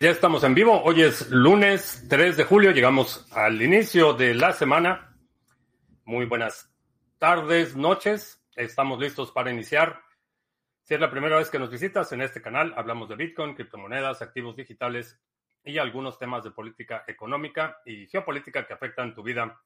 Ya 0.00 0.10
estamos 0.10 0.44
en 0.44 0.54
vivo. 0.54 0.80
Hoy 0.84 1.02
es 1.02 1.28
lunes 1.28 2.06
3 2.08 2.36
de 2.36 2.44
julio. 2.44 2.70
Llegamos 2.70 3.26
al 3.32 3.60
inicio 3.60 4.12
de 4.12 4.32
la 4.32 4.52
semana. 4.52 5.12
Muy 6.04 6.24
buenas 6.24 6.72
tardes, 7.18 7.74
noches. 7.74 8.40
Estamos 8.54 9.00
listos 9.00 9.32
para 9.32 9.50
iniciar. 9.50 10.00
Si 10.84 10.94
es 10.94 11.00
la 11.00 11.10
primera 11.10 11.36
vez 11.36 11.50
que 11.50 11.58
nos 11.58 11.68
visitas 11.68 12.12
en 12.12 12.20
este 12.20 12.40
canal, 12.40 12.74
hablamos 12.76 13.08
de 13.08 13.16
Bitcoin, 13.16 13.56
criptomonedas, 13.56 14.22
activos 14.22 14.54
digitales 14.54 15.20
y 15.64 15.78
algunos 15.78 16.16
temas 16.16 16.44
de 16.44 16.52
política 16.52 17.02
económica 17.08 17.78
y 17.84 18.06
geopolítica 18.06 18.68
que 18.68 18.74
afectan 18.74 19.16
tu 19.16 19.24
vida 19.24 19.60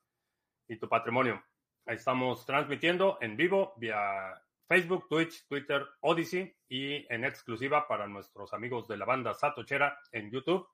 y 0.66 0.78
tu 0.78 0.88
patrimonio. 0.88 1.44
Estamos 1.84 2.46
transmitiendo 2.46 3.18
en 3.20 3.36
vivo 3.36 3.74
vía 3.76 4.42
Facebook, 4.66 5.08
Twitch, 5.08 5.46
Twitter, 5.46 5.86
Odyssey 6.00 6.56
y 6.68 7.06
en 7.12 7.24
exclusiva 7.24 7.86
para 7.86 8.06
nuestros 8.06 8.52
amigos 8.54 8.88
de 8.88 8.96
la 8.96 9.04
banda 9.04 9.34
Satochera 9.34 9.98
en 10.12 10.30
YouTube. 10.30 10.66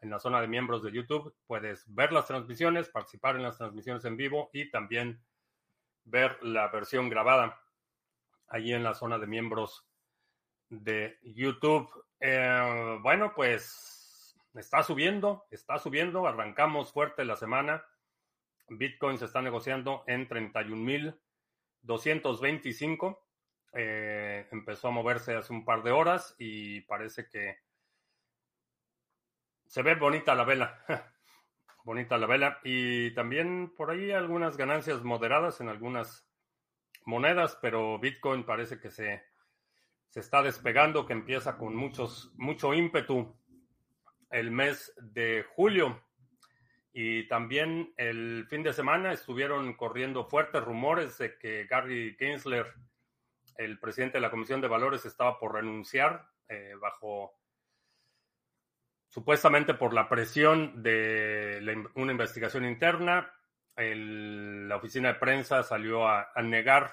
En 0.00 0.10
la 0.10 0.18
zona 0.18 0.40
de 0.40 0.48
miembros 0.48 0.82
de 0.82 0.92
YouTube 0.92 1.34
puedes 1.46 1.84
ver 1.94 2.12
las 2.12 2.26
transmisiones, 2.26 2.88
participar 2.88 3.36
en 3.36 3.42
las 3.42 3.58
transmisiones 3.58 4.04
en 4.04 4.16
vivo 4.16 4.50
y 4.52 4.70
también 4.70 5.22
ver 6.04 6.42
la 6.42 6.68
versión 6.68 7.08
grabada 7.08 7.60
allí 8.48 8.72
en 8.72 8.82
la 8.82 8.94
zona 8.94 9.18
de 9.18 9.26
miembros 9.26 9.86
de 10.70 11.18
YouTube. 11.22 11.88
Eh, 12.18 12.98
bueno, 13.02 13.32
pues 13.34 14.36
está 14.54 14.82
subiendo, 14.82 15.44
está 15.50 15.78
subiendo. 15.78 16.26
Arrancamos 16.26 16.92
fuerte 16.92 17.24
la 17.24 17.36
semana. 17.36 17.84
Bitcoin 18.68 19.18
se 19.18 19.26
está 19.26 19.42
negociando 19.42 20.04
en 20.06 20.28
31 20.28 20.76
mil 20.82 21.14
225. 21.82 23.24
Eh, 23.72 24.48
empezó 24.50 24.88
a 24.88 24.92
moverse 24.92 25.34
hace 25.34 25.52
un 25.52 25.64
par 25.64 25.82
de 25.82 25.92
horas 25.92 26.34
y 26.38 26.80
parece 26.82 27.28
que 27.28 27.58
se 29.66 29.82
ve 29.82 29.94
bonita 29.94 30.34
la 30.34 30.44
vela. 30.44 30.84
bonita 31.84 32.18
la 32.18 32.26
vela. 32.26 32.60
Y 32.64 33.12
también 33.14 33.72
por 33.76 33.90
ahí 33.90 34.10
algunas 34.10 34.56
ganancias 34.56 35.02
moderadas 35.02 35.60
en 35.60 35.68
algunas 35.68 36.26
monedas, 37.04 37.58
pero 37.62 37.98
Bitcoin 37.98 38.44
parece 38.44 38.80
que 38.80 38.90
se, 38.90 39.22
se 40.08 40.20
está 40.20 40.42
despegando, 40.42 41.06
que 41.06 41.12
empieza 41.12 41.56
con 41.56 41.74
muchos, 41.74 42.32
mucho 42.36 42.74
ímpetu 42.74 43.36
el 44.30 44.50
mes 44.50 44.92
de 45.00 45.44
julio. 45.54 46.02
Y 46.92 47.28
también 47.28 47.92
el 47.96 48.46
fin 48.48 48.62
de 48.62 48.72
semana 48.72 49.12
estuvieron 49.12 49.74
corriendo 49.74 50.24
fuertes 50.24 50.62
rumores 50.62 51.18
de 51.18 51.38
que 51.38 51.66
Gary 51.66 52.16
Gensler, 52.18 52.66
el 53.56 53.78
presidente 53.78 54.18
de 54.18 54.22
la 54.22 54.30
Comisión 54.30 54.60
de 54.60 54.68
Valores, 54.68 55.06
estaba 55.06 55.38
por 55.38 55.54
renunciar 55.54 56.26
eh, 56.48 56.74
bajo 56.80 57.38
supuestamente 59.08 59.74
por 59.74 59.92
la 59.92 60.08
presión 60.08 60.82
de 60.82 61.60
la, 61.62 61.74
una 61.94 62.12
investigación 62.12 62.64
interna. 62.64 63.32
El, 63.76 64.68
la 64.68 64.76
oficina 64.76 65.12
de 65.12 65.18
prensa 65.18 65.62
salió 65.62 66.08
a, 66.08 66.32
negar 66.42 66.92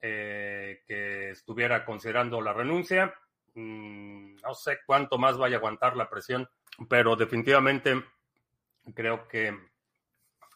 eh, 0.00 0.82
que 0.86 1.30
estuviera 1.30 1.84
considerando 1.84 2.40
la 2.40 2.52
renuncia. 2.52 3.14
Mm, 3.54 4.36
no 4.36 4.54
sé 4.54 4.78
cuánto 4.86 5.18
más 5.18 5.38
vaya 5.38 5.56
a 5.56 5.58
aguantar 5.58 5.96
la 5.96 6.08
presión, 6.08 6.48
pero 6.88 7.16
definitivamente 7.16 8.02
creo 8.94 9.28
que 9.28 9.56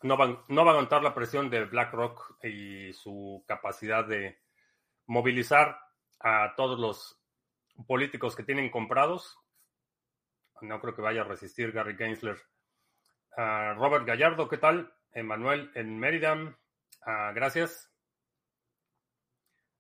no 0.03 0.17
va, 0.17 0.45
no 0.49 0.65
va 0.65 0.71
a 0.71 0.75
aguantar 0.75 1.03
la 1.03 1.15
presión 1.15 1.51
de 1.51 1.65
BlackRock 1.65 2.45
y 2.45 2.93
su 2.93 3.45
capacidad 3.47 4.05
de 4.05 4.41
movilizar 5.07 5.79
a 6.21 6.55
todos 6.57 6.79
los 6.79 7.21
políticos 7.87 8.37
que 8.37 8.45
tienen 8.45 8.71
comprados. 8.71 9.39
No 10.61 10.81
creo 10.81 10.95
que 10.95 11.03
vaya 11.03 11.23
a 11.23 11.25
resistir 11.25 11.73
Gary 11.73 11.97
Gensler. 11.97 12.39
Uh, 13.37 13.75
Robert 13.79 14.07
Gallardo, 14.07 14.49
¿qué 14.49 14.59
tal? 14.59 14.93
Emanuel 15.13 15.71
en 15.75 15.99
Mérida, 15.99 16.35
uh, 16.35 17.35
gracias. 17.35 17.91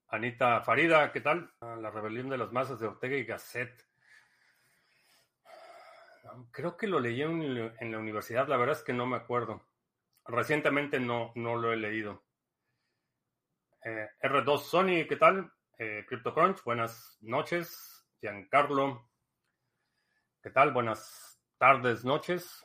Anita 0.08 0.62
Farida, 0.62 1.12
¿qué 1.12 1.20
tal? 1.20 1.52
Uh, 1.60 1.76
la 1.80 1.90
rebelión 1.90 2.28
de 2.28 2.38
las 2.38 2.52
masas 2.52 2.80
de 2.80 2.86
Ortega 2.86 3.16
y 3.16 3.24
Gasset. 3.24 3.89
Creo 6.50 6.76
que 6.76 6.86
lo 6.86 7.00
leí 7.00 7.22
en, 7.22 7.92
la 7.92 7.98
universidad, 7.98 8.48
la 8.48 8.56
verdad 8.56 8.76
es 8.76 8.82
que 8.82 8.92
no 8.92 9.06
me 9.06 9.16
acuerdo. 9.16 9.66
Recientemente 10.24 11.00
no, 11.00 11.32
no 11.34 11.56
lo 11.56 11.72
he 11.72 11.76
leído. 11.76 12.24
Eh, 13.84 14.08
R2 14.22 14.58
Sony, 14.58 15.06
¿qué 15.08 15.16
tal? 15.16 15.52
Eh, 15.78 16.04
CryptoCrunch, 16.06 16.62
buenas 16.64 17.16
noches. 17.20 18.06
Giancarlo, 18.20 19.10
¿qué 20.42 20.50
tal? 20.50 20.72
Buenas 20.72 21.40
tardes, 21.56 22.04
noches. 22.04 22.64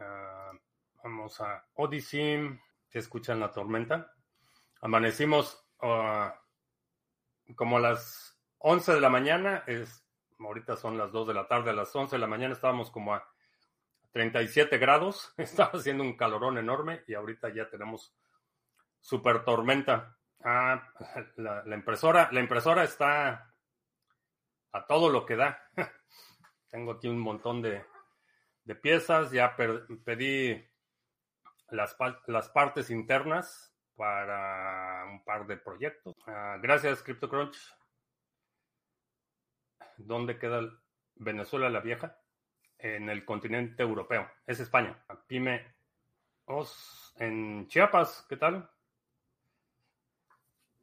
Uh, 0.00 0.56
vamos 1.04 1.40
a 1.40 1.64
Odyssey. 1.74 2.58
¿Se 2.88 2.98
escuchan 2.98 3.38
la 3.38 3.52
tormenta? 3.52 4.12
Amanecimos 4.80 5.64
uh, 5.82 6.30
como 7.54 7.76
a 7.76 7.80
las 7.80 8.40
11 8.58 8.94
de 8.94 9.00
la 9.00 9.08
mañana. 9.08 9.62
Es, 9.66 9.99
ahorita 10.48 10.76
son 10.76 10.96
las 10.96 11.12
2 11.12 11.28
de 11.28 11.34
la 11.34 11.46
tarde, 11.46 11.70
a 11.70 11.74
las 11.74 11.94
11 11.94 12.16
de 12.16 12.20
la 12.20 12.26
mañana 12.26 12.54
estábamos 12.54 12.90
como 12.90 13.14
a 13.14 13.28
37 14.12 14.78
grados, 14.78 15.32
estaba 15.36 15.72
haciendo 15.72 16.02
un 16.02 16.16
calorón 16.16 16.58
enorme 16.58 17.02
y 17.06 17.14
ahorita 17.14 17.52
ya 17.54 17.68
tenemos 17.68 18.14
super 19.00 19.44
tormenta. 19.44 20.16
Ah, 20.42 20.82
la, 21.36 21.74
impresora, 21.74 22.30
la 22.32 22.40
impresora 22.40 22.84
está 22.84 23.52
a 24.72 24.86
todo 24.86 25.10
lo 25.10 25.26
que 25.26 25.36
da. 25.36 25.62
Tengo 26.70 26.92
aquí 26.92 27.08
un 27.08 27.18
montón 27.18 27.60
de, 27.60 27.84
de 28.64 28.74
piezas, 28.74 29.32
ya 29.32 29.56
pedí 29.56 30.64
las, 31.70 31.96
las, 32.26 32.48
partes 32.50 32.90
internas 32.90 33.74
para 33.96 35.04
un 35.10 35.24
par 35.24 35.46
de 35.46 35.56
proyectos. 35.56 36.14
Ah, 36.26 36.56
gracias, 36.60 37.02
CryptoCrunch. 37.02 37.56
¿Dónde 40.06 40.38
queda 40.38 40.60
Venezuela 41.16 41.68
la 41.68 41.80
Vieja? 41.80 42.18
En 42.78 43.10
el 43.10 43.24
continente 43.24 43.82
europeo. 43.82 44.28
Es 44.46 44.60
España. 44.60 45.04
Pyme 45.26 45.74
Os 46.46 47.14
en 47.16 47.66
Chiapas. 47.68 48.26
¿Qué 48.28 48.36
tal? 48.36 48.70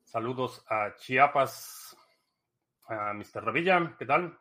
Saludos 0.03 0.63
a 0.69 0.95
Chiapas. 0.95 1.97
A 2.87 3.13
Mr. 3.13 3.43
Revilla. 3.43 3.95
¿Qué 3.97 4.05
tal? 4.05 4.39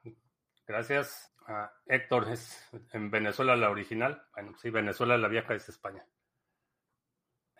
Gracias. 0.67 1.33
A 1.47 1.73
Héctor 1.87 2.29
es 2.31 2.69
en 2.93 3.11
Venezuela 3.11 3.57
la 3.57 3.71
original. 3.71 4.27
Bueno, 4.35 4.55
sí, 4.59 4.71
Venezuela 4.71 5.17
la 5.17 5.29
Vieja 5.29 5.55
es 5.55 5.69
España. 5.69 6.05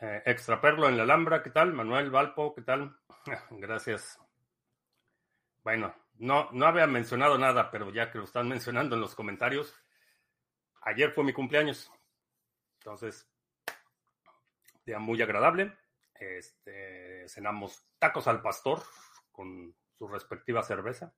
Eh, 0.01 0.23
Extraperlo 0.27 0.89
en 0.89 0.97
la 0.97 1.05
Alhambra. 1.05 1.43
¿Qué 1.43 1.51
tal? 1.51 1.73
Manuel 1.73 2.11
Valpo. 2.11 2.55
¿Qué 2.55 2.63
tal? 2.63 2.97
Gracias. 3.51 4.21
Bueno, 5.65 5.95
no, 6.19 6.49
no 6.53 6.67
había 6.67 6.87
mencionado 6.87 7.39
nada, 7.39 7.71
pero 7.71 7.93
ya 7.93 8.11
que 8.11 8.19
lo 8.19 8.25
están 8.25 8.49
mencionando 8.49 8.95
en 8.95 9.01
los 9.01 9.15
comentarios, 9.15 9.75
ayer 10.83 11.11
fue 11.13 11.25
mi 11.25 11.33
cumpleaños. 11.33 11.91
Entonces, 12.81 13.29
día 14.85 14.99
muy 14.99 15.21
agradable. 15.21 15.77
Este, 16.15 17.29
cenamos 17.29 17.85
tacos 17.99 18.27
al 18.29 18.41
pastor 18.41 18.83
con 19.33 19.75
su 19.99 20.09
respectiva 20.09 20.63
cerveza. 20.63 21.13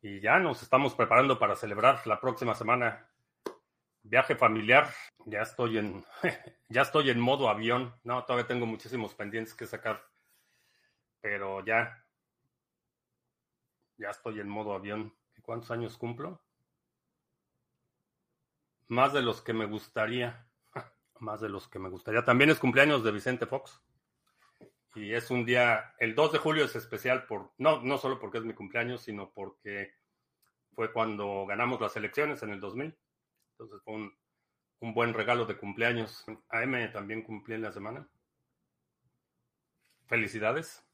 Y 0.00 0.20
ya 0.20 0.38
nos 0.38 0.62
estamos 0.62 0.94
preparando 0.94 1.38
para 1.38 1.54
celebrar 1.54 2.04
la 2.06 2.20
próxima 2.20 2.54
semana 2.54 3.08
viaje 4.02 4.34
familiar. 4.34 4.88
Ya 5.26 5.42
estoy 5.42 5.78
en 5.78 6.04
ya 6.68 6.82
estoy 6.82 7.10
en 7.10 7.20
modo 7.20 7.48
avión. 7.48 7.94
No, 8.02 8.24
todavía 8.24 8.48
tengo 8.48 8.66
muchísimos 8.66 9.14
pendientes 9.14 9.54
que 9.54 9.66
sacar. 9.66 10.04
Pero 11.20 11.64
ya 11.64 12.01
ya 14.02 14.10
estoy 14.10 14.40
en 14.40 14.48
modo 14.48 14.74
avión. 14.74 15.14
¿Cuántos 15.42 15.70
años 15.70 15.96
cumplo? 15.96 16.42
Más 18.88 19.12
de 19.12 19.22
los 19.22 19.40
que 19.40 19.52
me 19.52 19.64
gustaría. 19.64 20.46
Más 21.20 21.40
de 21.40 21.48
los 21.48 21.68
que 21.68 21.78
me 21.78 21.88
gustaría. 21.88 22.24
También 22.24 22.50
es 22.50 22.58
cumpleaños 22.58 23.04
de 23.04 23.12
Vicente 23.12 23.46
Fox. 23.46 23.80
Y 24.94 25.14
es 25.14 25.30
un 25.30 25.46
día, 25.46 25.94
el 25.98 26.14
2 26.14 26.32
de 26.32 26.38
julio 26.38 26.64
es 26.64 26.76
especial 26.76 27.26
por, 27.26 27.52
no, 27.56 27.80
no 27.80 27.96
solo 27.96 28.18
porque 28.18 28.38
es 28.38 28.44
mi 28.44 28.52
cumpleaños, 28.52 29.00
sino 29.00 29.32
porque 29.32 29.94
fue 30.74 30.92
cuando 30.92 31.46
ganamos 31.46 31.80
las 31.80 31.96
elecciones 31.96 32.42
en 32.42 32.50
el 32.50 32.60
2000. 32.60 32.94
Entonces 33.52 33.80
fue 33.84 33.94
un, 33.94 34.18
un 34.80 34.94
buen 34.94 35.14
regalo 35.14 35.46
de 35.46 35.56
cumpleaños. 35.56 36.26
AM 36.50 36.92
también 36.92 37.22
cumplí 37.22 37.54
en 37.54 37.62
la 37.62 37.72
semana. 37.72 38.06
Felicidades 40.06 40.84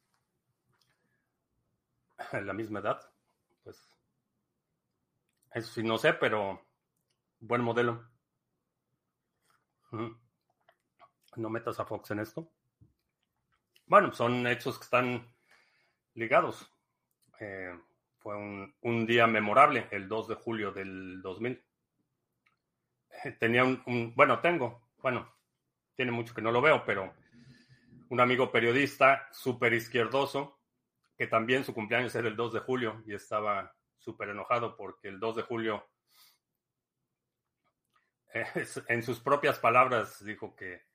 la 2.33 2.53
misma 2.53 2.81
edad, 2.81 3.01
pues 3.63 3.89
eso 5.53 5.73
sí 5.73 5.83
no 5.83 5.99
sé, 5.99 6.13
pero 6.15 6.67
buen 7.41 7.63
modelo. 7.63 8.09
No 9.91 11.51
metas 11.51 11.81
a 11.81 11.85
Fox 11.85 12.11
en 12.11 12.21
esto. 12.21 12.53
Bueno, 13.87 14.13
son 14.13 14.47
hechos 14.47 14.79
que 14.79 14.85
están 14.85 15.35
ligados. 16.15 16.71
Eh, 17.41 17.73
fue 18.19 18.37
un, 18.37 19.07
día 19.07 19.27
memorable, 19.27 19.89
el 19.91 20.09
2 20.09 20.29
de 20.29 20.35
julio 20.35 20.73
del 20.73 21.23
2000. 21.23 21.65
Tenía 23.39 23.65
un, 23.65 24.13
bueno, 24.15 24.41
tengo, 24.41 24.91
bueno, 24.99 25.33
tiene 25.95 26.13
mucho 26.13 26.35
que 26.35 26.43
no 26.43 26.53
lo 26.53 26.61
veo, 26.61 26.85
pero 26.85 27.15
un 28.11 28.21
amigo 28.21 28.51
periodista 28.53 29.29
súper 29.33 29.73
izquierdoso, 29.73 30.58
que 31.19 31.27
también 31.27 31.65
su 31.65 31.75
cumpleaños 31.75 32.15
era 32.15 32.29
el 32.29 32.37
2 32.37 32.53
de 32.53 32.61
julio 32.61 33.03
y 33.05 33.13
estaba 33.13 33.75
súper 33.99 34.29
enojado 34.29 34.77
porque 34.77 35.09
el 35.09 35.19
2 35.19 35.37
de 35.37 35.43
julio, 35.43 35.91
en 38.89 39.03
sus 39.03 39.19
propias 39.19 39.59
palabras, 39.59 40.25
dijo 40.25 40.55
que, 40.55 40.87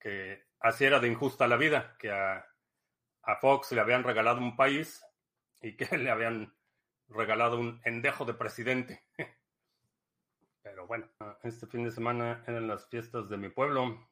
que 0.00 0.44
así 0.58 0.84
era 0.84 0.98
de 0.98 1.06
injusta 1.06 1.46
la 1.46 1.56
vida, 1.56 1.96
que 2.00 2.10
a, 2.10 2.44
a 3.22 3.36
Fox 3.36 3.70
le 3.70 3.80
habían 3.80 4.02
regalado 4.02 4.40
un 4.40 4.56
país 4.56 5.04
y 5.62 5.76
que 5.76 5.86
le 5.98 6.10
habían 6.10 6.52
regalado 7.06 7.60
un 7.60 7.80
endejo 7.84 8.24
de 8.24 8.34
presidente. 8.34 9.04
Pero 10.62 10.88
bueno, 10.88 11.08
este 11.44 11.68
fin 11.68 11.84
de 11.84 11.92
semana 11.92 12.42
eran 12.46 12.66
las 12.66 12.88
fiestas 12.88 13.28
de 13.28 13.36
mi 13.36 13.50
pueblo. 13.50 14.08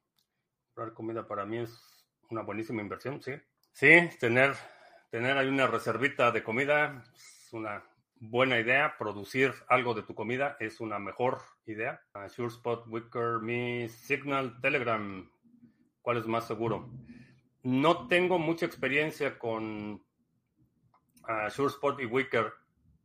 Comprar 0.69 0.95
comida 0.95 1.27
para 1.27 1.45
mí 1.45 1.59
es 1.59 2.07
una 2.31 2.43
buenísima 2.43 2.81
inversión, 2.81 3.21
sí. 3.21 3.33
Sí, 3.73 4.09
tener, 4.19 4.55
tener 5.11 5.37
ahí 5.37 5.49
una 5.49 5.67
reservita 5.67 6.31
de 6.31 6.43
comida 6.43 7.03
es 7.15 7.53
una 7.53 7.85
buena 8.21 8.59
idea. 8.59 8.97
Producir 8.99 9.55
algo 9.69 9.95
de 9.95 10.03
tu 10.03 10.15
comida 10.15 10.57
es 10.61 10.81
una 10.81 10.99
mejor 10.99 11.41
idea. 11.67 12.03
SureSpot, 12.29 12.87
Wicker, 12.87 13.41
Mi, 13.41 13.89
Signal, 13.89 14.61
Telegram. 14.61 15.31
¿Cuál 16.03 16.19
es 16.19 16.27
más 16.27 16.47
seguro? 16.47 16.91
No 17.63 18.09
tengo 18.09 18.39
mucha 18.39 18.67
experiencia 18.67 19.39
con 19.39 20.05
uh, 21.29 21.51
SureSpot 21.51 22.01
y 22.01 22.07
Wicker. 22.07 22.53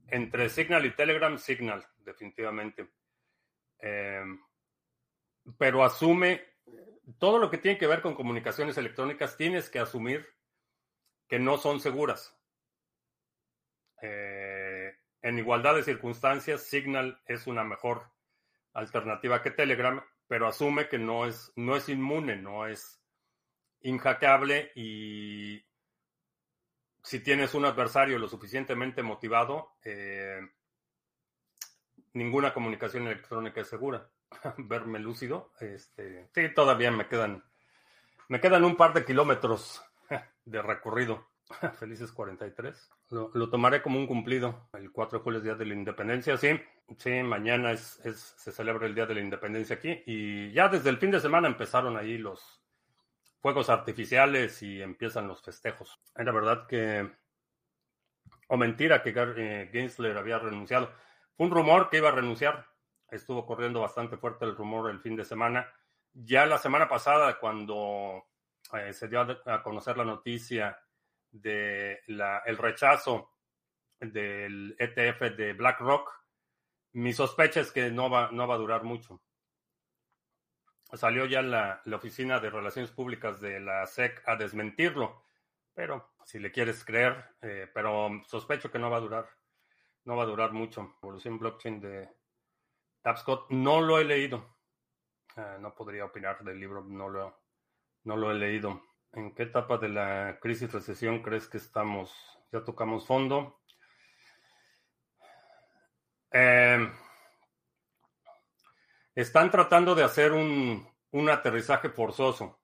Entre 0.08 0.50
Signal 0.50 0.86
y 0.86 0.92
Telegram, 0.92 1.38
Signal, 1.38 1.86
definitivamente. 2.06 2.90
Em, 3.80 4.40
pero 5.58 5.84
asume 5.84 6.42
todo 7.20 7.40
lo 7.40 7.50
que 7.50 7.58
tiene 7.58 7.78
que 7.78 7.88
ver 7.88 8.02
con 8.02 8.14
comunicaciones 8.14 8.78
electrónicas, 8.78 9.38
tienes 9.38 9.70
que 9.70 9.80
asumir 9.80 10.28
que 11.28 11.40
no 11.40 11.58
son 11.58 11.80
seguras. 11.80 12.38
Eh, 14.02 14.94
en 15.22 15.40
igualdad 15.40 15.76
de 15.76 15.84
circunstancias, 15.84 16.64
Signal 16.64 17.22
es 17.26 17.48
una 17.48 17.64
mejor 17.64 18.04
alternativa 18.74 19.42
que 19.42 19.52
Telegram, 19.52 20.04
pero 20.28 20.48
asume 20.48 20.90
que 20.90 20.98
no 20.98 21.26
es, 21.26 21.54
no 21.56 21.76
es 21.76 21.88
inmune, 21.90 22.36
no 22.36 22.68
es 22.68 23.02
inhackeable 23.82 24.72
y 24.76 25.64
si 27.02 27.20
tienes 27.20 27.54
un 27.54 27.66
adversario 27.66 28.18
lo 28.18 28.28
suficientemente 28.28 29.04
motivado, 29.04 29.76
eh, 29.84 30.40
ninguna 32.14 32.54
comunicación 32.54 33.08
electrónica 33.08 33.62
es 33.62 33.68
segura. 33.68 34.10
Verme 34.58 35.00
lúcido, 35.00 35.52
este, 35.60 36.30
sí, 36.34 36.54
todavía 36.54 36.92
me 36.92 37.08
quedan, 37.08 37.44
me 38.30 38.40
quedan 38.40 38.64
un 38.64 38.76
par 38.76 38.94
de 38.94 39.06
kilómetros 39.06 39.84
de 40.46 40.62
recorrido. 40.62 41.28
Felices 41.80 42.12
43. 42.12 42.92
Lo, 43.10 43.32
lo, 43.34 43.50
tomaré 43.50 43.82
como 43.82 44.00
un 44.00 44.08
cumplido. 44.08 44.70
El 44.74 44.92
4 44.92 45.20
de 45.20 45.24
julio 45.24 45.38
es 45.40 45.44
Día 45.44 45.56
de 45.56 45.66
la 45.66 45.74
Independencia, 45.74 46.38
sí. 46.38 46.60
Sí, 46.98 47.24
mañana 47.24 47.72
es, 47.72 48.00
se 48.38 48.52
celebra 48.52 48.88
el 48.88 48.96
Día 48.96 49.06
de 49.06 49.16
la 49.16 49.22
Independencia 49.22 49.76
aquí. 49.76 50.04
Y 50.06 50.52
ya 50.52 50.70
desde 50.70 50.90
el 50.90 50.98
fin 50.98 51.12
de 51.12 51.20
semana 51.20 51.48
empezaron 51.48 51.98
ahí 51.98 52.18
los, 52.18 52.64
fuegos 53.44 53.70
artificiales 53.70 54.64
y 54.64 54.82
empiezan 54.82 55.28
los 55.28 55.42
festejos. 55.42 56.00
Era 56.16 56.32
verdad 56.32 56.66
que, 56.66 57.12
o 58.48 58.56
mentira, 58.56 59.04
que 59.04 59.14
eh, 59.14 59.70
Gensler 59.70 60.18
había 60.18 60.40
renunciado. 60.40 60.90
Fue 61.36 61.48
un 61.48 61.52
rumor 61.52 61.90
que 61.90 61.98
iba 61.98 62.08
a 62.08 62.14
renunciar. 62.14 62.66
Estuvo 63.12 63.46
corriendo 63.46 63.82
bastante 63.82 64.16
fuerte 64.16 64.46
el 64.46 64.56
rumor 64.56 64.90
el 64.90 65.02
fin 65.02 65.18
de 65.18 65.26
semana. 65.26 65.70
Ya 66.14 66.46
la 66.46 66.58
semana 66.58 66.88
pasada, 66.88 67.38
cuando 67.38 68.24
eh, 68.74 68.94
se 68.94 69.08
dio 69.08 69.22
a, 69.22 69.64
conocer 69.64 69.98
la 69.98 70.06
noticia 70.06 70.80
de 71.32 72.02
el 72.08 72.58
rechazo 72.58 73.32
del 74.00 74.76
ETF 74.78 75.36
de 75.36 75.54
BlackRock, 75.54 76.12
mi 76.94 77.14
sospecha 77.14 77.62
es 77.62 77.72
que 77.72 77.90
no 77.90 78.10
va, 78.10 78.30
no 78.32 78.48
va 78.48 78.56
a 78.56 78.60
durar 78.60 78.84
mucho 78.84 79.22
salió 80.98 81.26
ya 81.26 81.42
la, 81.42 81.82
oficina 81.94 82.40
de 82.40 82.50
relaciones 82.50 82.92
públicas 82.92 83.42
de 83.42 83.60
la 83.60 83.86
SEC 83.86 84.22
a 84.28 84.36
desmentirlo, 84.36 85.24
pero 85.74 86.14
si 86.24 86.40
le 86.40 86.52
quieres 86.52 86.84
creer, 86.86 87.36
eh, 87.42 87.70
pero 87.74 88.10
sospecho 88.26 88.72
que 88.72 88.80
no 88.80 88.90
va 88.90 88.98
a 88.98 89.02
durar, 89.02 89.30
no 90.06 90.16
va 90.16 90.24
a 90.24 90.28
durar 90.28 90.52
mucho. 90.52 90.96
Evolución 91.02 91.40
blockchain 91.40 91.80
de 91.80 92.10
Tapscott, 93.02 93.50
no 93.50 93.82
lo 93.82 94.00
he 94.00 94.06
leído, 94.06 94.58
eh, 95.36 95.58
no 95.60 95.74
podría 95.74 96.06
opinar 96.06 96.44
del 96.44 96.60
libro, 96.60 96.84
no 96.84 97.10
lo, 97.10 97.43
no 98.04 98.18
lo 98.18 98.32
he 98.32 98.36
leído. 98.36 98.82
¿En 99.12 99.34
qué 99.34 99.44
etapa 99.44 99.78
de 99.78 99.90
la 99.90 100.40
crisis 100.42 100.72
recesión 100.72 101.22
crees 101.22 101.48
que 101.48 101.58
estamos? 101.58 102.12
Ya 102.52 102.64
tocamos 102.64 103.06
fondo. 103.06 103.60
Eh, 106.32 106.90
están 109.16 109.52
tratando 109.52 109.94
de 109.94 110.04
hacer 110.04 110.32
un, 110.32 110.92
aterrizaje 111.30 111.90
forzoso. 111.90 112.60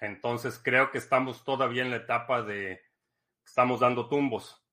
Entonces 0.00 0.58
creo 0.62 0.90
que 0.90 0.98
estamos 0.98 1.44
todavía 1.44 1.82
en 1.82 1.90
la 1.90 1.96
etapa 1.96 2.42
de 2.42 2.80
estamos 3.44 3.80
dando 3.80 4.08
tumbos. 4.08 4.64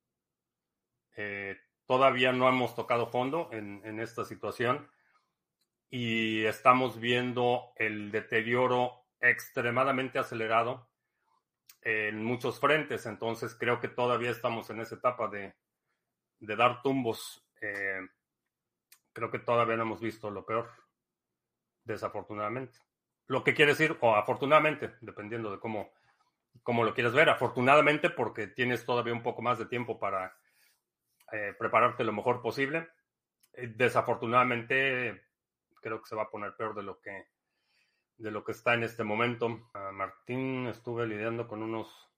Eh, 1.18 1.58
todavía 1.86 2.32
no 2.32 2.48
hemos 2.48 2.76
tocado 2.76 3.08
fondo 3.08 3.50
en, 3.52 4.00
esta 4.00 4.24
situación 4.24 4.90
y 5.90 6.46
estamos 6.46 7.00
viendo 7.00 7.74
el 7.76 8.12
deterioro 8.12 9.09
extremadamente 9.22 10.20
acelerado 10.20 10.90
en 11.82 12.24
muchos 12.24 12.60
frentes. 12.60 13.06
Entonces 13.06 13.56
creo 13.56 13.80
que 13.80 13.88
todavía 13.88 14.32
estamos 14.32 14.70
en 14.70 14.82
esa 14.82 14.96
etapa 14.96 15.28
de, 15.28 15.56
dar 16.40 16.82
tumbos. 16.82 17.46
Eh, 17.62 18.08
creo 19.14 19.32
que 19.32 19.40
todavía 19.40 19.76
no 19.76 19.84
hemos 19.84 20.02
visto 20.02 20.30
lo 20.30 20.46
peor 20.46 20.70
desafortunadamente. 21.84 22.80
Lo 23.28 23.44
que 23.44 23.54
quiere 23.54 23.74
decir, 23.74 23.98
o 24.02 24.16
afortunadamente, 24.16 24.96
dependiendo 25.02 25.52
de 25.52 25.60
cómo, 25.60 25.92
cómo 26.64 26.84
lo 26.84 26.94
quieres 26.94 27.14
ver. 27.14 27.30
Afortunadamente, 27.30 28.10
porque 28.10 28.48
tienes 28.48 28.86
todavía 28.86 29.14
un 29.14 29.24
poco 29.24 29.42
más 29.42 29.60
de 29.60 29.66
tiempo 29.66 30.00
para 30.00 30.36
eh, 31.32 31.54
prepararte 31.58 32.04
lo 32.04 32.14
mejor 32.14 32.42
posible. 32.42 32.90
Eh, 33.54 33.68
desafortunadamente, 33.76 35.26
creo 35.82 36.02
que 36.02 36.10
se 36.10 36.16
va 36.16 36.24
a 36.24 36.30
poner 36.30 36.56
peor 36.56 36.74
de 36.76 36.84
lo 36.84 37.00
que, 37.00 37.28
de 38.20 38.32
lo 38.32 38.44
que 38.44 38.52
está 38.52 38.74
en 38.74 38.84
este 38.84 39.04
momento. 39.04 39.70
Martín, 39.94 40.68
estuve 40.68 41.08
lidiando 41.08 41.48
con 41.48 41.64
unos 41.64 42.10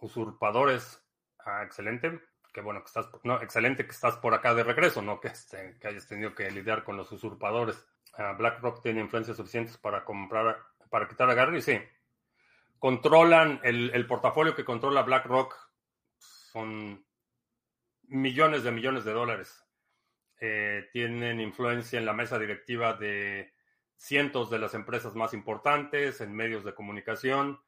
usurpadores. 0.00 1.04
Ah, 1.38 1.62
excelente. 1.62 2.20
Qué 2.52 2.62
bueno 2.62 2.80
que 2.80 2.86
estás, 2.86 3.08
no, 3.24 3.40
excelente 3.40 3.84
que 3.84 3.92
estás 3.92 4.16
por 4.16 4.34
acá 4.34 4.54
de 4.54 4.64
regreso, 4.64 5.02
no 5.02 5.20
que, 5.20 5.28
este, 5.28 5.78
que 5.78 5.88
hayas 5.88 6.08
tenido 6.08 6.34
que 6.34 6.50
lidiar 6.50 6.82
con 6.82 6.96
los 6.96 7.12
usurpadores. 7.12 7.86
BlackRock 8.36 8.82
tiene 8.82 9.00
influencias 9.00 9.36
suficientes 9.36 9.76
para 9.76 10.04
comprar, 10.04 10.58
para 10.90 11.06
quitar 11.06 11.30
a 11.30 11.34
Gary, 11.34 11.62
sí. 11.62 11.78
Controlan 12.78 13.60
el, 13.62 14.06
portafolio 14.06 14.54
que 14.54 14.64
controla 14.64 15.02
BlackRock, 15.02 15.54
son 16.16 17.04
millones 18.04 18.64
de 18.64 18.72
millones 18.72 19.04
de 19.04 19.12
dólares. 19.12 19.64
Eh, 20.40 20.88
tienen 20.92 21.40
influencia 21.40 21.98
en 21.98 22.06
la 22.06 22.12
mesa 22.12 22.38
directiva 22.38 22.94
de 22.94 23.52
cientos 23.98 24.48
de 24.48 24.58
las 24.58 24.74
empresas 24.74 25.14
más 25.14 25.34
importantes, 25.34 26.20
en 26.20 26.34
medios 26.34 26.64
de 26.64 26.74
comunicación, 26.74 27.60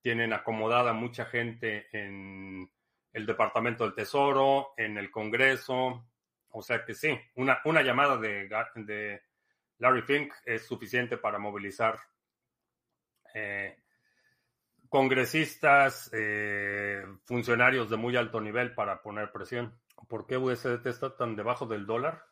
tienen 0.00 0.32
acomodada 0.32 0.92
mucha 0.92 1.26
gente 1.26 1.88
en 1.92 2.70
el 3.12 3.26
Departamento 3.26 3.84
del 3.84 3.94
Tesoro, 3.94 4.72
en 4.76 4.96
el 4.96 5.10
Congreso, 5.10 6.08
o 6.50 6.62
sea 6.62 6.84
que 6.84 6.94
sí, 6.94 7.16
una, 7.36 7.60
una 7.64 7.82
llamada 7.82 8.16
de, 8.16 9.22
Larry 9.78 10.02
Fink 10.02 10.32
es 10.44 10.66
suficiente 10.66 11.18
para 11.18 11.38
movilizar 11.38 11.98
eh, 13.34 13.76
congresistas, 14.88 16.10
eh, 16.12 17.04
funcionarios 17.24 17.90
de 17.90 17.96
muy 17.96 18.16
alto 18.16 18.40
nivel 18.40 18.74
para 18.74 19.02
poner 19.02 19.30
presión. 19.30 19.78
¿Por 20.08 20.26
qué 20.26 20.36
USDT 20.36 20.86
está 20.86 21.14
tan 21.16 21.36
debajo 21.36 21.66
del 21.66 21.86
dólar? 21.86 22.24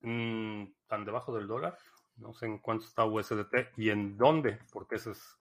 Mm, 0.00 0.64
¿Tan 0.86 1.04
debajo 1.04 1.34
del 1.36 1.46
dólar? 1.46 1.76
No 2.20 2.34
sé 2.34 2.46
en 2.46 2.58
cuánto 2.58 2.84
está 2.84 3.04
USDT 3.04 3.78
y 3.78 3.88
en 3.88 4.18
dónde, 4.18 4.58
porque 4.72 4.96
esa 4.96 5.10
es 5.12 5.38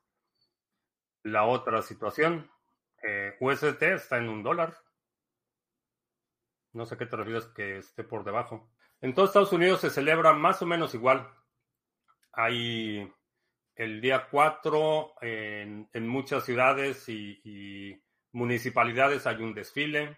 la 1.24 1.46
otra 1.46 1.82
situación. 1.82 2.50
Eh, 3.04 3.36
USDT 3.40 3.84
está 3.84 4.18
en 4.18 4.30
un 4.30 4.44
dólar. 4.44 4.76
No 6.72 6.86
sé 6.86 6.98
qué 6.98 7.06
te 7.06 7.18
refieres 7.18 7.48
que 7.48 7.80
esté 7.80 8.04
por 8.04 8.24
debajo. 8.24 8.72
En 9.02 9.14
todos 9.14 9.30
Estados 9.30 9.52
Unidos 9.52 9.82
se 9.82 9.90
celebra 9.90 10.34
más 10.34 10.62
o 10.62 10.66
menos 10.66 10.94
igual. 10.94 11.30
Hay 12.32 13.12
el 13.76 14.02
día 14.02 14.28
4 14.30 15.16
en, 15.22 16.08
muchas 16.08 16.46
ciudades 16.46 17.10
y, 17.10 18.02
municipalidades 18.32 19.28
hay 19.28 19.42
un 19.42 19.54
desfile. 19.54 20.18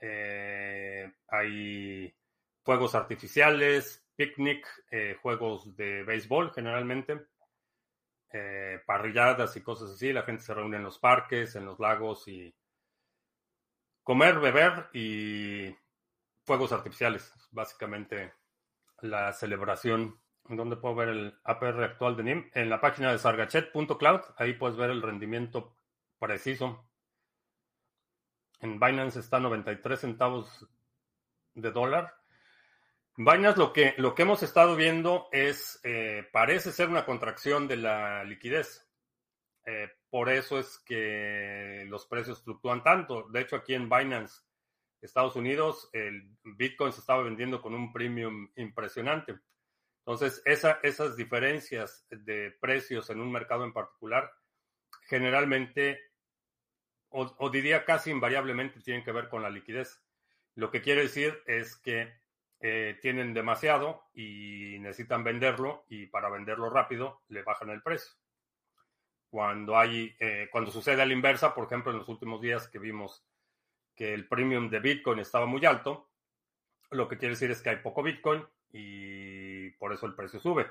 Eh, 0.00 1.12
hay 1.28 2.16
fuegos 2.64 2.94
artificiales, 2.96 4.01
picnic, 4.16 4.66
eh, 4.90 5.16
juegos 5.20 5.76
de 5.76 6.02
béisbol 6.04 6.52
generalmente, 6.52 7.26
eh, 8.32 8.80
parrilladas 8.86 9.56
y 9.56 9.62
cosas 9.62 9.90
así. 9.90 10.12
La 10.12 10.22
gente 10.22 10.42
se 10.42 10.54
reúne 10.54 10.76
en 10.76 10.84
los 10.84 10.98
parques, 10.98 11.56
en 11.56 11.66
los 11.66 11.78
lagos 11.78 12.26
y 12.28 12.54
comer, 14.02 14.40
beber 14.40 14.88
y 14.92 15.74
fuegos 16.44 16.72
artificiales. 16.72 17.32
Básicamente 17.50 18.32
la 19.00 19.32
celebración. 19.32 20.18
¿Dónde 20.48 20.76
puedo 20.76 20.94
ver 20.94 21.08
el 21.08 21.38
APR 21.44 21.84
actual 21.84 22.16
de 22.16 22.24
NIM? 22.24 22.50
En 22.54 22.68
la 22.68 22.80
página 22.80 23.12
de 23.12 23.18
sargachet.cloud. 23.18 24.20
Ahí 24.36 24.54
puedes 24.54 24.76
ver 24.76 24.90
el 24.90 25.02
rendimiento 25.02 25.76
preciso. 26.18 26.88
En 28.60 28.78
Binance 28.78 29.20
está 29.20 29.40
93 29.40 30.00
centavos 30.00 30.68
de 31.54 31.70
dólar. 31.70 32.21
Binance 33.24 33.58
lo 33.58 33.72
que, 33.72 33.94
lo 33.98 34.14
que 34.14 34.22
hemos 34.22 34.42
estado 34.42 34.76
viendo 34.76 35.28
es, 35.32 35.80
eh, 35.84 36.26
parece 36.32 36.72
ser 36.72 36.88
una 36.88 37.04
contracción 37.04 37.68
de 37.68 37.76
la 37.76 38.24
liquidez. 38.24 38.88
Eh, 39.66 39.90
por 40.08 40.28
eso 40.28 40.58
es 40.58 40.78
que 40.78 41.84
los 41.88 42.06
precios 42.06 42.42
fluctúan 42.42 42.82
tanto. 42.82 43.28
De 43.28 43.40
hecho, 43.40 43.56
aquí 43.56 43.74
en 43.74 43.88
Binance, 43.88 44.42
Estados 45.00 45.36
Unidos, 45.36 45.90
el 45.92 46.36
Bitcoin 46.42 46.92
se 46.92 47.00
estaba 47.00 47.22
vendiendo 47.22 47.60
con 47.60 47.74
un 47.74 47.92
premium 47.92 48.50
impresionante. 48.56 49.38
Entonces, 49.98 50.42
esas 50.44 51.16
diferencias 51.16 52.06
de 52.10 52.50
precios 52.60 53.08
en 53.10 53.20
un 53.20 53.30
mercado 53.30 53.64
en 53.64 53.72
particular, 53.72 54.32
generalmente, 55.02 56.00
o 57.10 57.50
diría 57.50 57.84
casi 57.84 58.10
invariablemente, 58.10 58.80
tienen 58.80 59.04
que 59.04 59.12
ver 59.12 59.28
con 59.28 59.42
la 59.42 59.50
liquidez. 59.50 60.02
Lo 60.54 60.70
que 60.70 60.82
quiere 60.82 61.02
decir 61.02 61.42
es 61.46 61.76
que 61.76 62.21
eh, 62.64 62.96
tienen 63.02 63.34
demasiado 63.34 64.04
y 64.14 64.76
necesitan 64.78 65.24
venderlo 65.24 65.84
y 65.88 66.06
para 66.06 66.30
venderlo 66.30 66.70
rápido 66.70 67.22
le 67.26 67.42
bajan 67.42 67.70
el 67.70 67.82
precio. 67.82 68.12
Cuando 69.28 69.76
hay, 69.76 70.14
eh, 70.20 70.48
cuando 70.52 70.70
sucede 70.70 71.02
a 71.02 71.06
la 71.06 71.12
inversa, 71.12 71.54
por 71.54 71.64
ejemplo, 71.64 71.90
en 71.90 71.98
los 71.98 72.08
últimos 72.08 72.40
días 72.40 72.68
que 72.68 72.78
vimos 72.78 73.26
que 73.96 74.14
el 74.14 74.28
premium 74.28 74.70
de 74.70 74.78
Bitcoin 74.78 75.18
estaba 75.18 75.44
muy 75.44 75.66
alto, 75.66 76.08
lo 76.90 77.08
que 77.08 77.18
quiere 77.18 77.34
decir 77.34 77.50
es 77.50 77.60
que 77.62 77.70
hay 77.70 77.76
poco 77.76 78.00
Bitcoin 78.00 78.46
y 78.70 79.70
por 79.70 79.92
eso 79.92 80.06
el 80.06 80.14
precio 80.14 80.38
sube. 80.38 80.70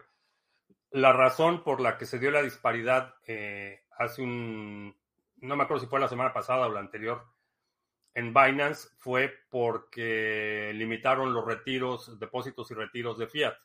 La 0.92 1.12
razón 1.12 1.62
por 1.62 1.82
la 1.82 1.98
que 1.98 2.06
se 2.06 2.20
dio 2.20 2.32
la 2.32 2.42
disparidad 2.42 3.16
eh, 3.28 3.84
hace 3.98 4.22
un, 4.22 4.96
no 5.42 5.56
me 5.58 5.64
acuerdo 5.64 5.84
si 5.84 5.90
fue 5.90 6.00
la 6.00 6.08
semana 6.08 6.32
pasada 6.32 6.68
o 6.68 6.72
la 6.72 6.80
anterior, 6.80 7.26
en 8.14 8.34
Binance 8.34 8.90
fue 8.98 9.34
porque 9.50 10.72
limitaron 10.76 11.34
los 11.34 11.46
retiros, 11.46 12.20
depósitos 12.20 12.70
y 12.72 12.74
retiros 12.74 13.18
de 13.18 13.28
fiat. 13.28 13.56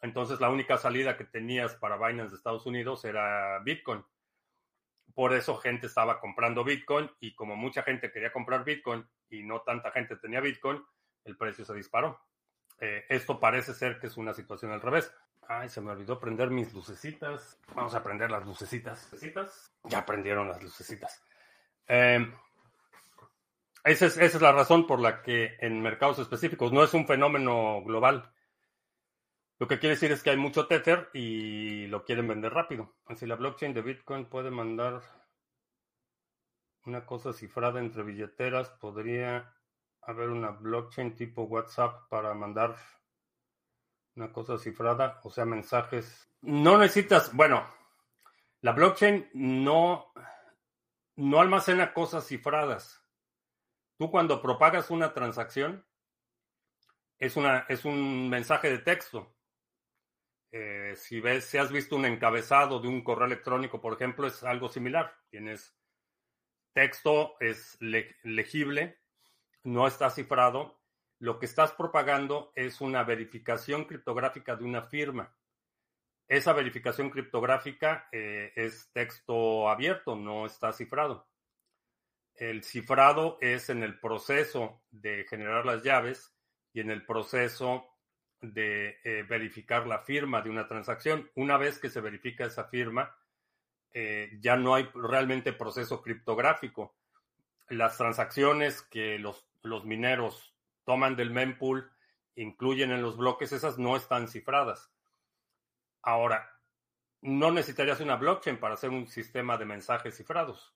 Entonces 0.00 0.40
la 0.40 0.50
única 0.50 0.76
salida 0.78 1.16
que 1.16 1.24
tenías 1.24 1.74
para 1.76 1.96
Binance 1.96 2.30
de 2.30 2.36
Estados 2.36 2.66
Unidos 2.66 3.04
era 3.04 3.58
Bitcoin. 3.60 4.04
Por 5.14 5.32
eso 5.32 5.56
gente 5.56 5.86
estaba 5.86 6.20
comprando 6.20 6.64
Bitcoin 6.64 7.10
y 7.20 7.34
como 7.34 7.56
mucha 7.56 7.82
gente 7.82 8.10
quería 8.10 8.32
comprar 8.32 8.64
Bitcoin 8.64 9.06
y 9.30 9.42
no 9.42 9.60
tanta 9.60 9.90
gente 9.92 10.16
tenía 10.16 10.40
Bitcoin, 10.40 10.82
el 11.24 11.36
precio 11.36 11.64
se 11.64 11.74
disparó. 11.74 12.20
Eh, 12.80 13.04
esto 13.08 13.38
parece 13.38 13.74
ser 13.74 13.98
que 13.98 14.08
es 14.08 14.16
una 14.16 14.34
situación 14.34 14.72
al 14.72 14.80
revés. 14.80 15.12
Ay, 15.46 15.68
se 15.68 15.80
me 15.80 15.92
olvidó 15.92 16.18
prender 16.18 16.50
mis 16.50 16.72
lucecitas. 16.72 17.58
Vamos 17.74 17.94
a 17.94 18.02
prender 18.02 18.30
las 18.30 18.44
lucecitas. 18.46 19.08
Ya 19.84 20.04
prendieron 20.04 20.48
las 20.48 20.62
lucecitas. 20.62 21.22
Eh, 21.86 22.26
esa 23.84 24.06
es, 24.06 24.40
la 24.40 24.52
razón 24.52 24.86
por 24.86 24.98
la 24.98 25.22
que 25.22 25.56
en 25.60 25.82
mercados 25.82 26.18
específicos 26.18 26.72
no 26.72 26.82
es 26.82 26.94
un 26.94 27.06
fenómeno 27.06 27.82
global. 27.84 28.32
Lo 29.58 29.68
que 29.68 29.78
quiere 29.78 29.94
decir 29.94 30.10
es 30.10 30.22
que 30.22 30.30
hay 30.30 30.38
mucho 30.38 30.66
Tether 30.66 31.10
y 31.12 31.86
lo 31.88 32.04
quieren 32.04 32.26
vender 32.26 32.52
rápido. 32.52 32.96
Si 33.14 33.26
la 33.26 33.36
blockchain 33.36 33.74
de 33.74 33.82
Bitcoin 33.82 34.24
puede 34.24 34.50
mandar 34.50 35.02
una 36.86 37.04
cosa 37.04 37.34
cifrada 37.34 37.78
entre 37.78 38.02
billeteras, 38.02 38.70
podría 38.70 39.54
haber 40.00 40.30
una 40.30 40.50
blockchain 40.50 41.14
tipo 41.14 41.42
WhatsApp 41.42 42.08
para 42.08 42.34
mandar 42.34 42.76
una 44.16 44.32
cosa 44.32 44.58
cifrada, 44.58 45.20
o 45.24 45.30
sea, 45.30 45.44
mensajes. 45.44 46.26
No 46.40 46.78
necesitas, 46.78 47.34
bueno, 47.34 47.66
la 48.60 48.72
blockchain 48.72 49.28
no, 49.34 50.12
no 51.16 51.40
almacena 51.40 51.92
cosas 51.92 52.26
cifradas. 52.26 53.03
Tú 53.96 54.10
cuando 54.10 54.42
propagas 54.42 54.90
una 54.90 55.14
transacción, 55.14 55.84
es, 57.18 57.36
una, 57.36 57.66
es 57.68 57.84
un 57.84 58.28
mensaje 58.28 58.70
de 58.70 58.78
texto. 58.78 59.34
Eh, 60.50 60.94
si 60.96 61.20
ves, 61.20 61.44
si 61.44 61.58
has 61.58 61.70
visto 61.72 61.96
un 61.96 62.04
encabezado 62.04 62.80
de 62.80 62.88
un 62.88 63.02
correo 63.02 63.26
electrónico, 63.26 63.80
por 63.80 63.94
ejemplo, 63.94 64.26
es 64.26 64.42
algo 64.42 64.68
similar. 64.68 65.16
Tienes 65.30 65.76
texto, 66.72 67.36
es 67.40 67.76
legible, 67.80 68.98
no 69.62 69.86
está 69.86 70.10
cifrado. 70.10 70.80
Lo 71.18 71.38
que 71.38 71.46
estás 71.46 71.72
propagando 71.72 72.52
es 72.54 72.80
una 72.80 73.04
verificación 73.04 73.84
criptográfica 73.84 74.56
de 74.56 74.64
una 74.64 74.82
firma. 74.82 75.36
Esa 76.26 76.52
verificación 76.52 77.10
criptográfica 77.10 78.08
eh, 78.10 78.52
es 78.56 78.90
texto 78.92 79.68
abierto, 79.68 80.16
no 80.16 80.46
está 80.46 80.72
cifrado. 80.72 81.28
El 82.36 82.64
cifrado 82.64 83.38
es 83.40 83.70
en 83.70 83.84
el 83.84 84.00
proceso 84.00 84.82
de 84.90 85.24
generar 85.28 85.64
las 85.64 85.84
llaves 85.84 86.34
y 86.72 86.80
en 86.80 86.90
el 86.90 87.06
proceso 87.06 87.86
de 88.40 88.98
eh, 89.04 89.22
verificar 89.22 89.86
la 89.86 90.00
firma 90.00 90.42
de 90.42 90.50
una 90.50 90.66
transacción. 90.66 91.30
Una 91.36 91.56
vez 91.56 91.78
que 91.78 91.88
se 91.88 92.00
verifica 92.00 92.44
esa 92.44 92.64
firma, 92.64 93.16
eh, 93.92 94.36
ya 94.40 94.56
no 94.56 94.74
hay 94.74 94.90
realmente 94.94 95.52
proceso 95.52 96.02
criptográfico. 96.02 96.96
Las 97.68 97.96
transacciones 97.96 98.82
que 98.82 99.18
los, 99.20 99.46
los 99.62 99.84
mineros 99.84 100.56
toman 100.84 101.14
del 101.14 101.30
mempool, 101.30 101.92
incluyen 102.34 102.90
en 102.90 103.00
los 103.00 103.16
bloques, 103.16 103.52
esas 103.52 103.78
no 103.78 103.96
están 103.96 104.26
cifradas. 104.26 104.90
Ahora, 106.02 106.50
no 107.22 107.52
necesitarías 107.52 108.00
una 108.00 108.16
blockchain 108.16 108.58
para 108.58 108.74
hacer 108.74 108.90
un 108.90 109.06
sistema 109.06 109.56
de 109.56 109.66
mensajes 109.66 110.16
cifrados 110.16 110.74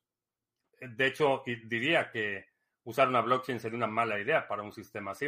de 0.81 1.07
hecho, 1.07 1.43
diría 1.45 2.09
que 2.11 2.47
usar 2.83 3.07
una 3.07 3.21
blockchain 3.21 3.59
sería 3.59 3.77
una 3.77 3.87
mala 3.87 4.19
idea 4.19 4.47
para 4.47 4.63
un 4.63 4.71
sistema 4.71 5.11
así, 5.11 5.27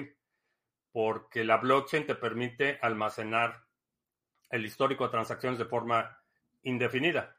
porque 0.91 1.43
la 1.43 1.57
blockchain 1.57 2.05
te 2.05 2.15
permite 2.15 2.79
almacenar 2.81 3.65
el 4.49 4.65
histórico 4.65 5.05
de 5.05 5.11
transacciones 5.11 5.59
de 5.59 5.65
forma 5.65 6.17
indefinida. 6.63 7.37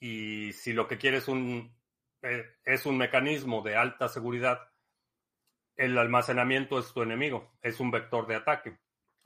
Y 0.00 0.52
si 0.52 0.72
lo 0.72 0.86
que 0.86 0.98
quieres 0.98 1.26
eh, 2.22 2.56
es 2.64 2.86
un 2.86 2.96
mecanismo 2.96 3.62
de 3.62 3.76
alta 3.76 4.08
seguridad, 4.08 4.70
el 5.76 5.96
almacenamiento 5.98 6.78
es 6.78 6.92
tu 6.92 7.02
enemigo, 7.02 7.52
es 7.62 7.80
un 7.80 7.90
vector 7.90 8.26
de 8.26 8.36
ataque. 8.36 8.78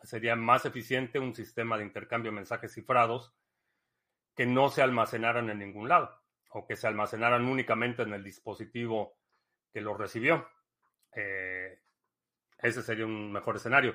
Sería 0.02 0.34
más 0.34 0.64
eficiente 0.64 1.18
un 1.18 1.34
sistema 1.34 1.78
de 1.78 1.84
intercambio 1.84 2.30
de 2.30 2.36
mensajes 2.36 2.72
cifrados 2.74 3.34
que 4.34 4.46
no 4.46 4.68
se 4.68 4.82
almacenaran 4.82 5.48
en 5.50 5.58
ningún 5.58 5.88
lado 5.88 6.21
o 6.54 6.66
que 6.66 6.76
se 6.76 6.86
almacenaran 6.86 7.46
únicamente 7.46 8.02
en 8.02 8.12
el 8.12 8.22
dispositivo 8.22 9.16
que 9.72 9.80
lo 9.80 9.96
recibió. 9.96 10.48
Eh, 11.14 11.80
ese 12.58 12.82
sería 12.82 13.06
un 13.06 13.32
mejor 13.32 13.56
escenario. 13.56 13.94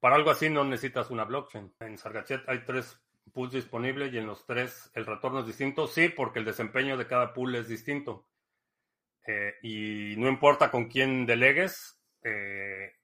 Para 0.00 0.16
algo 0.16 0.30
así 0.30 0.50
no 0.50 0.64
necesitas 0.64 1.10
una 1.10 1.24
blockchain. 1.24 1.74
En 1.80 1.96
Sargachet 1.96 2.48
hay 2.48 2.64
tres 2.64 3.00
pools 3.32 3.52
disponibles 3.52 4.12
y 4.12 4.18
en 4.18 4.26
los 4.26 4.44
tres 4.44 4.90
el 4.94 5.06
retorno 5.06 5.40
es 5.40 5.46
distinto. 5.46 5.86
Sí, 5.86 6.08
porque 6.08 6.40
el 6.40 6.44
desempeño 6.44 6.96
de 6.96 7.06
cada 7.06 7.32
pool 7.32 7.54
es 7.54 7.68
distinto. 7.68 8.26
Eh, 9.26 9.54
y 9.62 10.16
no 10.18 10.28
importa 10.28 10.70
con 10.70 10.88
quién 10.88 11.24
delegues, 11.24 12.00
eh, 12.24 12.94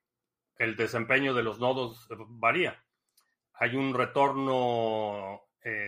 el 0.56 0.74
desempeño 0.74 1.34
de 1.34 1.44
los 1.44 1.60
nodos 1.60 2.08
varía. 2.28 2.84
Hay 3.54 3.76
un 3.76 3.94
retorno, 3.94 5.42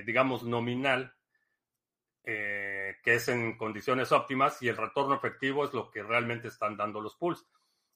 digamos, 0.04 0.42
nominal 0.42 1.14
eh, 2.24 2.69
que 3.02 3.14
es 3.14 3.28
en 3.28 3.56
condiciones 3.56 4.12
óptimas 4.12 4.60
y 4.62 4.68
el 4.68 4.76
retorno 4.76 5.14
efectivo 5.14 5.64
es 5.64 5.72
lo 5.72 5.90
que 5.90 6.02
realmente 6.02 6.48
están 6.48 6.76
dando 6.76 7.00
los 7.00 7.16
pools. 7.16 7.46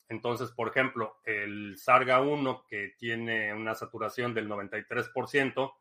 Entonces, 0.08 0.50
por 0.50 0.68
ejemplo, 0.68 1.20
el 1.24 1.78
Sarga 1.78 2.20
1, 2.20 2.66
que 2.68 2.94
tiene 2.98 3.54
una 3.54 3.74
saturación 3.74 4.34
del 4.34 4.48
93%, 4.48 5.72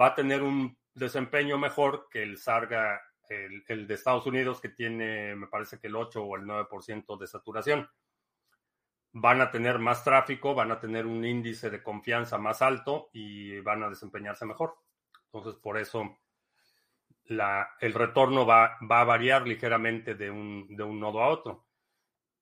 va 0.00 0.06
a 0.06 0.14
tener 0.14 0.42
un 0.42 0.78
desempeño 0.94 1.58
mejor 1.58 2.08
que 2.10 2.22
el 2.22 2.38
Sarga, 2.38 3.00
el, 3.28 3.64
el, 3.68 3.86
de 3.86 3.94
Estados 3.94 4.26
Unidos, 4.26 4.60
que 4.60 4.70
tiene, 4.70 5.34
me 5.36 5.46
parece 5.46 5.78
que 5.78 5.88
el 5.88 5.96
8 5.96 6.22
o 6.22 6.36
el 6.36 6.44
9% 6.44 7.18
de 7.18 7.26
saturación. 7.26 7.88
Van 9.12 9.40
a 9.40 9.50
tener 9.50 9.78
más 9.78 10.04
tráfico, 10.04 10.54
van 10.54 10.70
a 10.70 10.80
tener 10.80 11.06
un 11.06 11.24
índice 11.24 11.70
de 11.70 11.82
confianza 11.82 12.38
más 12.38 12.62
alto 12.62 13.10
y 13.12 13.60
van 13.60 13.82
a 13.82 13.88
desempeñarse 13.88 14.46
mejor. 14.46 14.76
Entonces, 15.32 15.60
por 15.60 15.78
eso 15.78 16.18
el 17.28 17.94
retorno 17.94 18.46
va, 18.46 18.78
a 18.80 19.04
variar 19.04 19.46
ligeramente 19.46 20.14
de 20.14 20.30
un, 20.30 20.66
nodo 20.68 21.22
a 21.22 21.28
otro. 21.28 21.66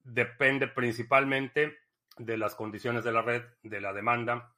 depende 0.05 0.69
principalmente 0.69 1.79
de 2.17 2.37
las 2.37 2.55
condiciones 2.55 3.05
de 3.05 3.13
la 3.13 3.23
red, 3.23 3.43
de 3.63 3.81
la 3.81 3.93
demanda 3.93 4.55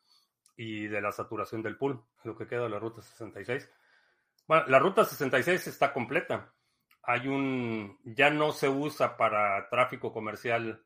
y 0.57 0.87
de 0.87 1.01
la 1.01 1.13
saturación 1.13 1.63
del 1.63 1.77
pool, 1.77 2.05
lo 2.25 2.37
que 2.37 2.47
queda 2.47 2.65
de 2.65 2.69
la 2.69 2.79
ruta 2.79 3.01
66. 3.01 3.71
Bueno, 4.47 4.65
la 4.69 4.79
ruta 4.79 5.05
66 5.05 5.67
está 5.67 5.93
completa. 5.93 6.53
Hay 7.03 7.27
un, 7.27 7.99
ya 8.05 8.31
no 8.31 8.53
se 8.53 8.69
usa 8.69 9.17
para 9.17 9.69
tráfico 9.71 10.13
comercial 10.13 10.85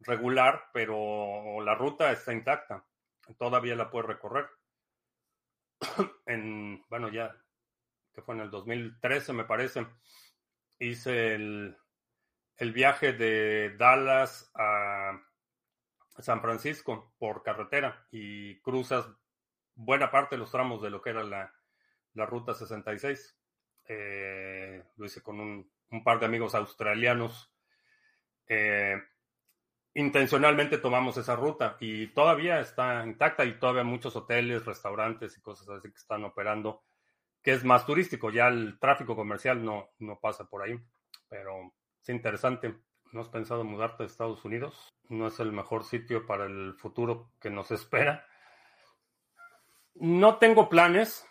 regular, 0.00 0.70
pero 0.72 1.60
la 1.62 1.74
ruta 1.74 2.12
está 2.12 2.32
intacta. 2.32 2.84
Todavía 3.36 3.74
la 3.74 3.90
puede 3.90 4.06
recorrer. 4.08 4.48
En, 6.26 6.84
bueno, 6.90 7.08
ya, 7.08 7.34
que 8.18 8.22
fue 8.22 8.34
en 8.34 8.40
el 8.40 8.50
2013, 8.50 9.32
me 9.32 9.44
parece, 9.44 9.86
hice 10.80 11.36
el, 11.36 11.76
viaje 12.74 13.12
de 13.12 13.76
Dallas 13.78 14.50
a 14.56 15.22
San 16.18 16.40
Francisco 16.40 17.14
por 17.16 17.44
carretera 17.44 18.08
y 18.10 18.60
cruzas 18.60 19.06
buena 19.76 20.10
parte 20.10 20.34
de 20.34 20.40
los 20.40 20.50
tramos 20.50 20.82
de 20.82 20.90
lo 20.90 21.00
que 21.00 21.10
era 21.10 21.22
la, 21.22 21.54
ruta 22.26 22.54
66. 22.54 23.38
Eh, 23.86 24.84
lo 24.96 25.06
hice 25.06 25.22
con 25.22 25.38
un, 25.38 25.70
par 26.02 26.18
de 26.18 26.26
amigos 26.26 26.56
australianos. 26.56 27.54
Eh, 28.48 29.00
intencionalmente 29.94 30.78
tomamos 30.78 31.16
esa 31.18 31.36
ruta 31.36 31.76
y 31.78 32.08
todavía 32.08 32.58
está 32.58 33.06
intacta 33.06 33.44
y 33.44 33.60
todavía 33.60 33.84
muchos 33.84 34.16
hoteles, 34.16 34.66
restaurantes 34.66 35.38
y 35.38 35.40
cosas 35.40 35.68
así 35.68 35.88
que 35.88 35.98
están 35.98 36.24
operando, 36.24 36.82
que 37.42 37.52
es 37.52 37.64
más 37.64 37.86
turístico. 37.86 38.30
Ya 38.30 38.48
el 38.48 38.78
tráfico 38.78 39.16
comercial 39.16 39.64
no, 39.64 39.90
no 39.98 40.18
pasa 40.20 40.48
por 40.48 40.62
ahí, 40.62 40.78
pero 41.28 41.72
es 42.00 42.08
interesante. 42.08 42.74
¿No 43.12 43.22
has 43.22 43.28
pensado 43.28 43.64
mudarte 43.64 44.02
a 44.02 44.06
Estados 44.06 44.44
Unidos? 44.44 44.88
No 45.08 45.26
es 45.28 45.40
el 45.40 45.52
mejor 45.52 45.84
sitio 45.84 46.26
para 46.26 46.44
el 46.44 46.74
futuro 46.74 47.32
que 47.40 47.50
nos 47.50 47.70
espera. 47.70 48.26
No 49.94 50.36
tengo 50.38 50.68
planes. 50.68 51.26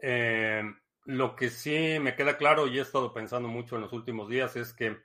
Eh, 0.00 0.62
lo 1.04 1.36
que 1.36 1.50
sí 1.50 1.98
me 2.00 2.14
queda 2.14 2.36
claro 2.36 2.66
y 2.66 2.78
he 2.78 2.82
estado 2.82 3.12
pensando 3.12 3.48
mucho 3.48 3.76
en 3.76 3.82
los 3.82 3.92
últimos 3.92 4.28
días 4.28 4.56
es 4.56 4.72
que 4.72 4.98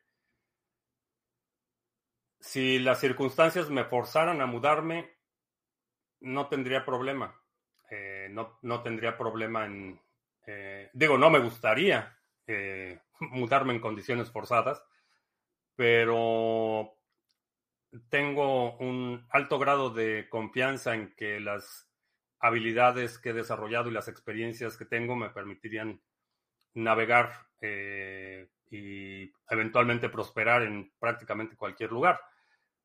si 2.39 2.77
las 2.79 2.99
circunstancias 2.99 3.69
me 3.69 3.85
forzaran 3.85 4.41
a 4.41 4.45
mudarme, 4.45 5.17
no 6.19 6.49
tendría 6.49 6.83
problema. 6.83 7.41
Eh, 7.95 8.27
no, 8.31 8.57
no, 8.63 8.81
tendría 8.81 9.17
problema 9.17 9.65
en... 9.65 10.00
Eh, 10.47 10.89
digo, 10.93 11.17
no 11.17 11.29
me 11.29 11.39
gustaría 11.39 12.17
mudarme 13.19 13.73
en 13.73 13.79
condiciones 13.79 14.31
forzadas, 14.31 14.83
pero 15.75 16.97
tengo 18.09 18.77
un 18.77 19.25
alto 19.29 19.59
grado 19.59 19.89
de 19.91 20.27
confianza 20.29 20.95
en 20.95 21.13
que 21.15 21.39
las 21.39 21.88
habilidades 22.39 23.19
que 23.19 23.29
he 23.29 23.33
desarrollado 23.33 23.89
y 23.89 23.93
las 23.93 24.07
experiencias 24.07 24.75
que 24.75 24.85
tengo 24.85 25.15
me 25.15 25.29
permitirían 25.29 26.01
navegar 26.73 27.31
eh, 27.62 28.50
y 28.69 29.31
eventualmente 29.50 30.09
prosperar 30.09 30.63
en 30.63 30.91
prácticamente 31.00 31.55
cualquier 31.55 31.91
lugar. 31.91 32.19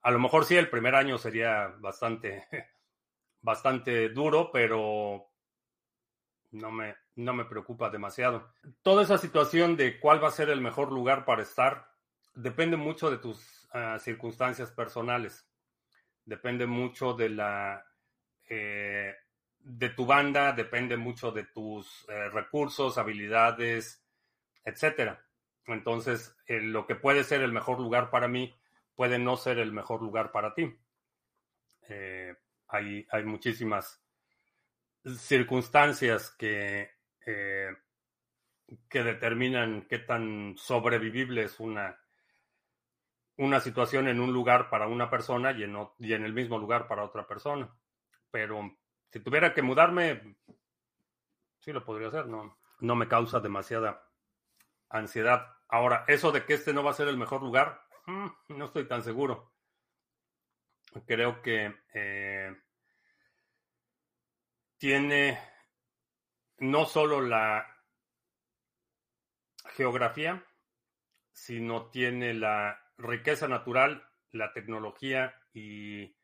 A 0.03 0.11
lo 0.11 0.19
mejor 0.19 0.45
sí, 0.45 0.57
el 0.57 0.69
primer 0.71 0.95
año 0.95 1.19
sería 1.19 1.75
bastante, 1.79 2.47
bastante 3.49 4.11
duro, 4.11 4.50
pero 4.52 5.26
no 6.50 6.71
me, 6.71 6.97
no 7.17 7.33
me 7.33 7.47
preocupa 7.47 7.88
demasiado. 7.88 8.52
Toda 8.83 9.02
esa 9.02 9.17
situación 9.17 9.75
de 9.75 9.99
cuál 9.99 10.23
va 10.23 10.28
a 10.28 10.33
ser 10.33 10.50
el 10.50 10.61
mejor 10.61 10.93
lugar 10.93 11.25
para 11.25 11.42
estar 11.42 11.90
depende 12.35 12.77
mucho 12.77 13.11
de 13.11 13.16
tus 13.16 13.66
ah, 13.73 13.99
circunstancias 13.99 14.70
personales. 14.70 15.49
Depende 16.27 16.66
mucho 16.66 17.14
de 17.14 17.31
la 17.31 17.85
eh, 18.51 19.14
de 19.61 19.88
tu 19.90 20.05
banda, 20.05 20.53
depende 20.53 20.99
mucho 20.99 21.33
de 21.33 21.44
tus 21.44 22.07
eh, 22.09 22.29
recursos, 22.29 22.99
habilidades, 22.99 24.05
etcétera. 24.62 25.25
Entonces, 25.66 26.37
eh, 26.46 26.61
lo 26.61 26.87
que 26.87 26.96
puede 26.96 27.25
ser 27.25 27.40
el 27.40 27.53
mejor 27.53 27.81
lugar 27.81 28.11
para 28.11 28.29
mí 28.29 28.55
puede 28.94 29.18
no 29.18 29.38
ser 29.38 29.59
el 29.59 29.73
mejor 29.73 30.03
lugar 30.03 30.33
para 30.33 30.55
ti. 30.55 30.79
Hay, 32.68 33.07
hay 33.11 33.24
muchísimas 33.24 34.02
circunstancias 35.16 36.31
que, 36.38 36.90
que 37.24 39.02
determinan 39.02 39.87
qué 39.88 39.98
tan 39.98 40.54
sobrevivible 40.57 41.44
es 41.44 41.59
una, 41.61 41.98
una 43.37 43.61
situación 43.61 44.09
en 44.09 44.20
un 44.20 44.33
lugar 44.33 44.68
para 44.68 44.87
una 44.87 45.09
persona 45.09 45.52
y 45.52 45.62
en, 45.62 45.76
y 45.98 46.12
en 46.12 46.24
el 46.24 46.35
mismo 46.35 46.59
lugar 46.59 46.87
para 46.87 47.04
otra 47.04 47.26
persona. 47.26 47.72
Pero 48.31 48.76
si 49.11 49.20
tuviera 49.20 49.54
que 49.54 49.62
mudarme, 49.62 50.37
sí 51.61 51.72
lo 51.72 51.85
podría 51.85 52.09
hacer, 52.09 52.26
no, 52.26 52.59
no 52.81 52.96
me 52.96 53.09
causa 53.09 53.40
demasiada 53.40 54.04
ansiedad. 54.90 55.54
Ahora, 55.68 56.04
eso 56.09 56.33
de 56.33 56.44
que 56.44 56.54
este 56.54 56.72
no 56.72 56.83
va 56.83 56.90
a 56.90 56.94
ser 56.94 57.09
el 57.09 57.16
mejor 57.16 57.42
lugar, 57.42 57.83
mm, 58.07 58.26
no 58.48 58.64
estoy 58.66 58.87
tan 58.87 59.02
seguro. 59.02 59.52
Creo 61.07 61.42
que 61.42 61.74
eh, 61.94 62.57
tiene 64.79 65.38
no 66.59 66.87
solo 66.87 67.20
la 67.20 67.66
geografía, 69.74 70.44
sino 71.33 71.90
tiene 71.90 72.35
la 72.35 72.81
riqueza 72.96 73.48
natural, 73.48 74.09
la 74.33 74.53
tecnología 74.53 75.35
y 75.53 76.16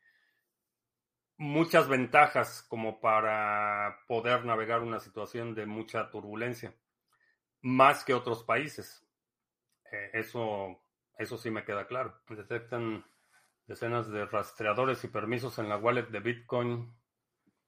muchas 1.37 1.87
ventajas 1.87 2.65
como 2.67 2.99
para 2.99 3.99
poder 4.07 4.45
navegar 4.45 4.81
una 4.81 4.99
situación 4.99 5.53
de 5.53 5.65
mucha 5.65 6.09
turbulencia, 6.09 6.73
más 7.61 8.03
que 8.03 8.13
otros 8.13 8.43
países. 8.43 9.05
Eh, 9.91 10.11
eso, 10.13 10.81
eso 11.17 11.37
sí 11.37 11.49
me 11.51 11.63
queda 11.63 11.87
claro. 11.87 12.21
Detectan 12.29 13.05
decenas 13.67 14.09
de 14.09 14.25
rastreadores 14.25 15.03
y 15.03 15.07
permisos 15.07 15.57
en 15.59 15.69
la 15.69 15.77
wallet 15.77 16.07
de 16.07 16.19
Bitcoin 16.19 16.95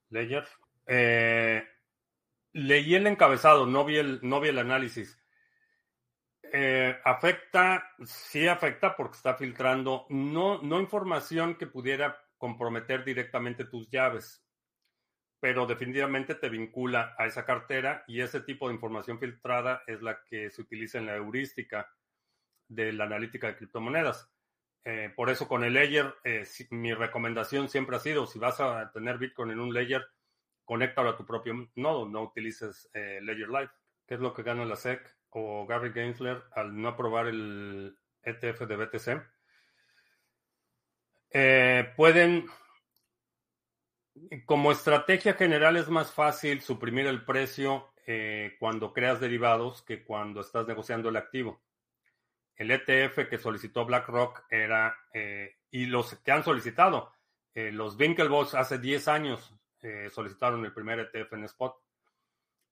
Ledger. 0.10 0.48
Eh, 0.86 1.68
leí 2.54 2.96
el 2.96 3.08
encabezado, 3.08 3.66
no 3.66 3.86
vi 3.86 3.98
el, 3.98 4.20
no 4.22 4.40
vi 4.40 4.50
el 4.50 4.60
análisis. 4.60 5.22
Eh, 6.54 6.98
afecta, 7.04 7.92
sí 8.06 8.48
afecta 8.48 8.96
porque 8.96 9.18
está 9.18 9.36
filtrando 9.36 10.06
no, 10.10 10.62
no 10.62 10.80
información 10.80 11.56
que 11.56 11.68
pudiera 11.68 12.18
comprometer 12.38 13.04
directamente 13.04 13.66
tus 13.66 13.90
llaves, 13.90 14.46
pero 15.40 15.66
definitivamente 15.66 16.36
te 16.36 16.50
vincula 16.50 17.16
a 17.18 17.26
esa 17.26 17.46
cartera 17.46 18.04
y 18.08 18.22
ese 18.22 18.42
tipo 18.42 18.68
de 18.68 18.76
información 18.76 19.20
filtrada 19.20 19.84
es 19.88 20.02
la 20.02 20.24
que 20.24 20.50
se 20.50 20.62
utiliza 20.62 21.00
en 21.00 21.08
la 21.08 21.16
heurística 21.16 21.90
de 22.70 22.94
la 22.94 23.06
analítica 23.06 23.48
de 23.48 23.58
criptomonedas. 23.58 24.32
Eh, 24.90 25.12
por 25.16 25.30
eso 25.30 25.48
con 25.48 25.64
el 25.64 25.74
layer, 25.74 26.16
eh, 26.24 26.46
mi 26.70 26.94
recomendación 26.94 27.68
siempre 27.68 27.98
ha 27.98 28.00
sido, 28.00 28.26
si 28.26 28.40
vas 28.40 28.60
a 28.60 28.92
tener 28.92 29.18
Bitcoin 29.18 29.52
en 29.52 29.60
un 29.60 29.74
layer, 29.74 30.06
conéctalo 30.64 31.10
a 31.10 31.18
tu 31.18 31.26
propio 31.26 31.70
nodo, 31.76 32.08
no 32.08 32.24
utilices 32.24 32.90
Ledger 32.94 33.50
Live. 33.50 33.70
¿Qué 34.06 34.16
es 34.16 34.22
lo 34.22 34.34
que 34.34 34.44
gana 34.44 34.64
la 34.64 34.76
SEC? 34.76 35.18
o 35.40 35.66
Gary 35.68 35.92
Gensler 35.92 36.44
al 36.54 36.80
no 36.80 36.90
aprobar 36.90 37.28
el 37.28 37.98
ETF 38.24 38.62
de 38.62 38.76
BTC, 38.76 39.22
eh, 41.30 41.94
pueden, 41.96 42.48
como 44.46 44.72
estrategia 44.72 45.34
general 45.34 45.78
es 45.78 45.90
más 45.90 46.12
fácil 46.12 46.62
suprimir 46.62 47.06
el 47.06 47.24
precio 47.24 47.94
eh, 48.06 48.56
cuando 48.60 48.94
creas 48.94 49.20
derivados 49.20 49.84
que 49.84 50.04
cuando 50.04 50.42
estás 50.42 50.68
negociando 50.68 51.10
el 51.10 51.18
activo. 51.18 51.62
El 52.58 52.72
ETF 52.72 53.30
que 53.30 53.38
solicitó 53.38 53.86
BlackRock 53.86 54.46
era, 54.50 54.98
eh, 55.14 55.58
y 55.72 55.86
los 55.86 56.16
que 56.16 56.32
han 56.32 56.44
solicitado, 56.44 57.14
los 57.56 57.96
Winklevoss 57.96 58.54
hace 58.54 58.78
10 58.78 59.08
años 59.08 59.56
solicitaron 60.12 60.64
el 60.64 60.74
primer 60.74 61.00
ETF 61.00 61.34
en 61.34 61.46
spot 61.46 61.76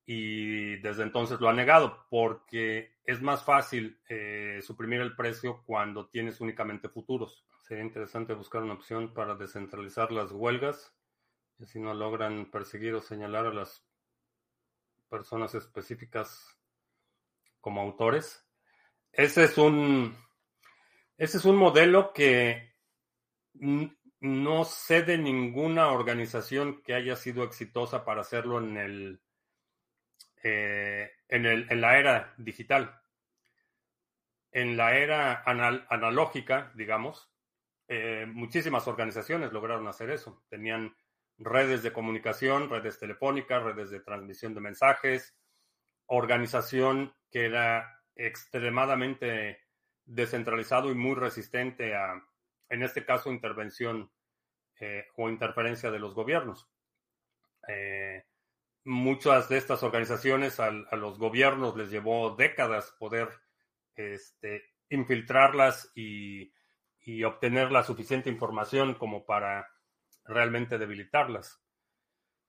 y 0.05 0.77
desde 0.77 1.03
entonces 1.03 1.39
lo 1.41 1.49
ha 1.49 1.53
negado 1.53 2.05
porque 2.09 2.95
es 3.03 3.21
más 3.21 3.43
fácil 3.43 3.99
eh, 4.07 4.59
suprimir 4.61 5.01
el 5.01 5.15
precio 5.15 5.63
cuando 5.65 6.07
tienes 6.07 6.39
únicamente 6.41 6.89
futuros. 6.89 7.45
Sería 7.61 7.83
interesante 7.83 8.35
buscar 8.35 8.61
una 8.61 8.75
opción 8.75 9.13
para 9.13 9.35
descentralizar 9.35 10.11
las 10.11 10.31
huelgas 10.31 10.93
y 11.57 11.63
así 11.63 11.79
no 11.79 11.93
logran 11.93 12.51
perseguir 12.51 12.93
o 12.93 13.01
señalar 13.01 13.47
a 13.47 13.53
las 13.53 13.83
personas 15.09 15.55
específicas 15.55 16.55
como 17.59 17.81
autores. 17.81 18.44
Ese 19.15 19.45
es 19.45 19.57
un, 19.57 20.17
ese 21.17 21.37
es 21.37 21.45
un 21.45 21.55
modelo 21.55 22.11
que 22.11 22.75
no 23.53 24.65
sé 24.65 25.03
de 25.03 25.17
ninguna 25.17 25.91
organización 25.91 26.81
que 26.81 26.93
haya 26.93 27.15
sido 27.15 27.45
exitosa 27.45 28.03
para 28.03 28.21
hacerlo 28.21 28.59
en 28.59 28.77
el 28.77 29.21
eh, 30.43 31.11
en, 31.29 31.45
el, 31.45 31.65
en, 31.71 31.81
la 31.81 31.97
era 31.97 32.33
digital. 32.37 33.01
en 34.51 34.77
la 34.77 34.95
era 34.97 35.43
analógica, 35.45 36.71
digamos, 36.75 37.31
eh, 37.87 38.25
muchísimas 38.27 38.87
organizaciones 38.87 39.51
lograron 39.51 39.87
hacer 39.87 40.09
eso. 40.09 40.43
Tenían 40.49 40.95
redes 41.37 41.83
de 41.83 41.93
comunicación, 41.93 42.69
redes 42.69 42.99
telefónicas, 42.99 43.63
redes 43.63 43.89
de 43.89 44.01
transmisión 44.01 44.53
de 44.53 44.61
mensajes, 44.61 45.35
organización 46.07 47.15
que 47.31 47.45
era 47.45 47.94
extremadamente 48.15 49.59
descentralizado 50.05 50.91
y 50.91 50.95
muy 50.95 51.15
resistente 51.15 51.95
a, 51.95 52.21
en 52.69 52.83
este 52.83 53.05
caso, 53.05 53.31
intervención 53.31 54.11
eh, 54.79 55.05
o 55.15 55.29
interferencia 55.29 55.91
de 55.91 55.99
los 55.99 56.13
gobiernos. 56.13 56.69
Eh, 57.67 58.23
muchas 58.83 59.49
de 59.49 59.57
estas 59.57 59.83
organizaciones 59.83 60.59
a, 60.59 60.71
los 60.71 61.17
gobiernos 61.17 61.75
les 61.75 61.89
llevó 61.89 62.35
décadas 62.35 62.95
poder 62.99 63.29
este, 63.95 64.63
infiltrarlas 64.89 65.91
y, 65.95 66.53
y 67.01 67.23
obtener 67.23 67.71
la 67.71 67.83
suficiente 67.83 68.29
información 68.29 68.93
como 68.93 69.25
para 69.25 69.67
realmente 70.25 70.77
debilitarlas. 70.77 71.61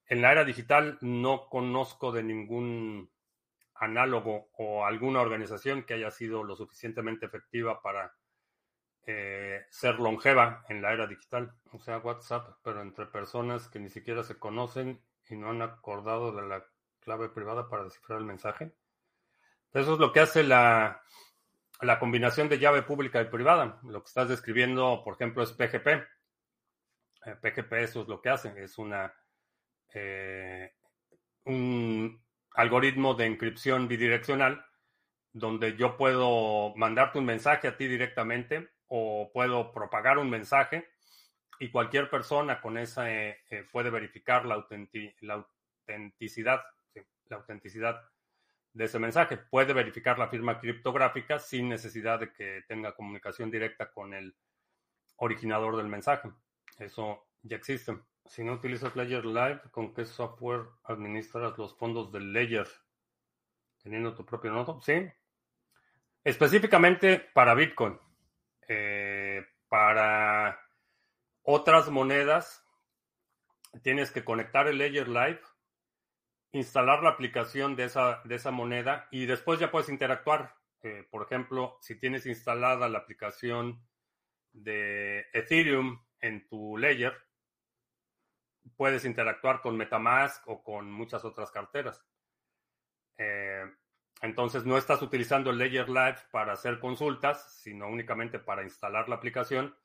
En 0.08 0.22
la 0.22 0.32
era 0.32 0.44
digital 0.44 0.98
no 1.00 1.48
conozco 1.48 2.12
de 2.12 2.22
ningún 2.22 3.10
análogo 3.78 4.48
o 4.58 4.84
alguna 4.84 5.20
organización 5.20 5.84
que 5.84 5.94
haya 5.94 6.10
sido 6.10 6.44
lo 6.44 6.56
suficientemente 6.56 7.26
efectiva 7.26 7.80
para 7.82 8.14
eh, 9.06 9.66
ser 9.70 10.00
longeva 10.00 10.64
en 10.68 10.82
la 10.82 10.92
era 10.92 11.06
digital. 11.06 11.54
O 11.72 11.78
sea, 11.78 11.98
WhatsApp, 11.98 12.58
pero 12.62 12.82
entre 12.82 13.06
personas 13.06 13.68
que 13.68 13.78
ni 13.78 13.88
siquiera 13.88 14.22
se 14.22 14.38
conocen 14.38 15.00
y 15.28 15.36
no 15.36 15.50
han 15.50 15.62
acordado 15.62 16.32
de 16.32 16.46
la 16.46 16.64
clave 17.00 17.28
privada 17.28 17.68
para 17.68 17.84
descifrar 17.84 18.18
el 18.18 18.24
mensaje. 18.24 18.72
Eso 19.72 19.94
es 19.94 19.98
lo 19.98 20.12
que 20.12 20.20
hace 20.20 20.42
la, 20.42 21.02
la 21.80 21.98
combinación 21.98 22.48
de 22.48 22.58
llave 22.58 22.82
pública 22.82 23.20
y 23.20 23.26
privada. 23.26 23.78
Lo 23.84 24.02
que 24.02 24.08
estás 24.08 24.28
describiendo, 24.28 25.02
por 25.04 25.14
ejemplo, 25.14 25.42
es 25.42 25.52
PGP. 25.52 26.04
PGP 27.40 27.72
eh, 27.72 27.82
eso 27.82 28.02
es 28.02 28.08
lo 28.08 28.20
que 28.20 28.30
hace. 28.30 28.54
Es 28.62 28.78
una 28.78 29.12
eh, 29.94 30.72
un 31.44 32.25
algoritmo 32.56 33.14
de 33.14 33.26
encripción 33.26 33.86
bidireccional 33.86 34.64
donde 35.32 35.76
yo 35.76 35.98
puedo 35.98 36.74
mandarte 36.76 37.18
un 37.18 37.26
mensaje 37.26 37.68
a 37.68 37.76
ti 37.76 37.86
directamente 37.86 38.70
o 38.88 39.30
puedo 39.32 39.70
propagar 39.72 40.16
un 40.16 40.30
mensaje 40.30 40.88
y 41.58 41.70
cualquier 41.70 42.08
persona 42.08 42.60
con 42.62 42.78
esa 42.78 43.10
eh, 43.12 43.38
eh, 43.50 43.66
puede 43.70 43.90
verificar 43.90 44.46
la, 44.46 44.54
autenticidad, 44.54 45.46
la 47.28 47.36
autenticidad 47.36 48.00
de 48.72 48.84
ese 48.84 48.98
mensaje. 48.98 49.36
Puede 49.36 49.74
verificar 49.74 50.18
la 50.18 50.28
firma 50.28 50.58
criptográfica 50.58 51.38
sin 51.38 51.68
necesidad 51.68 52.20
de 52.20 52.32
que 52.32 52.64
tenga 52.66 52.94
comunicación 52.94 53.50
directa 53.50 53.90
con 53.90 54.14
el 54.14 54.34
originador 55.16 55.76
del 55.76 55.88
mensaje. 55.88 56.30
Eso 56.78 57.26
ya 57.42 57.56
existe. 57.56 57.98
Si 58.28 58.42
no 58.42 58.54
utilizas 58.54 58.96
Ledger 58.96 59.24
Live, 59.24 59.60
¿con 59.70 59.94
qué 59.94 60.04
software 60.04 60.66
administras 60.84 61.56
los 61.58 61.76
fondos 61.76 62.10
del 62.12 62.32
Ledger? 62.32 62.68
Teniendo 63.82 64.14
tu 64.14 64.24
propio 64.26 64.50
nodo, 64.50 64.80
sí. 64.82 65.08
Específicamente 66.24 67.20
para 67.32 67.54
Bitcoin. 67.54 67.98
Eh, 68.68 69.46
para 69.68 70.60
otras 71.42 71.88
monedas, 71.88 72.64
tienes 73.82 74.10
que 74.10 74.24
conectar 74.24 74.66
el 74.66 74.78
Ledger 74.78 75.08
Live, 75.08 75.40
instalar 76.52 77.02
la 77.02 77.10
aplicación 77.10 77.76
de 77.76 77.84
esa, 77.84 78.22
de 78.24 78.34
esa 78.34 78.50
moneda 78.50 79.06
y 79.10 79.26
después 79.26 79.60
ya 79.60 79.70
puedes 79.70 79.88
interactuar. 79.88 80.56
Eh, 80.82 81.06
por 81.10 81.22
ejemplo, 81.22 81.78
si 81.80 81.98
tienes 81.98 82.26
instalada 82.26 82.88
la 82.88 82.98
aplicación 82.98 83.86
de 84.52 85.26
Ethereum 85.32 86.04
en 86.20 86.46
tu 86.48 86.76
Ledger, 86.76 87.25
puedes 88.76 89.04
interactuar 89.04 89.60
con 89.60 89.76
Metamask 89.76 90.46
o 90.48 90.62
con 90.62 90.90
muchas 90.90 91.24
otras 91.24 91.50
carteras. 91.50 92.04
Eh, 93.18 93.64
entonces 94.22 94.64
no 94.64 94.78
estás 94.78 95.02
utilizando 95.02 95.50
el 95.50 95.58
Ledger 95.58 95.88
Live 95.88 96.18
para 96.30 96.54
hacer 96.54 96.78
consultas, 96.80 97.60
sino 97.62 97.88
únicamente 97.88 98.38
para 98.38 98.62
instalar 98.62 99.08
la 99.08 99.16
aplicación 99.16 99.76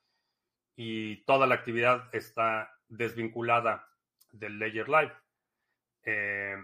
y 0.74 1.24
toda 1.24 1.46
la 1.46 1.54
actividad 1.54 2.08
está 2.14 2.78
desvinculada 2.88 3.88
del 4.30 4.58
Ledger 4.58 4.88
Live. 4.88 5.12
Eh, 6.04 6.56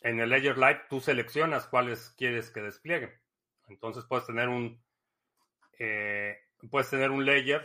en 0.00 0.20
el 0.20 0.30
Ledger 0.30 0.56
Live 0.56 0.82
tú 0.88 1.00
seleccionas 1.00 1.66
cuáles 1.66 2.10
quieres 2.16 2.50
que 2.50 2.62
despliegue. 2.62 3.20
Entonces 3.68 4.04
puedes 4.04 4.26
tener 4.26 4.48
un 4.48 4.82
eh, 5.78 6.38
puedes 6.70 6.90
tener 6.90 7.10
un 7.10 7.24
Ledger 7.24 7.62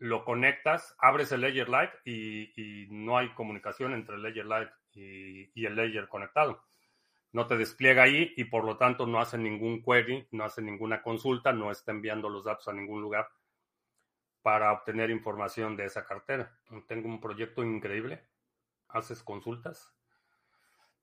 lo 0.00 0.24
conectas, 0.24 0.96
abres 0.98 1.30
el 1.30 1.42
Ledger 1.42 1.68
Live 1.68 1.92
y, 2.04 2.86
no 2.90 3.18
hay 3.18 3.28
comunicación 3.34 3.92
entre 3.92 4.16
el 4.16 4.22
Ledger 4.22 4.46
Live 4.46 4.70
y, 4.92 5.66
el 5.66 5.76
Ledger 5.76 6.08
conectado. 6.08 6.64
No 7.32 7.46
te 7.46 7.56
despliega 7.56 8.04
ahí 8.04 8.32
y 8.36 8.44
por 8.44 8.64
lo 8.64 8.76
tanto 8.78 9.06
no 9.06 9.20
hace 9.20 9.36
ningún 9.36 9.82
query, 9.82 10.26
no 10.32 10.44
hace 10.44 10.62
ninguna 10.62 11.02
consulta, 11.02 11.52
no 11.52 11.70
está 11.70 11.92
enviando 11.92 12.30
los 12.30 12.44
datos 12.44 12.66
a 12.68 12.72
ningún 12.72 13.02
lugar 13.02 13.28
para 14.42 14.72
obtener 14.72 15.10
información 15.10 15.76
de 15.76 15.84
esa 15.84 16.06
cartera. 16.06 16.58
Tengo 16.88 17.06
un 17.06 17.20
proyecto 17.20 17.62
increíble. 17.62 18.26
¿Haces 18.88 19.22
consultas? 19.22 19.94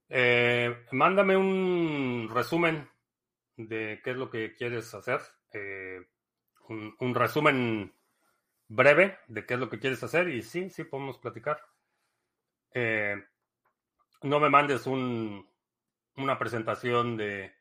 Eh, 0.08 0.86
mándame 0.90 1.36
un 1.36 2.28
resumen 2.34 2.90
de 3.56 4.00
qué 4.02 4.10
es 4.10 4.16
lo 4.16 4.28
que 4.28 4.56
quieres 4.56 4.92
hacer. 4.92 5.20
Eh, 5.52 6.04
un 6.68 7.14
resumen 7.14 7.94
breve 8.68 9.18
de 9.26 9.46
qué 9.46 9.54
es 9.54 9.60
lo 9.60 9.68
que 9.68 9.80
quieres 9.80 10.02
hacer 10.02 10.28
y 10.28 10.42
sí, 10.42 10.70
sí 10.70 10.84
podemos 10.84 11.18
platicar. 11.18 11.60
Eh, 12.72 13.16
no 14.22 14.40
me 14.40 14.50
mandes 14.50 14.86
un, 14.86 15.48
una 16.16 16.38
presentación 16.38 17.16
de 17.16 17.54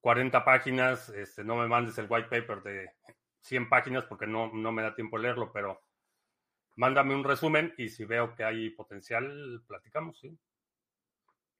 40 0.00 0.44
páginas, 0.44 1.08
este, 1.10 1.44
no 1.44 1.56
me 1.56 1.68
mandes 1.68 1.96
el 1.98 2.06
white 2.08 2.28
paper 2.28 2.62
de 2.62 2.90
100 3.40 3.68
páginas 3.68 4.04
porque 4.04 4.26
no, 4.26 4.52
no 4.52 4.72
me 4.72 4.82
da 4.82 4.94
tiempo 4.94 5.18
leerlo, 5.18 5.52
pero 5.52 5.82
mándame 6.76 7.14
un 7.14 7.24
resumen 7.24 7.74
y 7.78 7.88
si 7.88 8.04
veo 8.04 8.34
que 8.34 8.44
hay 8.44 8.70
potencial, 8.70 9.62
platicamos, 9.66 10.18
sí. 10.18 10.38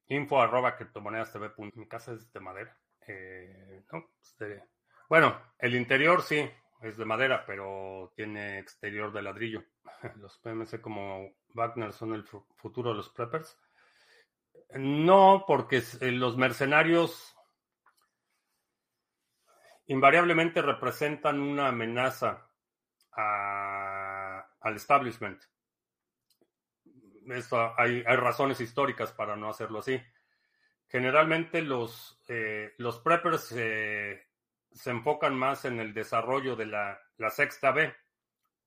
Info 0.09 0.43
arroba 0.43 0.77
criptomonedas 0.77 1.33
TV. 1.33 1.53
Mi 1.75 1.89
casa 1.89 2.13
es 2.13 2.31
de 2.33 2.41
madera. 2.41 2.77
Eh, 3.07 3.85
no, 3.93 4.11
este, 4.21 4.65
bueno, 5.09 5.41
el 5.59 5.75
interior 5.75 6.23
sí, 6.23 6.49
es 6.83 6.97
de 6.97 7.05
madera, 7.05 7.45
pero 7.47 8.13
tiene 8.17 8.59
exterior 8.59 9.13
de 9.13 9.23
ladrillo. 9.23 9.65
Los 10.17 10.39
PMC 10.39 10.81
como 10.81 11.31
Wagner 11.55 11.93
son 11.93 12.15
el 12.15 12.25
futuro 12.25 12.91
de 12.91 12.97
los 12.97 13.11
preppers. 13.11 13.59
No, 14.75 15.45
porque 15.47 15.83
eh, 16.01 16.11
los 16.13 16.37
mercenarios 16.37 17.37
invariablemente 19.87 20.63
representan 20.63 21.41
una 21.41 21.69
amenaza 21.69 22.49
al 23.13 24.77
establishment. 24.77 25.43
Eso, 27.27 27.75
hay, 27.79 28.03
razones 28.03 28.61
históricas 28.61 29.13
para 29.13 29.37
no 29.37 29.51
hacerlo 29.51 29.81
así. 29.81 30.01
Generalmente 30.89 31.63
los, 31.63 32.21
eh, 32.29 32.73
los 32.79 32.99
preppers 33.01 33.53
eh, 33.57 34.27
se 34.75 34.91
enfocan 34.91 35.35
más 35.35 35.65
en 35.65 35.81
el 35.81 35.95
desarrollo 35.95 36.57
de 36.57 36.67
la, 36.67 37.01
sexta 37.31 37.73
B, 37.73 37.95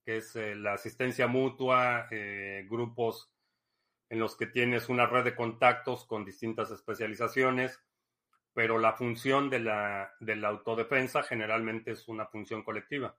que 0.04 0.18
es 0.18 0.36
eh, 0.36 0.56
la 0.56 0.74
asistencia 0.74 1.28
mutua, 1.28 2.08
eh, 2.12 2.66
grupos 2.70 3.32
en 4.10 4.20
los 4.20 4.36
que 4.38 4.48
tienes 4.48 4.90
una 4.90 5.08
red 5.08 5.24
de 5.24 5.36
contactos 5.36 6.06
con 6.06 6.26
distintas 6.26 6.72
especializaciones, 6.72 7.84
pero 8.54 8.78
la 8.78 8.94
función 8.94 9.50
de 9.50 9.60
la, 9.60 10.14
de 10.20 10.36
la 10.36 10.50
autodefensa 10.50 11.24
generalmente 11.24 11.92
es 11.92 12.08
una 12.08 12.26
función 12.28 12.64
colectiva. 12.64 13.18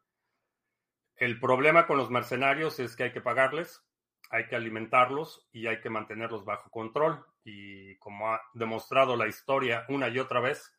El 1.17 1.41
problema 1.41 1.87
con 1.87 1.97
los 1.97 2.11
mercenarios 2.11 2.79
es 2.79 2.95
que 2.95 3.05
hay 3.05 3.13
que 3.13 3.21
pagarles, 3.21 3.83
hay 4.31 4.47
que 4.49 4.57
alimentarlos 4.57 5.49
y 5.53 5.67
hay 5.67 5.81
que 5.81 5.91
mantenerlos 5.91 6.45
bajo 6.45 6.71
control. 6.71 7.25
Y 7.45 7.97
como 7.99 8.33
ha 8.33 8.43
demostrado 8.55 9.17
la 9.17 9.27
historia 9.27 9.87
una 9.89 10.09
y 10.09 10.19
otra 10.19 10.41
vez, 10.41 10.76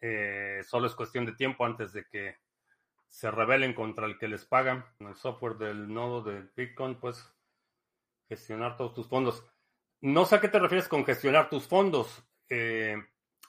eh, 0.00 0.62
solo 0.66 0.86
es 0.86 0.94
cuestión 0.94 1.26
de 1.26 1.32
tiempo 1.32 1.64
antes 1.64 1.92
de 1.92 2.04
que 2.04 2.36
se 3.08 3.30
rebelen 3.30 3.74
contra 3.74 4.06
el 4.06 4.18
que 4.18 4.28
les 4.28 4.44
pagan. 4.44 4.84
El 5.00 5.14
software 5.14 5.56
del 5.56 5.92
nodo 5.92 6.22
de 6.22 6.48
Bitcoin, 6.56 7.00
pues 7.00 7.24
gestionar 8.28 8.76
todos 8.76 8.94
tus 8.94 9.08
fondos. 9.08 9.44
No 10.00 10.24
sé 10.24 10.36
a 10.36 10.40
qué 10.40 10.48
te 10.48 10.58
refieres 10.58 10.88
con 10.88 11.04
gestionar 11.04 11.48
tus 11.48 11.66
fondos. 11.66 12.24
Eh, 12.50 12.96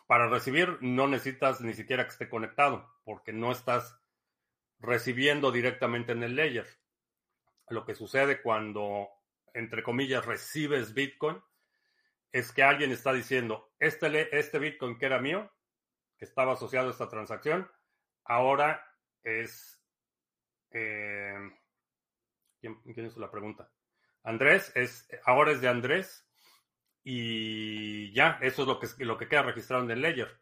para 0.07 0.27
recibir 0.27 0.79
no 0.81 1.07
necesitas 1.07 1.61
ni 1.61 1.75
siquiera 1.75 2.03
que 2.03 2.09
esté 2.09 2.29
conectado, 2.29 2.91
porque 3.03 3.31
no 3.31 3.51
estás 3.51 3.95
recibiendo 4.79 5.51
directamente 5.51 6.13
en 6.13 6.23
el 6.23 6.35
layer. 6.35 6.65
Lo 7.69 7.85
que 7.85 7.93
sucede 7.93 8.41
cuando, 8.41 9.07
entre 9.53 9.83
comillas, 9.83 10.25
recibes 10.25 10.95
Bitcoin 10.95 11.39
es 12.31 12.51
que 12.51 12.63
alguien 12.63 12.91
está 12.91 13.13
diciendo, 13.13 13.71
este, 13.79 14.35
este 14.37 14.57
Bitcoin 14.57 14.97
que 14.97 15.05
era 15.05 15.19
mío, 15.19 15.51
que 16.19 16.25
estaba 16.25 16.53
asociado 16.53 16.89
a 16.89 16.91
esta 16.91 17.07
transacción, 17.07 17.71
ahora 18.25 18.85
es... 19.23 19.81
Eh, 20.71 21.33
¿quién, 22.59 22.77
hizo 22.85 23.19
la 23.19 23.31
pregunta? 23.31 23.71
Andrés, 24.23 24.71
es, 24.75 25.07
ahora 25.25 25.51
es 25.51 25.61
de 25.61 25.69
Andrés 25.69 26.27
y 27.03 28.11
ya, 28.13 28.37
eso 28.41 28.63
es 28.63 28.67
lo 28.67 28.79
que, 28.79 29.05
lo 29.05 29.17
que 29.17 29.29
queda 29.29 29.43
registrado 29.43 29.83
en 29.83 29.91
el 29.91 30.01
ledger. 30.01 30.39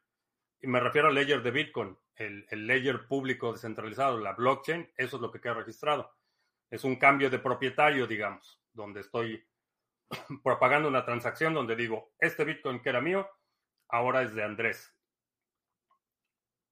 Y 0.60 0.68
me 0.68 0.80
refiero 0.80 1.10
al 1.10 1.14
ledger 1.14 1.44
de 1.44 1.52
Bitcoin, 1.52 1.98
el, 2.16 2.48
el 2.50 2.66
ledger 2.66 3.08
público 3.08 3.54
descentralizado, 3.54 4.18
la 4.18 4.34
blockchain, 4.34 4.92
eso 4.98 5.18
es 5.18 5.22
lo 5.22 5.32
que 5.32 5.40
queda 5.40 5.54
registrado. 5.54 6.12
Es 6.72 6.84
un 6.84 6.96
cambio 6.98 7.30
de 7.30 7.38
propietario, 7.38 8.08
digamos, 8.08 8.60
donde 8.74 9.02
estoy 9.02 9.48
propagando 10.44 10.90
una 10.90 11.06
transacción 11.06 11.54
donde 11.54 11.76
digo, 11.76 12.14
este 12.20 12.44
Bitcoin 12.44 12.82
que 12.82 12.90
era 12.90 13.00
mío, 13.00 13.30
ahora 13.90 14.24
es 14.24 14.34
de 14.34 14.44
Andrés. 14.44 14.97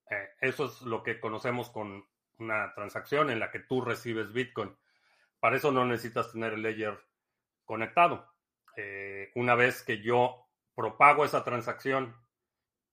Eh, 0.09 0.29
eso 0.41 0.65
es 0.65 0.81
lo 0.81 1.03
que 1.03 1.19
conocemos 1.19 1.69
con 1.69 2.05
una 2.37 2.73
transacción 2.73 3.29
en 3.29 3.39
la 3.39 3.51
que 3.51 3.59
tú 3.59 3.81
recibes 3.81 4.33
Bitcoin. 4.33 4.75
Para 5.39 5.57
eso 5.57 5.71
no 5.71 5.85
necesitas 5.85 6.31
tener 6.31 6.53
el 6.53 6.61
ledger 6.61 6.99
conectado. 7.65 8.33
Eh, 8.77 9.31
una 9.35 9.55
vez 9.55 9.83
que 9.83 10.01
yo 10.01 10.47
propago 10.75 11.25
esa 11.25 11.43
transacción 11.43 12.15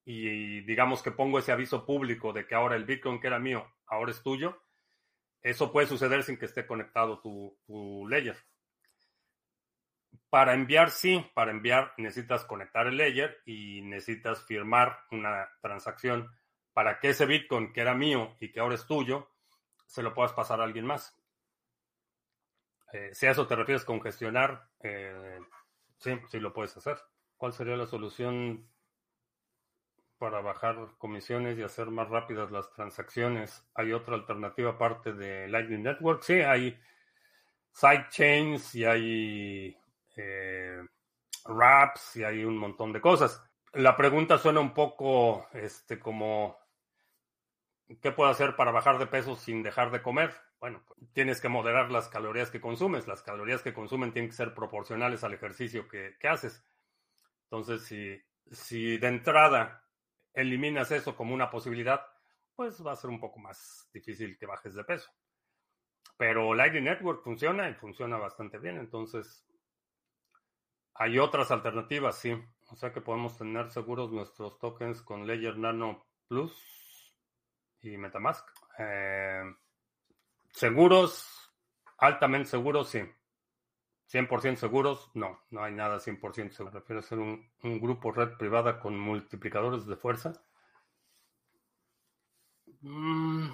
y 0.05 0.61
digamos 0.63 1.03
que 1.03 1.11
pongo 1.11 1.39
ese 1.39 1.53
aviso 1.53 1.85
público 1.85 2.33
de 2.33 2.47
que 2.47 2.55
ahora 2.55 2.77
el 2.77 2.85
Bitcoin 2.85 3.21
que 3.21 3.27
era 3.27 3.39
mío, 3.39 3.73
ahora 3.87 4.11
es 4.11 4.23
tuyo, 4.23 4.63
eso 5.43 5.73
puede 5.73 5.87
suceder 5.87 6.23
sin 6.23 6.39
que 6.39 6.47
esté 6.47 6.67
conectado 6.67 7.21
tu, 7.21 7.59
tu 7.67 8.07
ledger. 8.09 8.37
Para 10.31 10.55
enviar, 10.55 10.91
sí, 10.91 11.25
para 11.35 11.51
enviar 11.51 11.93
necesitas 11.99 12.45
conectar 12.45 12.87
el 12.87 12.97
ledger 12.97 13.43
y 13.45 13.83
necesitas 13.83 14.45
firmar 14.45 15.01
una 15.11 15.49
transacción 15.61 16.31
para 16.73 16.99
que 16.99 17.11
ese 17.11 17.27
Bitcoin 17.27 17.73
que 17.73 17.81
era 17.81 17.95
mío 17.95 18.37
y 18.41 18.51
que 18.51 18.61
ahora 18.61 18.75
es 18.75 18.87
tuyo, 18.87 19.31
se 19.87 20.03
lo 20.03 20.15
puedas 20.15 20.33
pasar 20.33 20.61
a 20.61 20.65
alguien 20.65 20.87
más. 20.87 21.19
Eh, 22.93 23.11
si 23.13 23.27
a 23.27 23.31
eso 23.31 23.47
te 23.47 23.57
refieres 23.57 23.85
con 23.85 24.01
gestionar, 24.01 24.69
eh, 24.81 25.39
sí, 25.99 26.19
sí 26.29 26.41
lo 26.41 26.53
puedes 26.53 26.77
hacer. 26.77 26.99
¿Cuál 27.37 27.53
sería 27.53 27.77
la 27.77 27.87
solución 27.87 28.69
para 30.19 30.41
bajar 30.41 30.77
comisiones 30.99 31.59
y 31.59 31.63
hacer 31.63 31.91
más 31.91 32.09
rápidas 32.09 32.51
las 32.51 32.71
transacciones? 32.73 33.67
¿Hay 33.75 33.93
otra 33.93 34.15
alternativa 34.15 34.73
aparte 34.73 35.13
de 35.13 35.49
Lightning 35.49 35.83
Network? 35.83 36.23
Sí, 36.23 36.35
hay 36.35 36.79
sidechains 37.73 38.75
y 38.75 38.85
hay 38.85 39.77
eh, 40.17 40.83
wraps 41.47 42.17
y 42.17 42.25
hay 42.25 42.45
un 42.45 42.57
montón 42.57 42.93
de 42.93 43.01
cosas. 43.01 43.43
La 43.73 43.97
pregunta 43.97 44.39
suena 44.39 44.61
un 44.61 44.75
poco 44.75 45.49
este, 45.55 45.99
como 45.99 46.62
¿Qué 48.01 48.13
puedo 48.13 48.31
hacer 48.31 48.57
para 48.57 48.71
bajar 48.71 48.99
de 48.99 49.07
peso 49.07 49.37
sin 49.37 49.63
dejar 49.63 49.91
de 49.91 50.03
comer? 50.03 50.35
Bueno, 50.61 50.83
tienes 51.13 51.41
que 51.41 51.49
moderar 51.49 51.91
las 51.91 52.09
calorías 52.09 52.51
que 52.51 52.61
consumes. 52.61 53.07
Las 53.07 53.23
calorías 53.23 53.63
que 53.63 53.75
consumen 53.75 54.13
tienen 54.13 54.31
que 54.31 54.37
ser 54.37 54.55
proporcionales 54.55 55.25
al 55.25 55.35
ejercicio 55.35 55.89
que, 55.89 56.17
haces. 56.29 56.65
Entonces, 57.45 57.83
si, 57.83 58.21
si 58.51 58.99
de 58.99 59.09
entrada 59.09 59.85
eliminas 60.33 60.91
eso 60.93 61.17
como 61.17 61.35
una 61.35 61.51
posibilidad, 61.51 62.07
pues 62.55 62.85
va 62.87 62.93
a 62.93 62.97
ser 62.97 63.11
un 63.11 63.21
poco 63.21 63.41
más 63.41 63.91
difícil 63.93 64.39
que 64.39 64.47
bajes 64.47 64.75
de 64.75 64.85
peso. 64.85 65.11
Pero 66.17 66.55
Lightning 66.55 66.85
Network 66.85 67.23
funciona 67.23 67.69
y 67.69 67.75
funciona 67.75 68.17
bastante 68.17 68.59
bien. 68.59 68.79
Entonces, 68.79 69.45
hay 70.95 71.19
otras 71.19 71.51
alternativas, 71.51 72.19
sí. 72.19 72.33
O 72.71 72.77
sea 72.77 72.93
que 72.93 73.01
podemos 73.01 73.37
tener 73.37 73.71
seguros 73.71 74.13
nuestros 74.13 74.59
tokens 74.59 75.03
con 75.03 75.27
Ledger 75.27 75.59
Nano 75.59 76.07
Plus 76.29 76.82
y 77.83 77.97
Metamask. 77.97 78.49
Eh, 78.79 79.43
seguros, 80.53 81.53
altamente 81.99 82.49
seguros, 82.49 82.89
sí. 82.89 83.03
100% 84.13 84.57
seguros, 84.57 85.11
no, 85.15 85.41
no 85.51 85.65
hay 85.65 85.73
nada 85.73 85.99
100% 85.99 86.51
seguro. 86.51 86.73
Me 86.75 86.81
refiero 86.81 87.01
a 87.01 87.03
ser 87.03 87.19
un, 87.19 87.51
grupo 87.81 88.13
red 88.13 88.37
privada 88.37 88.79
con 88.79 88.99
multiplicadores 88.99 89.87
de 89.87 89.97
fuerza. 89.97 90.33
Mm. 92.83 93.51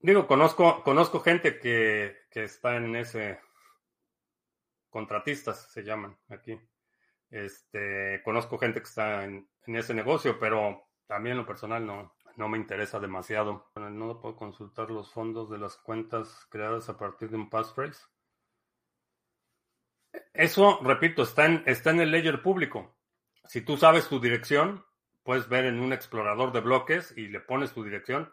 Digo, 0.00 0.26
conozco, 0.28 0.84
conozco 0.84 1.20
gente 1.20 1.58
que, 1.58 2.26
que, 2.30 2.44
está 2.44 2.76
en 2.76 2.94
ese, 2.94 3.40
contratistas 4.88 5.72
se 5.72 5.82
llaman 5.82 6.16
aquí. 6.28 6.60
Este, 7.28 8.22
conozco 8.24 8.56
gente 8.56 8.80
que 8.80 8.86
está 8.86 9.24
en, 9.24 9.48
en 9.66 9.76
ese 9.76 9.94
negocio, 9.94 10.38
pero 10.38 10.85
también 11.06 11.36
lo 11.36 11.46
personal 11.46 11.86
no, 11.86 12.14
no 12.36 12.48
me 12.48 12.58
interesa 12.58 13.00
demasiado. 13.00 13.70
Con 13.72 13.84
el 13.84 13.98
nodo 13.98 14.20
puedo 14.20 14.36
consultar 14.36 14.90
los 14.90 15.12
fondos 15.12 15.50
de 15.50 15.58
las 15.58 15.76
cuentas 15.76 16.46
creadas 16.50 16.88
a 16.88 16.98
partir 16.98 17.30
de 17.30 17.36
un 17.36 17.50
passphrase. 17.50 18.04
Eso, 20.32 20.80
repito, 20.82 21.22
está 21.22 21.46
en, 21.46 21.62
está 21.66 21.90
en 21.90 22.00
el 22.00 22.10
ledger 22.10 22.42
público. 22.42 22.96
Si 23.44 23.62
tú 23.62 23.76
sabes 23.76 24.08
tu 24.08 24.20
dirección, 24.20 24.84
puedes 25.22 25.48
ver 25.48 25.64
en 25.64 25.80
un 25.80 25.92
explorador 25.92 26.52
de 26.52 26.60
bloques 26.60 27.12
y 27.16 27.28
le 27.28 27.40
pones 27.40 27.72
tu 27.72 27.84
dirección 27.84 28.32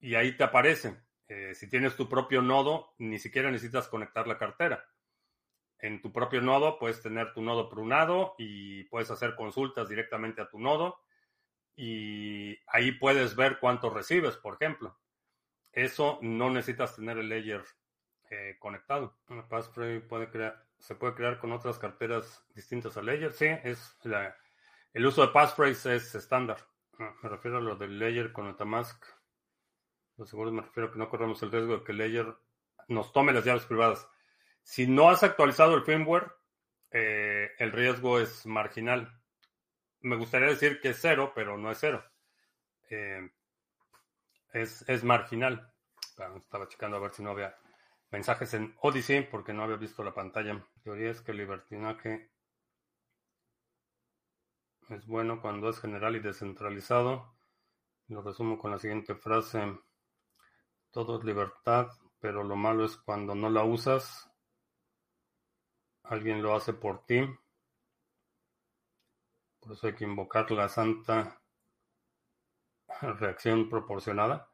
y 0.00 0.14
ahí 0.14 0.36
te 0.36 0.44
aparece. 0.44 1.00
Eh, 1.28 1.54
si 1.54 1.68
tienes 1.68 1.96
tu 1.96 2.08
propio 2.08 2.42
nodo, 2.42 2.94
ni 2.98 3.18
siquiera 3.18 3.50
necesitas 3.50 3.88
conectar 3.88 4.26
la 4.26 4.38
cartera. 4.38 4.84
En 5.78 6.00
tu 6.00 6.12
propio 6.12 6.40
nodo 6.40 6.78
puedes 6.78 7.00
tener 7.02 7.32
tu 7.32 7.42
nodo 7.42 7.68
prunado 7.68 8.34
y 8.38 8.84
puedes 8.84 9.10
hacer 9.10 9.34
consultas 9.34 9.88
directamente 9.88 10.42
a 10.42 10.48
tu 10.48 10.58
nodo 10.58 11.00
y 11.76 12.58
ahí 12.66 12.92
puedes 12.92 13.36
ver 13.36 13.58
cuánto 13.58 13.90
recibes, 13.90 14.36
por 14.36 14.54
ejemplo. 14.54 14.98
Eso 15.72 16.18
no 16.22 16.50
necesitas 16.50 16.96
tener 16.96 17.18
el 17.18 17.28
ledger 17.28 17.64
eh, 18.30 18.56
conectado. 18.58 19.16
Passphrase 19.48 20.00
puede 20.00 20.28
crear, 20.28 20.64
se 20.78 20.94
puede 20.94 21.14
crear 21.14 21.38
con 21.38 21.52
otras 21.52 21.78
carteras 21.78 22.44
distintas 22.54 22.96
al 22.96 23.06
ledger. 23.06 23.32
Sí, 23.32 23.46
es 23.46 23.96
el 24.92 25.06
uso 25.06 25.22
de 25.22 25.32
passphrase 25.32 25.96
es 25.96 26.14
estándar. 26.14 26.58
Ah, 26.98 27.14
me 27.22 27.30
refiero 27.30 27.56
a 27.56 27.60
lo 27.60 27.76
del 27.76 27.98
ledger 27.98 28.32
con 28.32 28.46
Metamask. 28.46 29.02
Lo 30.18 30.26
seguro 30.26 30.52
me 30.52 30.60
refiero 30.60 30.88
a 30.88 30.92
que 30.92 30.98
no 30.98 31.08
corremos 31.08 31.42
el 31.42 31.50
riesgo 31.50 31.78
de 31.78 31.84
que 31.84 31.92
el 31.92 31.98
ledger 31.98 32.36
nos 32.88 33.12
tome 33.12 33.32
las 33.32 33.44
llaves 33.44 33.64
privadas. 33.64 34.06
Si 34.62 34.86
no 34.86 35.08
has 35.08 35.22
actualizado 35.22 35.74
el 35.74 35.82
firmware, 35.82 36.32
eh, 36.90 37.52
el 37.58 37.72
riesgo 37.72 38.20
es 38.20 38.44
marginal 38.44 39.21
me 40.02 40.16
gustaría 40.16 40.48
decir 40.48 40.80
que 40.80 40.90
es 40.90 40.98
cero, 41.00 41.32
pero 41.34 41.56
no 41.56 41.70
es 41.70 41.78
cero. 41.78 42.04
Eh, 42.90 43.30
es, 44.52 45.04
marginal. 45.04 45.72
Estaba 46.36 46.68
checando 46.68 46.96
a 46.96 47.00
ver 47.00 47.12
si 47.12 47.22
no 47.22 47.30
había 47.30 47.56
mensajes 48.10 48.52
en 48.54 48.76
Odyssey 48.80 49.22
porque 49.22 49.52
no 49.52 49.62
había 49.62 49.76
visto 49.76 50.04
la 50.04 50.12
pantalla. 50.12 50.54
La 50.54 50.82
teoría 50.82 51.10
es 51.10 51.20
que 51.20 51.32
el 51.32 51.38
libertinaje 51.38 52.30
es 54.90 55.06
bueno 55.06 55.40
cuando 55.40 55.70
es 55.70 55.80
general 55.80 56.16
y 56.16 56.20
descentralizado. 56.20 57.34
Lo 58.08 58.22
resumo 58.22 58.58
con 58.58 58.72
la 58.72 58.78
siguiente 58.78 59.14
frase. 59.14 59.78
Todo 60.90 61.18
es 61.18 61.24
libertad, 61.24 61.88
pero 62.20 62.42
lo 62.44 62.56
malo 62.56 62.84
es 62.84 62.96
cuando 62.96 63.34
no 63.34 63.48
la 63.48 63.64
usas. 63.64 64.30
Alguien 66.02 66.42
lo 66.42 66.54
hace 66.54 66.74
por 66.74 67.06
ti 67.06 67.24
por 69.62 69.72
eso 69.72 69.86
hay 69.86 69.94
que 69.94 70.04
invocar 70.04 70.50
la 70.50 70.68
santa 70.68 71.40
reacción 73.00 73.68
proporcionada. 73.68 74.50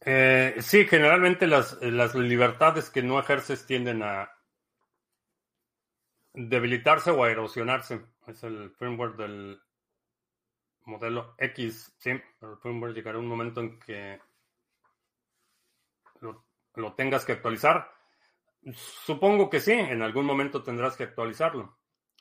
Eh, 0.00 0.56
sí, 0.60 0.86
generalmente 0.86 1.46
las, 1.46 1.82
libertades 2.14 2.90
que 2.90 3.02
no 3.02 3.18
ejerces 3.18 3.66
tienden 3.66 4.02
a 4.02 4.30
debilitarse 6.32 7.10
o 7.10 7.24
a 7.24 7.30
erosionarse. 7.30 8.06
Es 8.26 8.42
el 8.42 8.70
firmware 8.70 9.16
del 9.16 9.60
modelo 10.84 11.34
X, 11.38 11.94
sí, 11.98 12.12
pero 12.40 12.52
el 12.54 12.58
firmware 12.58 12.94
llegará 12.94 13.18
un 13.18 13.28
momento 13.28 13.60
en 13.60 13.78
que 13.78 14.18
lo 16.74 16.94
tengas 16.94 17.24
que 17.24 17.32
actualizar. 17.32 17.90
Supongo 18.72 19.50
que 19.50 19.60
sí, 19.60 19.72
en 19.72 20.02
algún 20.02 20.24
momento 20.24 20.62
tendrás 20.62 20.96
que 20.96 21.04
actualizarlo. 21.04 21.78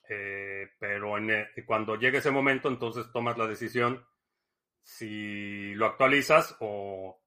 Eh, 0.09 0.69
pero 0.79 1.17
en 1.17 1.47
cuando 1.65 1.95
llegue 1.95 2.19
ese 2.19 2.31
momento, 2.31 2.67
entonces 2.67 3.11
tomas 3.11 3.37
la 3.37 3.47
decisión 3.47 4.05
si 4.83 5.73
lo 5.73 5.87
actualizas 5.87 6.55
o 6.59 7.19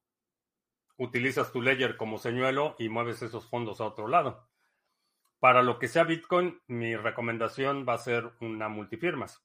utilizas 0.97 1.53
tu 1.53 1.61
ledger 1.61 1.97
como 1.97 2.19
señuelo 2.19 2.77
y 2.79 2.89
mueves 2.89 3.23
esos 3.23 3.49
fondos 3.49 3.81
a 3.81 3.87
otro 3.87 4.07
lado. 4.07 4.49
Para 5.41 5.63
lo 5.63 5.79
que 5.79 5.89
sea 5.89 6.05
Bitcoin, 6.05 6.61
mi 6.67 6.97
recomendación 6.97 7.85
va 7.89 7.95
a 7.95 7.99
ser 7.99 8.33
una 8.41 8.69
multifirmas. 8.69 9.45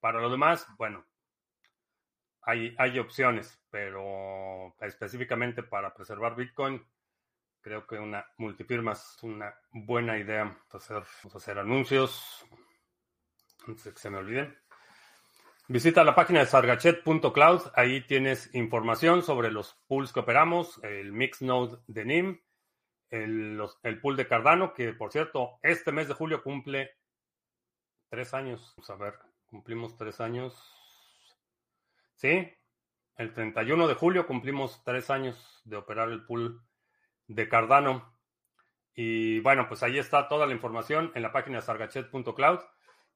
Para 0.00 0.20
lo 0.20 0.30
demás, 0.30 0.66
bueno, 0.76 1.06
hay, 2.42 2.74
hay 2.78 2.98
opciones, 2.98 3.62
pero 3.70 4.74
específicamente 4.80 5.62
para 5.62 5.94
preservar 5.94 6.34
Bitcoin, 6.34 6.84
creo 7.62 7.86
que 7.86 7.96
una 7.96 8.26
multifirma 8.36 8.92
es 8.92 9.18
una 9.22 9.54
buena 9.70 10.18
idea. 10.18 10.58
Hacer, 10.70 11.02
hacer 11.34 11.58
anuncios, 11.58 12.44
antes 13.66 13.84
de 13.84 13.92
que 13.92 13.98
se 13.98 14.10
me 14.10 14.18
olviden. 14.18 14.56
Visita 15.68 16.04
la 16.04 16.14
página 16.14 16.40
de 16.40 16.46
sargachet.cloud. 16.46 17.72
Ahí 17.74 18.00
tienes 18.06 18.54
información 18.54 19.22
sobre 19.22 19.50
los 19.50 19.74
pools 19.86 20.12
que 20.12 20.20
operamos, 20.20 20.82
el 20.82 21.12
Mixnode 21.12 21.78
de 21.86 22.04
NIM, 22.04 22.40
el, 23.10 23.62
el 23.82 24.00
pool 24.00 24.16
de 24.16 24.26
Cardano, 24.26 24.74
que 24.74 24.92
por 24.92 25.12
cierto, 25.12 25.58
este 25.62 25.92
mes 25.92 26.08
de 26.08 26.14
julio 26.14 26.42
cumple 26.42 26.96
tres 28.08 28.34
años. 28.34 28.74
Vamos 28.76 28.90
a 28.90 28.96
ver, 28.96 29.18
cumplimos 29.46 29.96
tres 29.96 30.20
años. 30.20 30.54
Sí, 32.16 32.52
el 33.16 33.32
31 33.32 33.88
de 33.88 33.94
julio 33.94 34.26
cumplimos 34.26 34.82
tres 34.84 35.10
años 35.10 35.60
de 35.64 35.76
operar 35.76 36.10
el 36.10 36.24
pool 36.24 36.60
de 37.28 37.48
Cardano. 37.48 38.14
Y 38.94 39.40
bueno, 39.40 39.68
pues 39.68 39.82
ahí 39.82 39.98
está 39.98 40.28
toda 40.28 40.46
la 40.46 40.52
información 40.52 41.12
en 41.14 41.22
la 41.22 41.32
página 41.32 41.60
sargachet.cloud. 41.60 42.60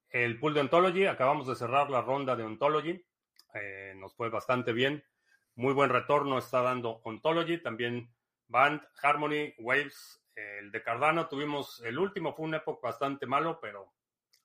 El 0.09 0.39
pool 0.39 0.53
de 0.53 0.61
Ontology, 0.61 1.05
acabamos 1.05 1.47
de 1.47 1.55
cerrar 1.55 1.89
la 1.89 2.01
ronda 2.01 2.35
de 2.35 2.43
Ontology. 2.43 3.05
Eh, 3.53 3.93
nos 3.97 4.15
fue 4.15 4.29
bastante 4.29 4.71
bien. 4.71 5.03
Muy 5.55 5.73
buen 5.73 5.89
retorno 5.89 6.37
está 6.37 6.61
dando 6.61 7.01
Ontology. 7.03 7.57
También 7.61 8.13
Band, 8.47 8.81
Harmony, 9.01 9.53
Waves, 9.59 10.23
el 10.35 10.71
de 10.71 10.81
Cardano. 10.81 11.27
Tuvimos 11.27 11.81
el 11.83 11.99
último, 11.99 12.33
fue 12.33 12.45
una 12.45 12.57
época 12.57 12.87
bastante 12.87 13.25
malo, 13.25 13.59
pero 13.61 13.93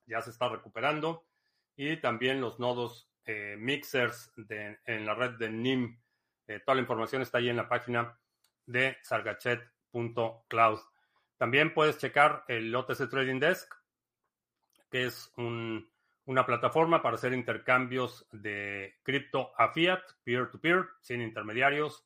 ya 0.07 0.21
se 0.21 0.31
está 0.31 0.49
recuperando. 0.49 1.27
Y 1.77 1.97
también 1.99 2.41
los 2.41 2.59
nodos 2.59 3.09
eh, 3.25 3.57
mixers 3.57 4.33
en 4.85 5.07
la 5.07 5.15
red 5.15 5.33
de 5.39 5.49
NIM. 5.49 6.01
Eh, 6.49 6.61
toda 6.61 6.75
la 6.75 6.83
información 6.83 7.23
está 7.23 7.39
ahí 7.39 7.49
en 7.49 7.57
la 7.57 7.69
página 7.69 8.19
de 8.67 8.99
sargachet.cloud. 9.03 10.81
También 11.37 11.73
puedes 11.73 11.99
checar 11.99 12.45
el 12.49 12.75
OTC 12.75 13.09
Trading 13.09 13.39
Desk 13.39 13.82
que 14.93 15.07
es 15.07 15.33
una 15.37 16.45
plataforma 16.45 17.01
para 17.01 17.15
hacer 17.17 17.33
intercambios 17.33 18.29
de 18.31 18.97
cripto 19.03 19.53
a 19.57 19.73
fiat, 19.73 20.03
peer-to-peer, 20.23 20.85
sin 21.01 21.23
intermediarios. 21.23 22.05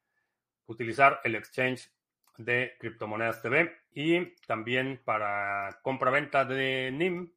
utilizar 0.66 1.20
el 1.24 1.34
exchange 1.34 1.90
de 2.38 2.76
criptomonedas 2.78 3.42
TV 3.42 3.72
y 3.92 4.34
también 4.46 5.00
para 5.04 5.78
compra-venta 5.82 6.44
de 6.44 6.90
NIM 6.92 7.32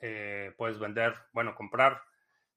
eh, 0.00 0.52
puedes 0.56 0.78
vender, 0.78 1.14
bueno, 1.32 1.54
comprar 1.54 2.02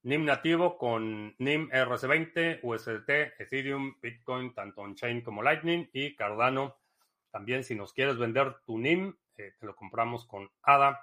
NIM 0.03 0.25
nativo 0.25 0.77
con 0.77 1.35
NIM 1.39 1.69
RC20, 1.69 2.59
USDT, 2.61 3.39
Ethereum, 3.39 3.95
Bitcoin, 4.01 4.53
tanto 4.53 4.81
on-chain 4.81 5.21
como 5.21 5.41
Lightning 5.41 5.89
y 5.93 6.15
Cardano. 6.15 6.77
También 7.31 7.63
si 7.63 7.75
nos 7.75 7.93
quieres 7.93 8.17
vender 8.17 8.57
tu 8.65 8.77
NIM, 8.77 9.15
eh, 9.37 9.53
te 9.59 9.65
lo 9.65 9.75
compramos 9.75 10.25
con 10.25 10.49
ADA 10.61 11.01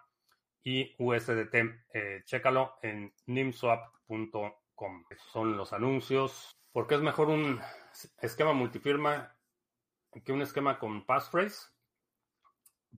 y 0.62 0.94
USDT. 0.98 1.54
Eh, 1.94 2.22
chécalo 2.24 2.74
en 2.82 3.12
nimswap.com. 3.26 5.04
son 5.32 5.56
los 5.56 5.72
anuncios. 5.72 6.59
Porque 6.72 6.94
es 6.94 7.00
mejor 7.00 7.28
un 7.28 7.60
esquema 8.20 8.52
multifirma 8.52 9.36
que 10.24 10.32
un 10.32 10.42
esquema 10.42 10.78
con 10.78 11.06
passphrase, 11.06 11.68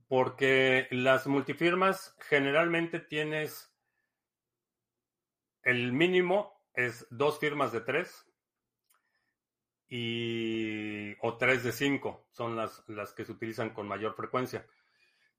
porque 0.07 0.87
las 0.91 1.27
multifirmas 1.27 2.15
generalmente 2.19 2.99
tienes 2.99 3.71
el 5.61 5.93
mínimo 5.93 6.59
es 6.73 7.07
dos 7.09 7.39
firmas 7.39 7.71
de 7.71 7.81
tres 7.81 8.25
y 9.87 11.15
o 11.21 11.37
tres 11.37 11.63
de 11.63 11.71
cinco 11.71 12.27
son 12.31 12.55
las, 12.55 12.83
las 12.87 13.13
que 13.13 13.25
se 13.25 13.31
utilizan 13.31 13.69
con 13.69 13.87
mayor 13.87 14.15
frecuencia. 14.15 14.67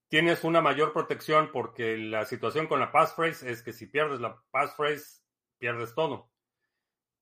Tienes 0.09 0.45
una 0.45 0.61
mayor 0.61 0.93
protección 0.93 1.51
porque 1.53 1.97
la 1.99 2.25
situación 2.25 2.69
con 2.69 2.79
la 2.79 2.93
passphrase 2.93 3.51
es 3.51 3.63
que 3.63 3.73
si 3.73 3.87
pierdes 3.87 4.21
la 4.21 4.41
passphrase, 4.53 5.23
pierdes 5.59 5.95
todo 5.95 6.34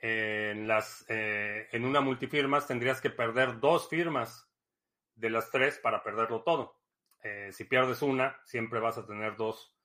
eh, 0.02 1.68
en 1.70 1.84
una 1.84 2.00
multifirmas 2.00 2.66
tendrías 2.66 3.00
que 3.00 3.10
perder 3.10 3.60
dos 3.60 3.88
firmas 3.88 4.50
de 5.14 5.30
las 5.30 5.50
tres 5.50 5.78
para 5.78 6.02
perderlo 6.02 6.42
todo. 6.42 6.76
Eh, 7.22 7.50
si 7.52 7.64
pierdes 7.64 8.02
una, 8.02 8.40
siempre 8.44 8.80
vas 8.80 8.98
a 8.98 9.06
tener 9.06 9.36
dos. 9.36 9.76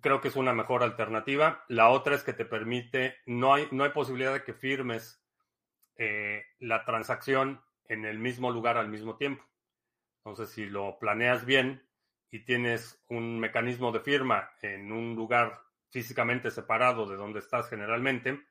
Creo 0.00 0.20
que 0.20 0.28
es 0.28 0.36
una 0.36 0.52
mejor 0.52 0.82
alternativa. 0.82 1.64
La 1.68 1.88
otra 1.88 2.14
es 2.14 2.22
que 2.22 2.34
te 2.34 2.44
permite, 2.44 3.16
no 3.26 3.54
hay, 3.54 3.68
no 3.70 3.84
hay 3.84 3.90
posibilidad 3.90 4.34
de 4.34 4.44
que 4.44 4.52
firmes 4.52 5.24
eh, 5.96 6.44
la 6.58 6.84
transacción 6.84 7.62
en 7.86 8.04
el 8.04 8.18
mismo 8.18 8.50
lugar 8.50 8.76
al 8.76 8.88
mismo 8.88 9.16
tiempo. 9.16 9.44
Entonces, 10.18 10.50
si 10.50 10.66
lo 10.66 10.98
planeas 10.98 11.46
bien 11.46 11.88
y 12.30 12.40
tienes 12.40 13.02
un 13.08 13.38
mecanismo 13.38 13.92
de 13.92 14.00
firma 14.00 14.50
en 14.62 14.90
un 14.90 15.14
lugar 15.14 15.62
físicamente 15.94 16.50
separado 16.50 17.06
de 17.06 17.14
donde 17.14 17.38
estás 17.38 17.70
generalmente, 17.70 18.42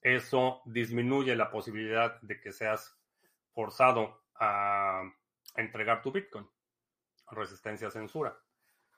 eso 0.00 0.62
disminuye 0.64 1.34
la 1.34 1.50
posibilidad 1.50 2.20
de 2.20 2.40
que 2.40 2.52
seas 2.52 2.96
forzado 3.52 4.22
a 4.36 5.02
entregar 5.56 6.02
tu 6.02 6.12
Bitcoin. 6.12 6.48
Resistencia 7.32 7.88
a 7.88 7.90
censura. 7.90 8.38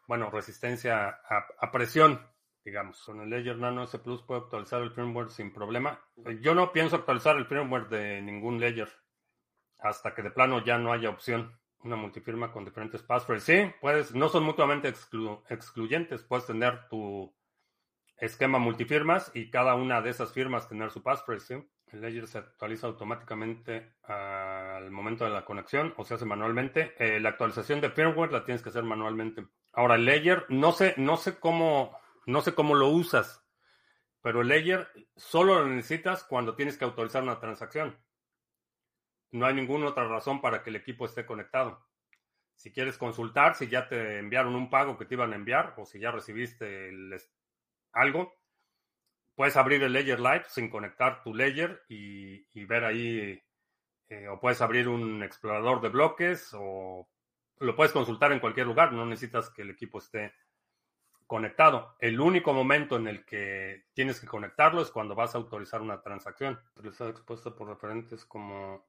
Bueno, 0.07 0.29
resistencia 0.31 1.09
a, 1.09 1.73
presión, 1.73 2.21
digamos. 2.63 3.03
Con 3.03 3.23
el 3.23 3.31
Ledger 3.31 3.57
Nano 3.57 3.85
S 3.85 3.99
Plus 3.99 4.23
puede 4.25 4.43
actualizar 4.43 4.83
el 4.83 4.91
firmware 4.91 5.31
sin 5.31 5.51
problema. 5.51 5.99
Yo 6.43 6.55
no 6.55 6.73
pienso 6.73 6.97
actualizar 6.97 7.39
el 7.39 7.47
firmware 7.47 7.89
de 7.89 8.21
ningún 8.21 8.61
Ledger 8.61 8.91
hasta 9.79 10.15
que 10.15 10.21
de 10.21 10.33
plano 10.33 10.63
ya 10.63 10.77
no 10.77 10.93
haya 10.93 11.09
opción. 11.09 11.59
Una 11.79 11.97
multifirma 11.97 12.53
con 12.53 12.67
diferentes 12.67 13.03
passwords. 13.03 13.45
Sí, 13.45 13.73
puedes, 13.81 14.15
no 14.15 14.29
son 14.29 14.45
mutuamente 14.45 14.93
excluyentes. 15.49 16.25
Puedes 16.25 16.45
tener 16.45 16.87
tu 16.91 17.35
esquema 18.21 18.59
multifirmas 18.59 19.31
y 19.35 19.51
cada 19.51 19.75
una 19.75 20.03
de 20.03 20.11
esas 20.11 20.33
firmas 20.33 20.69
tener 20.69 20.91
su 20.91 21.03
passphrase. 21.03 21.69
El 21.87 22.01
ledger 22.03 22.29
se 22.29 22.39
actualiza 22.39 22.87
automáticamente 22.87 23.95
al 24.05 24.91
momento 24.91 25.25
de 25.25 25.31
la 25.31 25.45
conexión 25.45 25.93
o 25.97 26.05
se 26.05 26.15
hace 26.15 26.25
manualmente. 26.25 26.95
Eh, 26.99 27.19
la 27.19 27.31
actualización 27.31 27.81
de 27.81 27.91
firmware 27.91 28.33
la 28.33 28.45
tienes 28.45 28.63
que 28.63 28.69
hacer 28.69 28.85
manualmente. 28.85 29.47
Ahora, 29.73 29.97
el 29.97 30.05
ledger, 30.05 30.47
no 30.49 30.73
sé, 30.73 30.95
no 30.99 31.17
sé 31.17 31.39
cómo, 31.39 31.97
no 32.27 32.43
sé 32.43 32.55
cómo 32.55 32.75
lo 32.75 32.89
usas, 32.89 33.45
pero 34.23 34.43
el 34.43 34.49
ledger 34.49 34.89
solo 35.17 35.61
lo 35.61 35.67
necesitas 35.67 36.23
cuando 36.23 36.55
tienes 36.55 36.77
que 36.77 36.85
autorizar 36.85 37.23
una 37.23 37.41
transacción. 37.41 37.99
No 39.33 39.47
hay 39.47 39.55
ninguna 39.55 39.89
otra 39.89 40.07
razón 40.07 40.41
para 40.41 40.63
que 40.63 40.71
el 40.71 40.77
equipo 40.77 41.07
esté 41.07 41.25
conectado. 41.25 41.87
Si 42.55 42.73
quieres 42.73 42.99
consultar, 42.99 43.55
si 43.55 43.69
ya 43.69 43.89
te 43.89 44.19
enviaron 44.19 44.55
un 44.55 44.69
pago 44.69 44.99
que 44.99 45.07
te 45.07 45.15
iban 45.15 45.33
a 45.33 45.37
enviar 45.37 45.75
o 45.79 45.87
si 45.87 45.99
ya 45.99 46.11
recibiste 46.11 46.91
el, 46.91 47.19
algo, 47.93 48.35
puedes 49.35 49.57
abrir 49.57 49.83
el 49.83 49.93
Ledger 49.93 50.21
Live 50.21 50.45
sin 50.49 50.69
conectar 50.69 51.23
tu 51.23 51.35
Ledger 51.35 51.83
y, 51.89 52.65
ver 52.67 52.85
ahí, 52.85 53.43
eh, 54.09 54.29
o 54.29 54.39
puedes 54.39 54.61
abrir 54.61 54.89
un 54.89 55.23
explorador 55.23 55.81
de 55.81 55.89
bloques 55.89 56.51
o 56.55 57.09
lo 57.59 57.77
puedes 57.77 57.93
consultar 57.93 58.33
en 58.33 58.41
cualquier 58.41 58.67
lugar, 58.67 58.93
no 58.93 59.05
necesitas 59.07 59.51
que 59.51 59.63
el 59.63 59.71
equipo 59.71 59.99
esté 59.99 60.35
conectado. 61.27 61.95
El 62.01 62.21
único 62.21 62.53
momento 62.53 62.97
en 62.97 63.07
el 63.07 63.25
que 63.25 63.85
tienes 63.93 64.21
que 64.21 64.27
conectarlo 64.27 64.83
es 64.83 64.91
cuando 64.91 65.15
vas 65.15 65.35
a 65.35 65.39
autorizar 65.39 65.81
una 65.81 66.03
transacción. 66.03 66.59
Está 66.83 67.09
expuesta 67.09 67.55
por 67.55 67.69
referentes 67.69 68.25
como 68.25 68.85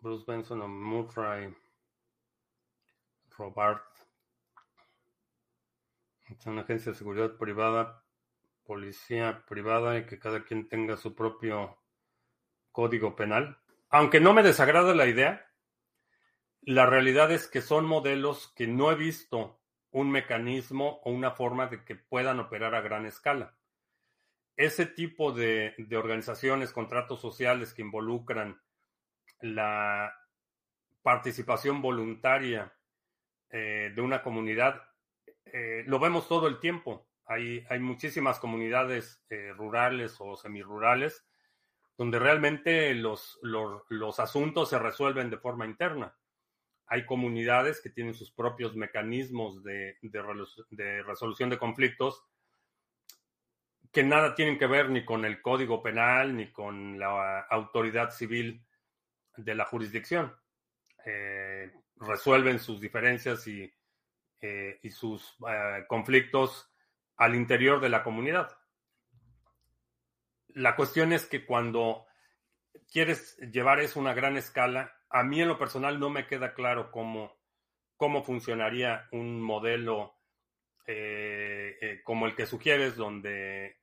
Bruce 0.00 0.24
Benson 0.26 0.62
o 0.62 0.68
Murray, 0.68 1.54
Robert 3.36 3.84
es 6.28 6.46
una 6.46 6.62
agencia 6.62 6.92
de 6.92 6.98
seguridad 6.98 7.36
privada, 7.36 8.04
policía 8.64 9.44
privada 9.46 9.98
y 9.98 10.06
que 10.06 10.18
cada 10.18 10.44
quien 10.44 10.68
tenga 10.68 10.96
su 10.96 11.14
propio 11.14 11.78
código 12.72 13.16
penal. 13.16 13.58
Aunque 13.88 14.20
no 14.20 14.34
me 14.34 14.42
desagrada 14.42 14.94
la 14.94 15.06
idea, 15.06 15.44
La 16.62 16.84
realidad 16.86 17.32
es 17.32 17.48
que 17.48 17.62
son 17.62 17.86
modelos 17.86 18.52
que 18.54 18.66
no 18.66 18.90
he 18.92 18.94
visto 18.94 19.58
un 19.90 20.10
mecanismo 20.10 21.00
o 21.02 21.10
una 21.10 21.30
forma 21.30 21.68
de 21.68 21.82
que 21.84 21.96
puedan 21.96 22.40
operar 22.40 22.74
a 22.74 22.82
gran 22.82 23.06
escala. 23.06 23.56
Ese 24.56 24.84
tipo 24.84 25.32
de, 25.32 25.74
de 25.78 25.96
organizaciones, 25.96 26.72
contratos 26.72 27.20
sociales 27.20 27.72
que 27.72 27.82
involucran 27.82 28.60
la 29.40 30.12
participación 31.00 31.80
voluntaria 31.80 32.70
eh, 33.50 33.92
de 33.94 34.02
una 34.02 34.22
comunidad, 34.22 34.82
eh, 35.52 35.84
lo 35.86 35.98
vemos 35.98 36.28
todo 36.28 36.48
el 36.48 36.60
tiempo. 36.60 37.08
Hay, 37.26 37.64
hay 37.68 37.78
muchísimas 37.78 38.38
comunidades 38.38 39.22
eh, 39.28 39.52
rurales 39.54 40.16
o 40.18 40.36
semirurales 40.36 41.26
donde 41.98 42.20
realmente 42.20 42.94
los, 42.94 43.38
los, 43.42 43.82
los, 43.88 44.20
asuntos 44.20 44.70
se 44.70 44.78
resuelven 44.78 45.30
de 45.30 45.36
forma 45.36 45.66
interna. 45.66 46.16
Hay 46.86 47.04
comunidades 47.04 47.80
que 47.82 47.90
tienen 47.90 48.14
sus 48.14 48.30
propios 48.30 48.76
mecanismos 48.76 49.64
de, 49.64 49.98
de, 50.00 51.02
resolución 51.02 51.50
de 51.50 51.58
conflictos 51.58 52.24
que 53.92 54.04
nada 54.04 54.36
tienen 54.36 54.58
que 54.58 54.68
ver 54.68 54.90
ni 54.90 55.04
con 55.04 55.24
el 55.24 55.42
código 55.42 55.82
penal 55.82 56.36
ni 56.36 56.52
con 56.52 57.00
la 57.00 57.40
autoridad 57.50 58.10
civil 58.10 58.64
de 59.36 59.54
la 59.56 59.64
jurisdicción. 59.64 60.34
Eh, 61.04 61.72
resuelven 61.96 62.60
sus 62.60 62.80
diferencias 62.80 63.46
y, 63.48 63.72
eh, 64.40 64.78
y 64.82 64.90
sus 64.90 65.36
eh, 65.48 65.84
conflictos 65.88 66.72
al 67.16 67.34
interior 67.34 67.80
de 67.80 67.88
la 67.88 68.02
comunidad. 68.02 68.56
La 70.48 70.76
cuestión 70.76 71.12
es 71.12 71.26
que 71.26 71.44
cuando 71.44 72.06
quieres 72.90 73.36
llevar 73.38 73.80
eso 73.80 73.98
a 73.98 74.02
una 74.02 74.14
gran 74.14 74.36
escala, 74.36 74.92
a 75.10 75.22
mí 75.22 75.40
en 75.40 75.48
lo 75.48 75.58
personal 75.58 75.98
no 75.98 76.10
me 76.10 76.26
queda 76.26 76.54
claro 76.54 76.90
cómo, 76.90 77.36
cómo 77.96 78.22
funcionaría 78.22 79.08
un 79.12 79.40
modelo 79.40 80.14
como 82.02 82.24
el 82.24 82.34
que 82.34 82.46
sugieres, 82.46 82.96
donde 82.96 83.76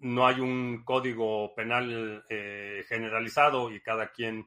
no 0.00 0.26
hay 0.26 0.40
un 0.40 0.84
código 0.84 1.54
penal 1.54 2.26
generalizado 2.86 3.72
y 3.72 3.80
cada 3.80 4.12
quien 4.12 4.46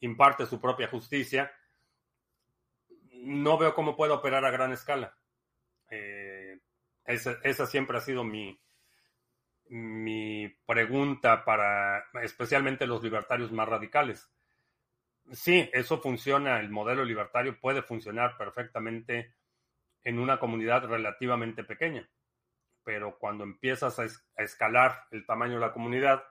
imparte 0.00 0.46
su 0.46 0.60
propia 0.60 0.88
justicia, 0.88 1.52
no 3.22 3.58
veo 3.58 3.74
cómo 3.74 3.96
puede 3.96 4.12
operar 4.12 4.44
a 4.44 4.50
gran 4.50 4.72
escala. 4.72 5.16
Eh, 5.90 6.58
esa, 7.04 7.66
siempre 7.66 7.98
ha 7.98 8.00
sido 8.00 8.24
mi, 8.24 8.60
mi 9.68 10.48
pregunta 10.66 11.44
para 11.44 12.04
especialmente 12.22 12.86
los 12.86 13.02
libertarios 13.02 13.52
más 13.52 13.68
radicales. 13.68 14.30
Sí, 15.32 15.68
eso 15.72 16.00
funciona, 16.00 16.60
el 16.60 16.70
modelo 16.70 17.04
libertario 17.04 17.58
puede 17.60 17.82
funcionar 17.82 18.36
perfectamente 18.36 19.34
en 20.02 20.18
una 20.18 20.38
comunidad 20.40 20.86
relativamente 20.86 21.62
pequeña, 21.62 22.08
pero 22.84 23.18
cuando 23.18 23.44
empiezas 23.44 23.98
a 23.98 24.06
escalar 24.42 25.06
el 25.10 25.26
tamaño 25.26 25.54
de 25.54 25.60
la 25.60 25.72
comunidad, 25.72 26.24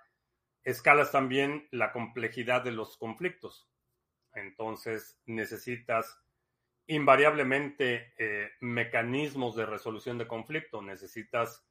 escalas 0.64 1.12
también 1.12 1.68
la 1.72 1.92
complejidad 1.92 2.64
de 2.64 2.72
los 2.72 2.98
conflictos. 2.98 3.70
Entonces 4.34 5.20
necesitas 5.26 6.20
invariablemente 6.90 8.14
eh, 8.18 8.50
mecanismos 8.62 9.56
de 9.56 9.68
resolución 9.68 10.18
de 10.18 10.28
conflicto, 10.28 10.82
necesitas 10.82 11.64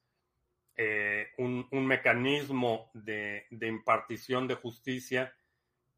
eh, 0.77 1.33
un, 1.39 1.67
un, 1.73 1.87
mecanismo 1.89 2.89
de, 2.95 3.47
de, 3.51 3.67
impartición 3.67 4.47
de 4.47 4.55
justicia 4.55 5.35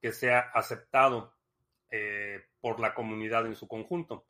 que 0.01 0.13
sea 0.13 0.41
aceptado 0.55 1.35
eh, 1.91 2.47
por 2.63 2.81
la 2.81 2.95
comunidad 2.95 3.45
en 3.45 3.57
su 3.57 3.69
conjunto. 3.69 4.27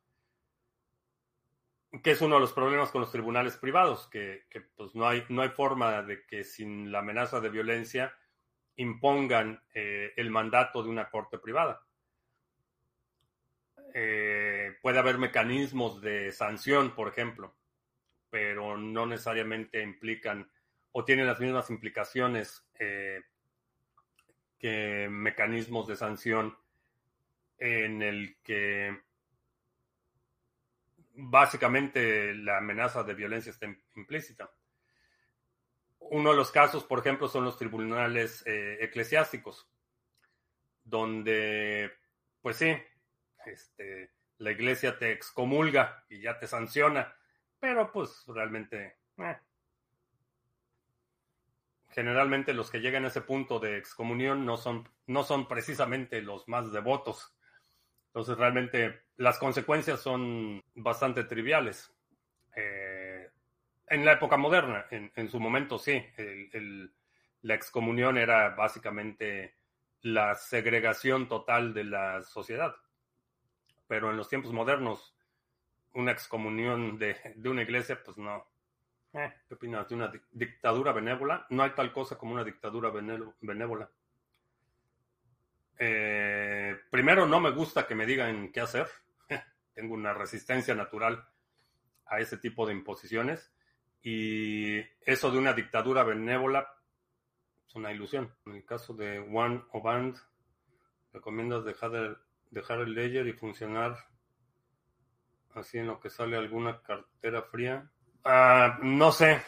Que 2.02 2.10
es 2.10 2.20
uno 2.20 2.34
de 2.34 2.40
los 2.40 2.52
problemas 2.52 2.90
con 2.90 3.00
los 3.00 3.12
tribunales 3.12 3.56
privados, 3.56 4.08
que, 4.08 4.46
que 4.50 4.60
pues 4.60 4.96
no, 4.96 5.06
hay, 5.06 5.24
no 5.28 5.42
hay 5.42 5.50
forma 5.50 6.02
de 6.02 6.26
que 6.26 6.42
sin 6.42 6.90
la 6.90 6.98
amenaza 6.98 7.40
de 7.40 7.48
violencia 7.48 8.12
impongan 8.74 9.62
el 9.72 10.30
mandato 10.30 10.82
de 10.82 10.88
una 10.88 11.10
corte 11.10 11.38
privada. 11.38 11.80
Eh, 13.94 14.76
puede 14.82 14.98
haber 14.98 15.18
mecanismos 15.18 16.00
de 16.00 16.32
sanción, 16.32 16.94
por 16.94 17.08
ejemplo, 17.08 17.56
pero 18.30 18.76
no 18.76 19.06
necesariamente 19.06 19.82
implican 19.82 20.50
o 20.92 21.04
tienen 21.04 21.26
las 21.26 21.40
mismas 21.40 21.70
implicaciones 21.70 22.66
eh, 22.78 23.22
que 24.58 25.08
mecanismos 25.10 25.86
de 25.88 25.96
sanción 25.96 26.56
en 27.58 28.02
el 28.02 28.36
que 28.42 29.00
básicamente 31.14 32.34
la 32.34 32.58
amenaza 32.58 33.02
de 33.02 33.14
violencia 33.14 33.50
está 33.50 33.66
implícita. 33.96 34.50
Uno 35.98 36.30
de 36.30 36.36
los 36.36 36.50
casos, 36.50 36.84
por 36.84 37.00
ejemplo, 37.00 37.28
son 37.28 37.44
los 37.44 37.58
tribunales 37.58 38.42
eh, 38.46 38.78
eclesiásticos, 38.80 39.68
donde, 40.82 41.92
pues 42.40 42.56
sí, 42.56 42.74
este, 43.46 44.12
la 44.38 44.50
iglesia 44.50 44.98
te 44.98 45.12
excomulga 45.12 46.04
y 46.08 46.20
ya 46.20 46.38
te 46.38 46.46
sanciona, 46.46 47.14
pero 47.58 47.92
pues 47.92 48.24
realmente, 48.26 48.96
eh. 49.18 49.36
generalmente 51.90 52.54
los 52.54 52.70
que 52.70 52.80
llegan 52.80 53.04
a 53.04 53.08
ese 53.08 53.20
punto 53.20 53.60
de 53.60 53.76
excomunión 53.76 54.46
no 54.46 54.56
son, 54.56 54.88
no 55.06 55.24
son 55.24 55.46
precisamente 55.46 56.22
los 56.22 56.48
más 56.48 56.72
devotos. 56.72 57.36
Entonces 58.06 58.36
realmente 58.38 59.02
las 59.16 59.38
consecuencias 59.38 60.00
son 60.00 60.64
bastante 60.74 61.24
triviales. 61.24 61.94
Eh, 62.56 63.30
en 63.86 64.04
la 64.04 64.12
época 64.12 64.36
moderna, 64.36 64.86
en, 64.90 65.12
en 65.14 65.28
su 65.28 65.38
momento 65.38 65.78
sí, 65.78 66.02
el, 66.16 66.92
la 67.42 67.54
excomunión 67.54 68.18
era 68.18 68.50
básicamente 68.50 69.56
la 70.02 70.34
segregación 70.34 71.28
total 71.28 71.74
de 71.74 71.84
la 71.84 72.22
sociedad. 72.22 72.74
Pero 73.90 74.12
en 74.12 74.16
los 74.16 74.28
tiempos 74.28 74.52
modernos, 74.52 75.16
una 75.94 76.12
excomunión 76.12 76.96
de, 76.96 77.16
de 77.34 77.48
una 77.48 77.62
iglesia, 77.62 78.00
pues 78.00 78.16
no. 78.18 78.46
Eh, 79.12 79.34
¿Qué 79.48 79.54
opinas 79.54 79.88
de 79.88 79.96
una 79.96 80.12
dictadura 80.30 80.92
benévola? 80.92 81.44
No 81.50 81.64
hay 81.64 81.70
tal 81.70 81.92
cosa 81.92 82.16
como 82.16 82.34
una 82.34 82.44
dictadura 82.44 82.92
benévola. 83.40 83.90
Eh, 85.76 86.78
primero, 86.88 87.26
no 87.26 87.40
me 87.40 87.50
gusta 87.50 87.84
que 87.84 87.96
me 87.96 88.06
digan 88.06 88.52
qué 88.52 88.60
hacer. 88.60 88.86
Tengo 89.74 89.94
una 89.94 90.14
resistencia 90.14 90.72
natural 90.76 91.28
a 92.06 92.20
ese 92.20 92.36
tipo 92.36 92.68
de 92.68 92.74
imposiciones. 92.74 93.52
Y 94.04 94.78
eso 95.00 95.32
de 95.32 95.38
una 95.38 95.52
dictadura 95.52 96.04
benévola 96.04 96.76
es 97.66 97.74
una 97.74 97.90
ilusión. 97.90 98.32
En 98.46 98.54
el 98.54 98.64
caso 98.64 98.94
de 98.94 99.18
One 99.18 99.64
o 99.72 99.82
Band, 99.82 100.16
recomiendas 101.12 101.64
dejar, 101.64 102.20
dejar 102.50 102.80
el 102.80 102.94
ledger 102.94 103.26
y 103.26 103.32
funcionar 103.32 103.96
así 105.54 105.78
en 105.78 105.86
lo 105.86 106.00
que 106.00 106.10
sale 106.10 106.36
alguna 106.36 106.82
cartera 106.82 107.42
fría. 107.42 107.90
Uh, 108.24 108.84
no 108.84 109.12
sé. 109.12 109.42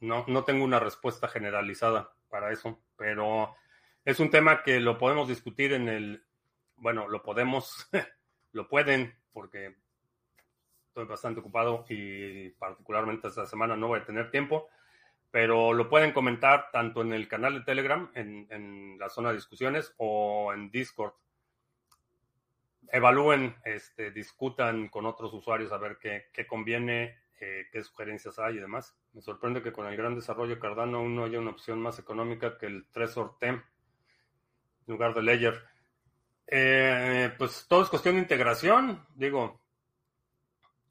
No, 0.00 0.24
no 0.26 0.42
tengo 0.42 0.64
una 0.64 0.80
respuesta 0.80 1.28
generalizada 1.28 2.12
para 2.28 2.50
eso, 2.50 2.82
pero 2.96 3.54
es 4.04 4.18
un 4.18 4.30
tema 4.30 4.64
que 4.64 4.80
lo 4.80 4.98
podemos 4.98 5.28
discutir 5.28 5.72
en 5.72 5.88
el, 5.88 6.26
bueno, 6.74 7.06
lo 7.08 7.22
podemos, 7.22 7.88
lo 8.52 8.68
pueden, 8.68 9.14
porque 9.32 9.76
estoy 10.88 11.04
bastante 11.06 11.38
ocupado 11.38 11.84
y 11.88 12.50
particularmente 12.50 13.28
esta 13.28 13.46
semana 13.46 13.76
no 13.76 13.86
voy 13.86 14.00
a 14.00 14.04
tener 14.04 14.30
tiempo, 14.30 14.68
pero 15.32 15.72
lo 15.72 15.88
pueden 15.88 16.12
comentar 16.12 16.70
tanto 16.70 17.00
en 17.00 17.14
el 17.14 17.26
canal 17.26 17.54
de 17.54 17.64
Telegram, 17.64 18.10
en, 18.14 18.46
en 18.50 18.98
la 18.98 19.08
zona 19.08 19.30
de 19.30 19.36
discusiones 19.36 19.94
o 19.96 20.52
en 20.52 20.70
Discord. 20.70 21.14
Evalúen, 22.88 23.56
este, 23.64 24.10
discutan 24.10 24.88
con 24.88 25.06
otros 25.06 25.32
usuarios 25.32 25.72
a 25.72 25.78
ver 25.78 25.96
qué, 25.98 26.26
qué 26.34 26.46
conviene, 26.46 27.22
eh, 27.40 27.66
qué 27.72 27.82
sugerencias 27.82 28.38
hay 28.38 28.56
y 28.56 28.60
demás. 28.60 28.94
Me 29.14 29.22
sorprende 29.22 29.62
que 29.62 29.72
con 29.72 29.86
el 29.86 29.96
gran 29.96 30.14
desarrollo 30.14 30.60
Cardano 30.60 30.98
aún 30.98 31.16
no 31.16 31.24
haya 31.24 31.38
una 31.38 31.52
opción 31.52 31.80
más 31.80 31.98
económica 31.98 32.58
que 32.58 32.66
el 32.66 32.86
Trezor 32.92 33.38
TEM 33.38 33.54
en 33.54 34.92
lugar 34.92 35.14
de 35.14 35.22
Ledger. 35.22 35.64
Eh, 36.46 37.32
pues 37.38 37.64
todo 37.66 37.82
es 37.82 37.88
cuestión 37.88 38.16
de 38.16 38.20
integración. 38.20 39.06
Digo, 39.14 39.62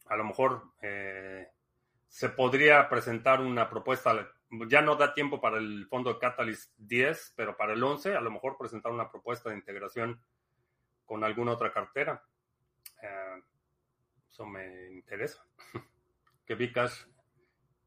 a 0.08 0.16
lo 0.16 0.24
mejor 0.24 0.64
eh, 0.82 1.51
se 2.12 2.28
podría 2.28 2.90
presentar 2.90 3.40
una 3.40 3.70
propuesta, 3.70 4.30
ya 4.68 4.82
no 4.82 4.98
da 4.98 5.14
tiempo 5.14 5.40
para 5.40 5.60
el 5.60 5.88
fondo 5.88 6.20
Catalyst 6.20 6.74
10, 6.78 7.36
pero 7.38 7.56
para 7.56 7.72
el 7.72 7.82
11 7.82 8.18
a 8.18 8.20
lo 8.20 8.30
mejor 8.30 8.58
presentar 8.58 8.92
una 8.92 9.10
propuesta 9.10 9.50
de 9.50 9.56
integración 9.56 10.22
con 11.06 11.24
alguna 11.24 11.54
otra 11.54 11.72
cartera. 11.72 12.22
Eh, 13.02 13.42
eso 14.30 14.46
me 14.46 14.92
interesa. 14.92 15.42
que 16.46 16.56
Bcash, 16.56 17.06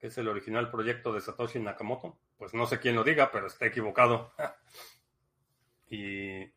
es 0.00 0.16
el 0.16 0.28
original 0.28 0.70
proyecto 0.70 1.12
de 1.12 1.20
Satoshi 1.20 1.60
Nakamoto, 1.60 2.18
pues 2.38 2.54
no 2.54 2.64
sé 2.64 2.80
quién 2.80 2.96
lo 2.96 3.04
diga, 3.04 3.30
pero 3.30 3.48
está 3.48 3.66
equivocado. 3.66 4.32
y 5.86 6.50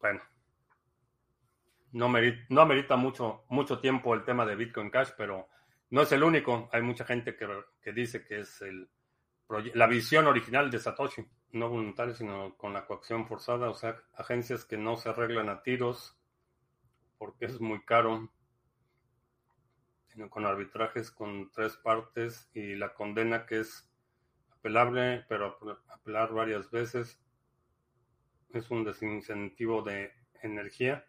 bueno, 0.00 0.20
No, 1.92 2.12
no 2.48 2.60
amerita 2.60 2.96
mucho, 2.96 3.44
mucho 3.48 3.78
tiempo 3.78 4.12
el 4.14 4.24
tema 4.24 4.44
de 4.44 4.56
Bitcoin 4.56 4.90
Cash, 4.90 5.10
pero 5.16 5.48
no 5.90 6.02
es 6.02 6.12
el 6.12 6.22
único. 6.22 6.68
Hay 6.72 6.82
mucha 6.82 7.04
gente 7.04 7.36
que, 7.36 7.48
que 7.80 7.92
dice 7.92 8.24
que 8.24 8.40
es 8.40 8.60
el, 8.62 8.90
la 9.74 9.86
visión 9.86 10.26
original 10.26 10.70
de 10.70 10.78
Satoshi, 10.78 11.26
no 11.52 11.68
voluntaria, 11.70 12.14
sino 12.14 12.56
con 12.56 12.72
la 12.72 12.86
coacción 12.86 13.26
forzada, 13.26 13.70
o 13.70 13.74
sea, 13.74 13.96
agencias 14.14 14.64
que 14.64 14.76
no 14.76 14.96
se 14.96 15.08
arreglan 15.08 15.48
a 15.48 15.62
tiros 15.62 16.14
porque 17.16 17.46
es 17.46 17.60
muy 17.60 17.84
caro, 17.84 18.30
con 20.30 20.44
arbitrajes 20.46 21.12
con 21.12 21.50
tres 21.52 21.76
partes 21.76 22.50
y 22.52 22.74
la 22.74 22.92
condena 22.92 23.46
que 23.46 23.60
es 23.60 23.88
apelable, 24.50 25.24
pero 25.28 25.58
apelar 25.88 26.32
varias 26.32 26.70
veces 26.70 27.20
es 28.52 28.70
un 28.70 28.84
desincentivo 28.84 29.82
de 29.82 30.12
energía. 30.42 31.06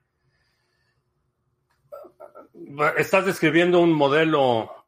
Estás 2.98 3.26
describiendo 3.26 3.80
un 3.80 3.94
modelo 3.94 4.86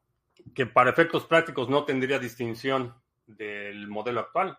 que 0.54 0.66
para 0.66 0.90
efectos 0.90 1.26
prácticos 1.26 1.68
no 1.68 1.84
tendría 1.84 2.18
distinción 2.18 2.94
del 3.26 3.88
modelo 3.88 4.20
actual. 4.20 4.58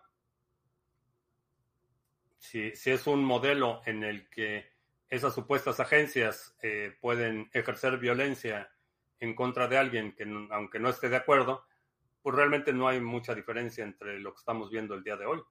Si, 2.38 2.72
es 2.84 3.06
un 3.06 3.24
modelo 3.24 3.82
en 3.86 4.04
el 4.04 4.28
que 4.28 4.72
esas 5.08 5.34
supuestas 5.34 5.80
agencias 5.80 6.56
eh, 6.62 6.96
pueden 7.00 7.48
ejercer 7.52 7.98
violencia 7.98 8.70
en 9.20 9.34
contra 9.34 9.68
de 9.68 9.78
alguien 9.78 10.14
que 10.14 10.24
aunque 10.50 10.78
no 10.80 10.88
esté 10.88 11.08
de 11.08 11.16
acuerdo, 11.16 11.64
pues 12.20 12.34
realmente 12.34 12.72
no 12.72 12.88
hay 12.88 13.00
mucha 13.00 13.34
diferencia 13.34 13.84
entre 13.84 14.18
lo 14.18 14.32
que 14.32 14.38
estamos 14.38 14.70
viendo 14.70 14.94
el 14.94 15.04
día 15.04 15.16
de 15.16 15.26
hoy. 15.26 15.42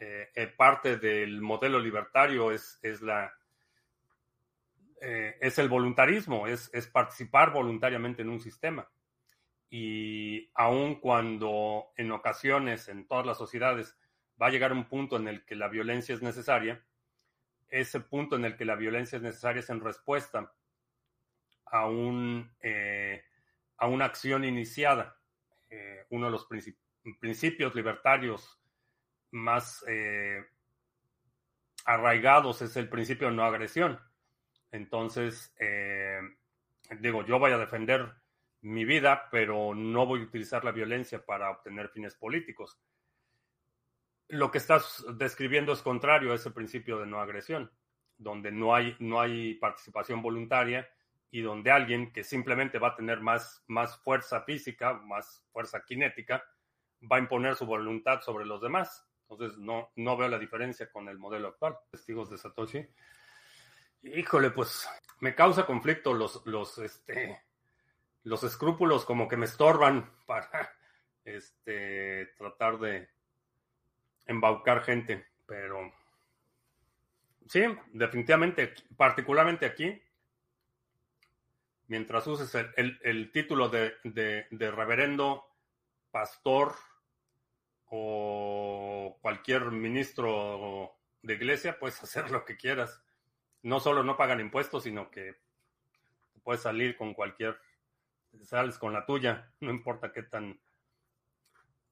Eh, 0.00 0.30
eh, 0.34 0.46
parte 0.48 0.98
del 0.98 1.40
modelo 1.40 1.78
libertario 1.78 2.50
es, 2.52 2.78
es 2.82 3.00
la 3.00 3.32
es 5.04 5.58
el 5.58 5.68
voluntarismo, 5.68 6.46
es, 6.46 6.70
es 6.72 6.86
participar 6.86 7.52
voluntariamente 7.52 8.22
en 8.22 8.28
un 8.28 8.40
sistema 8.40 8.88
y 9.74 10.50
aun 10.52 10.96
cuando 10.96 11.92
en 11.96 12.12
ocasiones 12.12 12.88
en 12.88 13.06
todas 13.06 13.24
las 13.24 13.38
sociedades 13.38 13.96
va 14.40 14.48
a 14.48 14.50
llegar 14.50 14.70
un 14.70 14.84
punto 14.84 15.16
en 15.16 15.28
el 15.28 15.46
que 15.46 15.56
la 15.56 15.68
violencia 15.68 16.14
es 16.14 16.20
necesaria, 16.20 16.84
ese 17.70 18.00
punto 18.00 18.36
en 18.36 18.44
el 18.44 18.54
que 18.54 18.66
la 18.66 18.76
violencia 18.76 19.16
es 19.16 19.22
necesaria 19.22 19.60
es 19.60 19.70
en 19.70 19.80
respuesta 19.80 20.52
a, 21.64 21.86
un, 21.86 22.54
eh, 22.60 23.24
a 23.78 23.86
una 23.86 24.04
acción 24.04 24.44
iniciada. 24.44 25.16
Eh, 25.70 26.04
uno 26.10 26.26
de 26.26 26.32
los 26.32 26.46
principios 27.18 27.74
libertarios 27.74 28.60
más 29.30 29.82
eh, 29.88 30.44
arraigados 31.86 32.60
es 32.60 32.76
el 32.76 32.90
principio 32.90 33.30
de 33.30 33.36
no 33.36 33.44
agresión. 33.44 33.98
Entonces, 34.72 35.54
digo, 37.00 37.24
yo 37.24 37.38
voy 37.38 37.52
a 37.52 37.58
defender 37.58 38.12
mi 38.62 38.84
vida, 38.84 39.28
pero 39.30 39.74
no 39.74 40.06
voy 40.06 40.20
a 40.20 40.24
utilizar 40.24 40.64
la 40.64 40.72
violencia 40.72 41.24
para 41.24 41.50
obtener 41.50 41.88
fines 41.88 42.14
políticos. 42.14 42.78
Lo 44.28 44.50
que 44.50 44.58
estás 44.58 45.04
describiendo 45.16 45.72
es 45.72 45.82
contrario 45.82 46.32
a 46.32 46.36
ese 46.36 46.50
principio 46.50 46.98
de 46.98 47.06
no 47.06 47.20
agresión, 47.20 47.70
donde 48.16 48.50
no 48.50 48.74
hay, 48.74 48.96
no 48.98 49.20
hay 49.20 49.54
participación 49.54 50.22
voluntaria 50.22 50.88
y 51.30 51.40
donde 51.40 51.70
alguien 51.70 52.12
que 52.12 52.24
simplemente 52.24 52.78
va 52.78 52.88
a 52.88 52.96
tener 52.96 53.20
más, 53.20 53.64
más 53.66 53.98
fuerza 53.98 54.42
física, 54.42 54.94
más 54.94 55.44
fuerza 55.52 55.82
cinética, 55.86 56.44
va 57.10 57.16
a 57.16 57.20
imponer 57.20 57.56
su 57.56 57.66
voluntad 57.66 58.20
sobre 58.20 58.46
los 58.46 58.62
demás. 58.62 59.06
Entonces, 59.28 59.58
no, 59.58 59.90
no 59.96 60.16
veo 60.16 60.28
la 60.28 60.38
diferencia 60.38 60.90
con 60.90 61.08
el 61.08 61.18
modelo 61.18 61.48
actual. 61.48 61.76
Testigos 61.90 62.30
de 62.30 62.38
Satoshi. 62.38 62.86
Híjole, 64.02 64.50
pues 64.50 64.88
me 65.20 65.34
causa 65.34 65.64
conflicto 65.64 66.12
los, 66.12 66.44
los, 66.46 66.78
este, 66.78 67.40
los 68.24 68.42
escrúpulos 68.42 69.04
como 69.04 69.28
que 69.28 69.36
me 69.36 69.46
estorban 69.46 70.12
para 70.26 70.74
este, 71.24 72.26
tratar 72.36 72.78
de 72.78 73.08
embaucar 74.26 74.82
gente, 74.82 75.26
pero 75.46 75.92
sí, 77.48 77.62
definitivamente, 77.92 78.74
particularmente 78.96 79.66
aquí, 79.66 80.02
mientras 81.86 82.26
uses 82.26 82.52
el, 82.76 83.30
título 83.32 83.68
de, 83.68 83.94
de, 84.04 84.70
reverendo, 84.70 85.46
pastor 86.10 86.74
o 87.86 89.18
cualquier 89.20 89.70
ministro 89.70 90.96
de 91.22 91.34
iglesia, 91.34 91.78
puedes 91.78 92.02
hacer 92.02 92.30
lo 92.30 92.44
que 92.44 92.56
quieras. 92.56 93.00
No 93.62 93.80
solo 93.80 94.02
no 94.02 94.16
pagan 94.16 94.40
impuestos, 94.40 94.82
sino 94.84 95.10
que 95.10 95.36
puedes 96.42 96.62
salir 96.62 96.96
con 96.96 97.14
cualquier 97.14 97.58
sales 98.42 98.78
con 98.78 98.92
la 98.92 99.04
tuya, 99.04 99.52
no 99.60 99.70
importa 99.70 100.12
qué 100.12 100.22
tan 100.22 100.60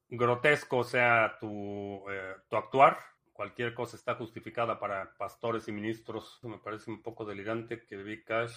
grotesco 0.09 0.83
sea 0.83 1.37
tu, 1.39 2.03
eh, 2.09 2.35
tu 2.49 2.57
actuar, 2.57 2.97
cualquier 3.31 3.73
cosa 3.73 3.95
está 3.95 4.15
justificada 4.15 4.79
para 4.79 5.13
pastores 5.17 5.67
y 5.67 5.71
ministros. 5.71 6.39
Me 6.43 6.57
parece 6.57 6.91
un 6.91 7.01
poco 7.01 7.25
delirante 7.25 7.85
que 7.85 7.97
Bcash, 7.97 8.55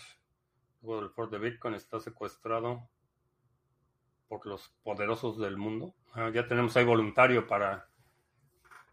luego 0.82 1.02
del 1.02 1.10
Ford 1.10 1.30
de 1.30 1.38
Bitcoin, 1.38 1.74
está 1.74 2.00
secuestrado 2.00 2.88
por 4.28 4.44
los 4.46 4.68
poderosos 4.82 5.38
del 5.38 5.56
mundo. 5.56 5.94
Ah, 6.12 6.30
ya 6.32 6.48
tenemos 6.48 6.76
ahí 6.76 6.84
voluntario 6.84 7.46
para 7.46 7.88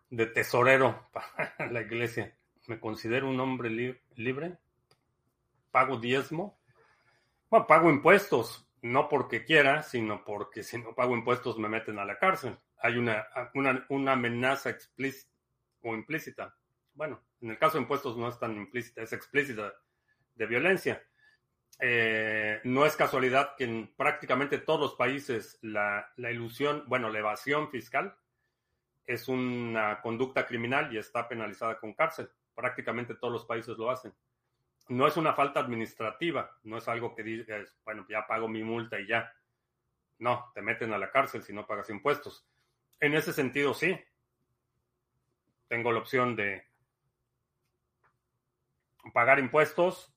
de 0.10 0.28
tesorero 0.28 1.10
para 1.14 1.72
la 1.72 1.82
iglesia. 1.82 2.38
Me 2.72 2.80
considero 2.80 3.30
un 3.30 3.38
hombre 3.42 3.70
libre. 4.16 4.58
Pago 5.72 5.98
diezmo. 5.98 6.58
Bueno, 7.50 7.68
pago 7.68 7.90
impuestos 7.90 8.66
no 8.82 9.10
porque 9.10 9.44
quiera, 9.44 9.84
sino 9.84 10.24
porque 10.24 10.64
si 10.64 10.78
no 10.78 10.96
pago 10.96 11.14
impuestos 11.14 11.60
me 11.60 11.68
meten 11.68 12.00
a 12.00 12.06
la 12.06 12.18
cárcel. 12.18 12.58
Hay 12.78 12.96
una, 12.96 13.28
una, 13.90 14.14
amenaza 14.14 14.70
explícita 14.70 15.34
o 15.82 15.94
implícita. 15.94 16.56
Bueno, 16.94 17.22
en 17.42 17.50
el 17.50 17.58
caso 17.58 17.74
de 17.74 17.82
impuestos 17.82 18.16
no 18.16 18.30
es 18.30 18.40
tan 18.40 18.56
implícita, 18.56 19.02
es 19.02 19.12
explícita 19.12 19.74
de 20.36 20.46
violencia. 20.46 21.04
Eh, 21.78 22.62
no 22.64 22.86
es 22.86 22.96
casualidad 22.96 23.58
que 23.58 23.66
en 23.66 23.94
prácticamente 23.98 24.60
todos 24.60 24.80
los 24.80 24.96
países 24.96 25.60
la, 25.62 26.10
la 26.16 26.32
ilusión, 26.32 26.86
bueno, 26.88 27.10
la 27.10 27.20
evasión 27.20 27.70
fiscal 27.70 28.16
es 29.06 29.28
una 29.28 30.00
conducta 30.02 30.46
criminal 30.46 30.94
y 30.94 31.00
está 31.00 31.28
penalizada 31.28 31.78
con 31.78 31.94
cárcel. 31.94 32.30
Prácticamente 32.56 33.16
todos 33.16 33.34
los 33.34 33.46
países 33.46 33.78
lo 33.78 33.90
hacen 33.90 34.14
no 34.92 35.08
es 35.08 35.16
una 35.16 35.34
falta 35.34 35.62
administrativa, 35.62 36.58
no 36.64 36.78
es 36.78 36.88
algo 36.90 37.16
que 37.16 37.24
digas, 37.24 37.74
bueno, 37.86 38.06
ya 38.10 38.28
pago 38.28 38.50
mi 38.50 38.62
multa 38.62 39.00
y 39.00 39.08
ya. 39.08 39.34
No, 40.20 40.52
te 40.54 40.62
meten 40.62 40.94
a 40.94 40.98
la 40.98 41.12
cárcel 41.12 41.44
si 41.44 41.54
no 41.54 41.66
pagas 41.66 41.90
impuestos. 41.90 42.46
En 43.00 43.16
ese 43.16 43.32
sentido, 43.32 43.74
sí. 43.74 43.98
Tengo 45.70 45.94
la 45.94 46.00
opción 46.00 46.36
de 46.36 46.68
pagar 49.14 49.40
impuestos 49.40 50.14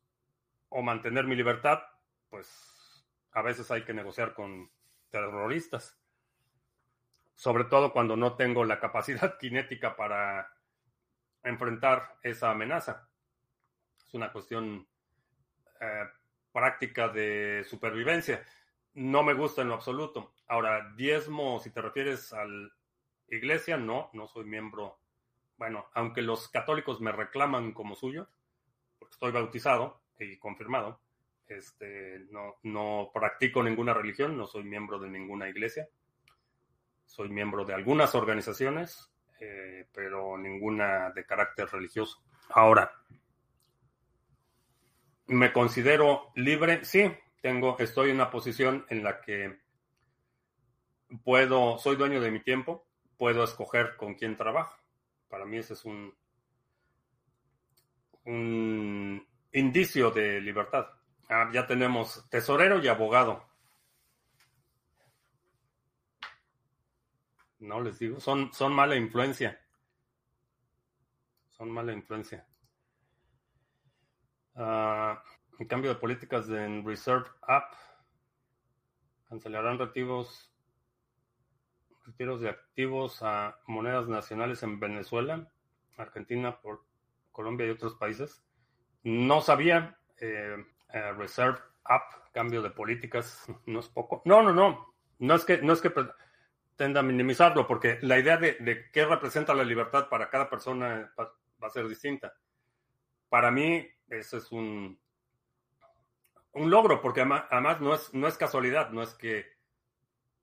o 0.68 0.82
mantener 0.82 1.24
mi 1.24 1.36
libertad, 1.36 1.82
pues 2.28 3.06
a 3.30 3.42
veces 3.42 3.70
hay 3.70 3.84
que 3.84 3.94
negociar 3.94 4.34
con 4.34 4.70
terroristas. 5.10 5.96
Sobre 7.36 7.64
todo 7.64 7.92
cuando 7.92 8.16
no 8.16 8.34
tengo 8.34 8.64
la 8.64 8.80
capacidad 8.80 9.36
cinética 9.40 9.94
para 9.94 10.52
enfrentar 11.44 12.16
esa 12.22 12.50
amenaza 12.50 13.08
una 14.14 14.32
cuestión 14.32 14.86
eh, 15.80 16.04
práctica 16.52 17.08
de 17.08 17.64
supervivencia. 17.68 18.44
No 18.94 19.22
me 19.22 19.34
gusta 19.34 19.62
en 19.62 19.68
lo 19.68 19.74
absoluto. 19.74 20.34
Ahora, 20.46 20.92
diezmo, 20.96 21.58
si 21.58 21.70
te 21.70 21.82
refieres 21.82 22.32
a 22.32 22.44
la 22.44 22.70
iglesia, 23.28 23.76
no, 23.76 24.10
no 24.12 24.26
soy 24.28 24.44
miembro. 24.44 24.98
Bueno, 25.56 25.86
aunque 25.94 26.22
los 26.22 26.48
católicos 26.48 27.00
me 27.00 27.12
reclaman 27.12 27.72
como 27.72 27.94
suyo, 27.94 28.28
porque 28.98 29.14
estoy 29.14 29.32
bautizado 29.32 30.02
y 30.18 30.38
confirmado, 30.38 31.00
este, 31.46 32.20
no, 32.30 32.56
no 32.62 33.10
practico 33.12 33.62
ninguna 33.62 33.94
religión, 33.94 34.36
no 34.36 34.46
soy 34.46 34.64
miembro 34.64 34.98
de 34.98 35.10
ninguna 35.10 35.48
iglesia. 35.48 35.88
Soy 37.04 37.28
miembro 37.28 37.64
de 37.64 37.74
algunas 37.74 38.14
organizaciones, 38.14 39.12
eh, 39.40 39.86
pero 39.92 40.36
ninguna 40.38 41.10
de 41.10 41.24
carácter 41.24 41.68
religioso. 41.68 42.22
Ahora, 42.50 42.92
me 45.26 45.52
considero 45.52 46.32
libre, 46.34 46.84
sí, 46.84 47.10
tengo, 47.40 47.76
estoy 47.78 48.10
en 48.10 48.16
una 48.16 48.30
posición 48.30 48.86
en 48.88 49.02
la 49.02 49.20
que 49.20 49.58
puedo, 51.22 51.78
soy 51.78 51.96
dueño 51.96 52.20
de 52.20 52.30
mi 52.30 52.40
tiempo, 52.40 52.86
puedo 53.16 53.44
escoger 53.44 53.96
con 53.96 54.14
quién 54.14 54.36
trabajo. 54.36 54.76
Para 55.28 55.44
mí 55.44 55.58
ese 55.58 55.74
es 55.74 55.84
un, 55.84 56.14
un 58.24 59.26
indicio 59.52 60.10
de 60.10 60.40
libertad. 60.40 60.86
Ah, 61.28 61.50
ya 61.52 61.66
tenemos 61.66 62.28
tesorero 62.28 62.82
y 62.82 62.88
abogado. 62.88 63.48
No 67.64 67.80
les 67.80 67.98
digo, 67.98 68.20
son, 68.20 68.52
son 68.52 68.74
mala 68.74 68.94
influencia. 68.94 69.58
Son 71.48 71.70
mala 71.70 71.94
influencia. 71.94 72.46
El 74.54 75.66
cambio 75.66 75.94
de 75.94 75.98
políticas 75.98 76.48
en 76.50 76.84
Reserve 76.84 77.26
App. 77.40 77.72
Cancelarán 79.30 79.78
retiros, 79.78 80.54
retiros 82.04 82.42
de 82.42 82.50
activos 82.50 83.22
a 83.22 83.58
monedas 83.66 84.08
nacionales 84.08 84.62
en 84.62 84.78
Venezuela, 84.78 85.50
Argentina, 85.96 86.60
Colombia 87.32 87.66
y 87.66 87.70
otros 87.70 87.94
países. 87.94 88.44
No 89.02 89.40
sabía. 89.40 89.98
Eh, 90.20 90.64
eh, 90.92 91.12
Reserve 91.12 91.58
App, 91.84 92.30
cambio 92.32 92.60
de 92.60 92.70
políticas, 92.70 93.46
no 93.66 93.80
es 93.80 93.88
poco. 93.88 94.20
No, 94.26 94.42
no, 94.42 94.52
no. 94.52 94.94
No 95.18 95.34
es 95.34 95.46
que, 95.46 95.62
no 95.62 95.72
es 95.72 95.80
que 95.80 95.90
pretenda 96.76 97.02
minimizarlo, 97.02 97.66
porque 97.68 97.98
la 98.02 98.18
idea 98.18 98.36
de, 98.36 98.54
de 98.54 98.90
qué 98.90 99.06
representa 99.06 99.54
la 99.54 99.62
libertad 99.62 100.08
para 100.08 100.28
cada 100.28 100.50
persona 100.50 101.12
va, 101.18 101.32
va 101.62 101.68
a 101.68 101.70
ser 101.70 101.86
distinta. 101.86 102.34
Para 103.28 103.52
mí, 103.52 103.88
eso 104.08 104.36
es 104.38 104.50
un, 104.50 104.98
un 106.52 106.70
logro, 106.70 107.00
porque 107.00 107.20
además, 107.20 107.80
no, 107.80 107.94
es, 107.94 108.12
no 108.12 108.26
es 108.26 108.36
casualidad, 108.36 108.90
no 108.90 109.02
es 109.02 109.14
que 109.14 109.46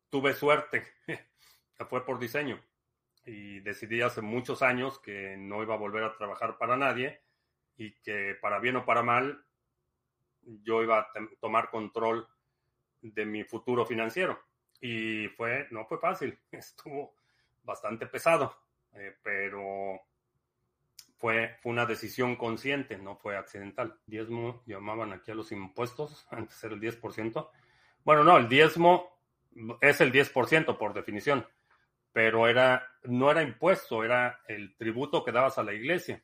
tuve 0.09 0.33
suerte, 0.33 0.85
fue 1.89 2.05
por 2.05 2.17
diseño. 2.17 2.61
Y 3.25 3.59
decidí 3.59 4.01
hace 4.01 4.21
muchos 4.21 4.61
años 4.61 4.99
que 4.99 5.35
no 5.37 5.61
iba 5.61 5.75
a 5.75 5.77
volver 5.77 6.03
a 6.03 6.17
trabajar 6.17 6.57
para 6.57 6.77
nadie 6.77 7.21
y 7.75 7.91
que 8.01 8.35
para 8.41 8.59
bien 8.59 8.77
o 8.77 8.85
para 8.85 9.03
mal 9.03 9.45
yo 10.43 10.81
iba 10.81 10.99
a 10.99 11.11
tomar 11.39 11.69
control 11.69 12.27
de 13.01 13.25
mi 13.25 13.43
futuro 13.43 13.85
financiero. 13.85 14.39
Y 14.81 15.27
fue, 15.29 15.67
no 15.71 15.85
fue 15.85 15.99
fácil, 15.99 16.37
estuvo 16.51 17.13
bastante 17.63 18.07
pesado, 18.07 18.55
eh, 18.93 19.15
pero 19.23 20.01
fue, 21.17 21.55
fue 21.61 21.71
una 21.71 21.85
decisión 21.85 22.35
consciente, 22.35 22.97
no 22.97 23.15
fue 23.15 23.37
accidental. 23.37 23.99
Diezmo 24.07 24.63
llamaban 24.65 25.13
aquí 25.13 25.31
a 25.31 25.35
los 25.35 25.51
impuestos, 25.51 26.27
antes 26.31 26.61
era 26.63 26.73
el 26.73 26.81
10%. 26.81 27.49
Bueno, 28.03 28.23
no, 28.23 28.37
el 28.37 28.49
diezmo 28.49 29.19
es 29.79 30.01
el 30.01 30.11
10% 30.11 30.77
por 30.77 30.93
definición, 30.93 31.45
pero 32.11 32.47
era, 32.47 32.87
no 33.03 33.29
era 33.29 33.43
impuesto, 33.43 34.03
era 34.03 34.41
el 34.47 34.75
tributo 34.75 35.23
que 35.23 35.31
dabas 35.31 35.57
a 35.59 35.63
la 35.63 35.73
iglesia 35.73 36.23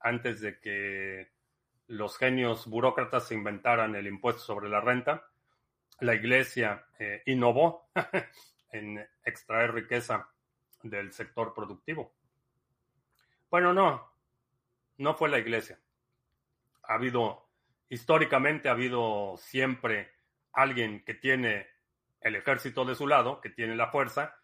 antes 0.00 0.40
de 0.40 0.58
que 0.58 1.30
los 1.86 2.16
genios 2.16 2.66
burócratas 2.66 3.30
inventaran 3.32 3.94
el 3.94 4.06
impuesto 4.06 4.42
sobre 4.42 4.68
la 4.68 4.80
renta. 4.80 5.29
La 6.00 6.14
iglesia 6.14 6.86
eh, 6.98 7.22
innovó 7.26 7.90
en 8.72 9.06
extraer 9.24 9.74
riqueza 9.74 10.28
del 10.82 11.12
sector 11.12 11.52
productivo. 11.54 12.14
Bueno, 13.50 13.72
no, 13.72 14.10
no 14.98 15.14
fue 15.14 15.28
la 15.28 15.38
iglesia. 15.38 15.78
Ha 16.84 16.94
habido, 16.94 17.48
históricamente 17.88 18.68
ha 18.68 18.72
habido 18.72 19.36
siempre 19.38 20.10
alguien 20.52 21.04
que 21.04 21.14
tiene 21.14 21.66
el 22.20 22.36
ejército 22.36 22.84
de 22.84 22.94
su 22.94 23.06
lado, 23.06 23.40
que 23.40 23.50
tiene 23.50 23.76
la 23.76 23.90
fuerza 23.90 24.36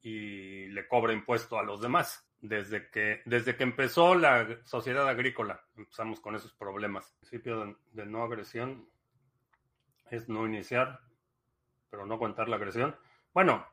y 0.00 0.66
le 0.68 0.86
cobra 0.88 1.12
impuesto 1.12 1.58
a 1.58 1.62
los 1.62 1.80
demás. 1.80 2.28
Desde 2.40 2.90
que, 2.90 3.22
desde 3.24 3.54
que 3.54 3.62
empezó 3.62 4.16
la 4.16 4.58
sociedad 4.64 5.08
agrícola, 5.08 5.64
empezamos 5.76 6.20
con 6.20 6.34
esos 6.34 6.52
problemas. 6.54 7.14
Principio 7.20 7.78
de 7.92 8.06
no 8.06 8.24
agresión 8.24 8.88
es 10.12 10.28
no 10.28 10.46
iniciar, 10.46 11.00
pero 11.90 12.04
no 12.04 12.14
aguantar 12.14 12.48
la 12.48 12.56
agresión. 12.56 12.94
Bueno, 13.32 13.66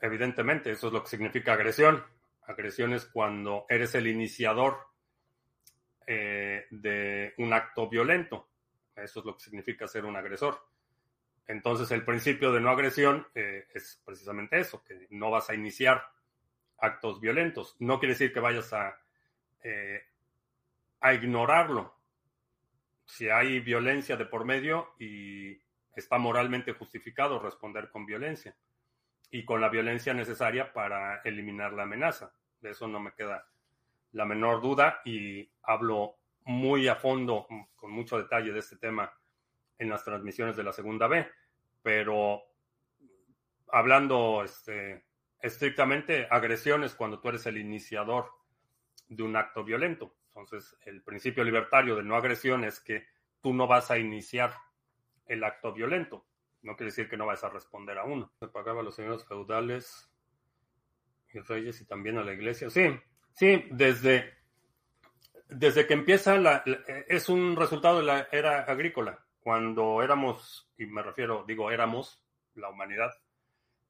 evidentemente, 0.00 0.72
eso 0.72 0.88
es 0.88 0.92
lo 0.92 1.02
que 1.02 1.08
significa 1.08 1.52
agresión. 1.52 2.04
Agresión 2.42 2.92
es 2.92 3.06
cuando 3.06 3.66
eres 3.68 3.94
el 3.94 4.08
iniciador 4.08 4.78
eh, 6.04 6.66
de 6.70 7.34
un 7.38 7.52
acto 7.52 7.88
violento. 7.88 8.48
Eso 8.96 9.20
es 9.20 9.26
lo 9.26 9.36
que 9.36 9.44
significa 9.44 9.86
ser 9.86 10.04
un 10.04 10.16
agresor. 10.16 10.58
Entonces, 11.46 11.88
el 11.92 12.04
principio 12.04 12.50
de 12.50 12.60
no 12.60 12.70
agresión 12.70 13.28
eh, 13.34 13.68
es 13.72 14.02
precisamente 14.04 14.58
eso, 14.58 14.82
que 14.82 15.06
no 15.10 15.30
vas 15.30 15.48
a 15.50 15.54
iniciar 15.54 16.04
actos 16.78 17.20
violentos. 17.20 17.76
No 17.78 18.00
quiere 18.00 18.14
decir 18.14 18.32
que 18.32 18.40
vayas 18.40 18.72
a, 18.72 18.98
eh, 19.62 20.02
a 21.00 21.14
ignorarlo. 21.14 21.94
Si 23.04 23.28
hay 23.28 23.60
violencia 23.60 24.16
de 24.16 24.26
por 24.26 24.44
medio 24.44 24.94
y 24.98 25.60
está 25.96 26.18
moralmente 26.18 26.72
justificado 26.72 27.38
responder 27.38 27.90
con 27.90 28.06
violencia 28.06 28.56
y 29.30 29.44
con 29.44 29.60
la 29.60 29.68
violencia 29.68 30.14
necesaria 30.14 30.72
para 30.72 31.22
eliminar 31.22 31.72
la 31.72 31.82
amenaza. 31.82 32.32
De 32.60 32.70
eso 32.70 32.86
no 32.86 33.00
me 33.00 33.12
queda 33.12 33.48
la 34.12 34.24
menor 34.24 34.60
duda 34.60 35.00
y 35.04 35.50
hablo 35.62 36.16
muy 36.44 36.86
a 36.86 36.96
fondo, 36.96 37.46
con 37.74 37.90
mucho 37.90 38.18
detalle 38.18 38.52
de 38.52 38.60
este 38.60 38.76
tema 38.76 39.12
en 39.78 39.90
las 39.90 40.04
transmisiones 40.04 40.56
de 40.56 40.62
la 40.62 40.72
segunda 40.72 41.06
B, 41.06 41.28
pero 41.82 42.42
hablando 43.68 44.42
este, 44.44 45.04
estrictamente, 45.40 46.28
agresiones 46.30 46.94
cuando 46.94 47.20
tú 47.20 47.30
eres 47.30 47.46
el 47.46 47.58
iniciador 47.58 48.30
de 49.08 49.22
un 49.22 49.36
acto 49.36 49.64
violento. 49.64 50.14
Entonces, 50.28 50.76
el 50.84 51.02
principio 51.02 51.44
libertario 51.44 51.96
de 51.96 52.02
no 52.02 52.16
agresión 52.16 52.64
es 52.64 52.80
que 52.80 53.06
tú 53.40 53.54
no 53.54 53.66
vas 53.66 53.90
a 53.90 53.98
iniciar 53.98 54.54
el 55.26 55.44
acto 55.44 55.72
violento. 55.72 56.24
No 56.62 56.76
quiere 56.76 56.90
decir 56.90 57.08
que 57.08 57.16
no 57.16 57.26
vas 57.26 57.44
a 57.44 57.48
responder 57.48 57.98
a 57.98 58.04
uno. 58.04 58.32
Se 58.40 58.48
pagaba 58.48 58.80
a 58.80 58.84
los 58.84 58.94
señores 58.94 59.24
feudales 59.24 60.10
y 61.32 61.38
reyes 61.40 61.80
y 61.80 61.84
también 61.84 62.18
a 62.18 62.24
la 62.24 62.32
iglesia. 62.32 62.70
Sí, 62.70 62.98
sí, 63.32 63.64
desde, 63.70 64.34
desde 65.48 65.86
que 65.86 65.94
empieza 65.94 66.38
la, 66.38 66.64
es 67.08 67.28
un 67.28 67.56
resultado 67.56 67.98
de 67.98 68.04
la 68.04 68.28
era 68.32 68.62
agrícola. 68.62 69.24
Cuando 69.40 70.02
éramos, 70.02 70.68
y 70.76 70.86
me 70.86 71.02
refiero, 71.02 71.44
digo, 71.46 71.70
éramos 71.70 72.24
la 72.54 72.68
humanidad, 72.68 73.12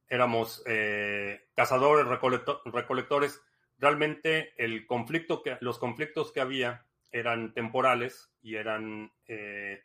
éramos 0.08 0.62
eh, 0.66 1.48
cazadores, 1.54 2.06
recolectores. 2.06 3.42
Realmente 3.78 4.52
el 4.62 4.86
conflicto 4.86 5.42
que, 5.42 5.56
los 5.60 5.78
conflictos 5.78 6.32
que 6.32 6.40
había 6.40 6.86
eran 7.10 7.54
temporales 7.54 8.30
y 8.42 8.56
eran 8.56 9.12
eh, 9.26 9.82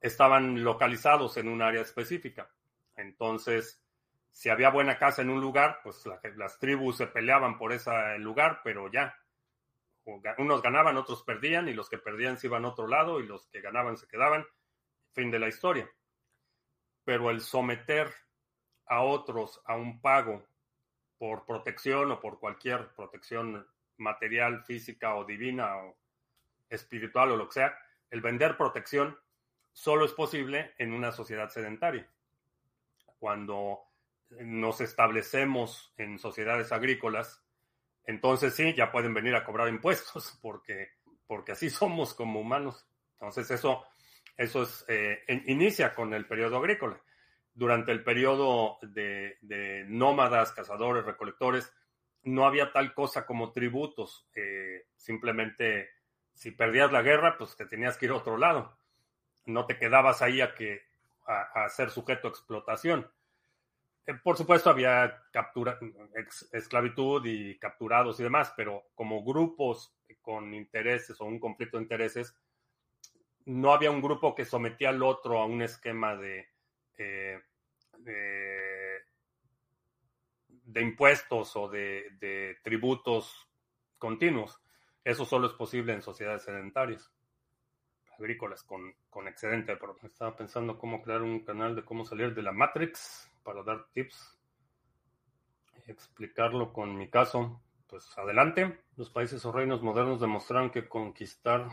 estaban 0.00 0.64
localizados 0.64 1.36
en 1.36 1.48
un 1.48 1.62
área 1.62 1.82
específica. 1.82 2.50
Entonces, 2.96 3.82
si 4.30 4.48
había 4.48 4.70
buena 4.70 4.98
casa 4.98 5.22
en 5.22 5.30
un 5.30 5.40
lugar, 5.40 5.80
pues 5.82 6.04
las 6.36 6.58
tribus 6.58 6.96
se 6.96 7.06
peleaban 7.06 7.58
por 7.58 7.72
ese 7.72 8.18
lugar, 8.18 8.60
pero 8.64 8.90
ya. 8.90 9.16
Unos 10.38 10.62
ganaban, 10.62 10.96
otros 10.96 11.22
perdían, 11.22 11.68
y 11.68 11.74
los 11.74 11.88
que 11.88 11.98
perdían 11.98 12.38
se 12.38 12.46
iban 12.46 12.64
a 12.64 12.68
otro 12.68 12.86
lado, 12.86 13.20
y 13.20 13.26
los 13.26 13.46
que 13.48 13.60
ganaban 13.60 13.96
se 13.96 14.06
quedaban. 14.06 14.46
Fin 15.12 15.30
de 15.30 15.38
la 15.38 15.48
historia. 15.48 15.90
Pero 17.04 17.30
el 17.30 17.40
someter 17.40 18.12
a 18.86 19.02
otros 19.02 19.60
a 19.66 19.76
un 19.76 20.00
pago 20.00 20.46
por 21.18 21.44
protección 21.44 22.10
o 22.12 22.20
por 22.20 22.38
cualquier 22.38 22.88
protección 22.94 23.66
material, 23.98 24.64
física 24.64 25.14
o 25.16 25.24
divina 25.24 25.76
o 25.76 25.96
espiritual 26.68 27.32
o 27.32 27.36
lo 27.36 27.46
que 27.48 27.54
sea, 27.54 27.78
el 28.10 28.20
vender 28.20 28.56
protección 28.56 29.18
solo 29.72 30.04
es 30.04 30.12
posible 30.12 30.74
en 30.78 30.92
una 30.92 31.12
sociedad 31.12 31.48
sedentaria. 31.48 32.08
Cuando 33.18 33.80
nos 34.40 34.80
establecemos 34.80 35.92
en 35.96 36.18
sociedades 36.18 36.72
agrícolas, 36.72 37.44
entonces 38.04 38.54
sí, 38.54 38.74
ya 38.74 38.90
pueden 38.92 39.14
venir 39.14 39.34
a 39.34 39.44
cobrar 39.44 39.68
impuestos 39.70 40.38
porque, 40.42 40.90
porque 41.26 41.52
así 41.52 41.70
somos 41.70 42.14
como 42.14 42.40
humanos. 42.40 42.86
Entonces 43.14 43.50
eso, 43.50 43.84
eso 44.36 44.62
es, 44.62 44.84
eh, 44.88 45.22
inicia 45.46 45.94
con 45.94 46.14
el 46.14 46.26
periodo 46.26 46.58
agrícola. 46.58 47.00
Durante 47.52 47.92
el 47.92 48.04
periodo 48.04 48.78
de, 48.80 49.36
de, 49.42 49.84
nómadas, 49.86 50.52
cazadores, 50.52 51.04
recolectores, 51.04 51.72
no 52.22 52.46
había 52.46 52.72
tal 52.72 52.94
cosa 52.94 53.26
como 53.26 53.52
tributos. 53.52 54.28
Eh, 54.34 54.86
simplemente, 54.96 55.90
si 56.32 56.52
perdías 56.52 56.92
la 56.92 57.02
guerra, 57.02 57.36
pues 57.36 57.56
te 57.56 57.66
tenías 57.66 57.98
que 57.98 58.06
ir 58.06 58.12
a 58.12 58.16
otro 58.16 58.38
lado 58.38 58.79
no 59.46 59.66
te 59.66 59.78
quedabas 59.78 60.22
ahí 60.22 60.40
a, 60.40 60.54
que, 60.54 60.82
a, 61.26 61.68
ser 61.68 61.90
sujeto 61.90 62.28
a 62.28 62.30
explotación. 62.30 63.10
Eh, 64.06 64.14
por 64.14 64.36
supuesto, 64.36 64.70
había 64.70 65.22
captura, 65.32 65.78
esclavitud 66.52 67.24
y 67.26 67.58
capturados 67.58 68.18
y 68.20 68.22
demás, 68.22 68.52
pero 68.56 68.90
como 68.94 69.24
grupos 69.24 69.96
con 70.20 70.54
intereses 70.54 71.20
o 71.20 71.24
un 71.24 71.38
conflicto 71.38 71.76
de 71.76 71.84
intereses, 71.84 72.36
no 73.46 73.72
había 73.72 73.90
un 73.90 74.02
grupo 74.02 74.34
que 74.34 74.44
sometía 74.44 74.90
al 74.90 75.02
otro 75.02 75.40
a 75.40 75.46
un 75.46 75.62
esquema 75.62 76.14
de, 76.16 76.48
eh, 76.98 77.40
de, 77.98 79.02
impuestos 80.80 81.56
o 81.56 81.68
de, 81.68 82.10
de 82.20 82.58
tributos 82.62 83.48
continuos. 83.98 84.60
Eso 85.02 85.24
solo 85.24 85.46
es 85.46 85.54
posible 85.54 85.94
en 85.94 86.02
sociedades 86.02 86.42
sedentarias 86.42 87.10
agrícolas 88.20 88.62
con, 88.62 88.94
con 89.08 89.26
excedente. 89.26 89.76
Pero 89.76 89.96
estaba 90.02 90.36
pensando 90.36 90.78
cómo 90.78 91.02
crear 91.02 91.22
un 91.22 91.40
canal 91.40 91.74
de 91.74 91.84
cómo 91.84 92.04
salir 92.04 92.34
de 92.34 92.42
la 92.42 92.52
Matrix 92.52 93.30
para 93.42 93.62
dar 93.62 93.86
tips 93.92 94.40
explicarlo 95.90 96.72
con 96.72 96.96
mi 96.96 97.08
caso. 97.08 97.60
Pues 97.86 98.16
adelante. 98.16 98.80
Los 98.96 99.10
países 99.10 99.44
o 99.44 99.52
reinos 99.52 99.82
modernos 99.82 100.20
demostraron 100.20 100.70
que 100.70 100.88
conquistar 100.88 101.68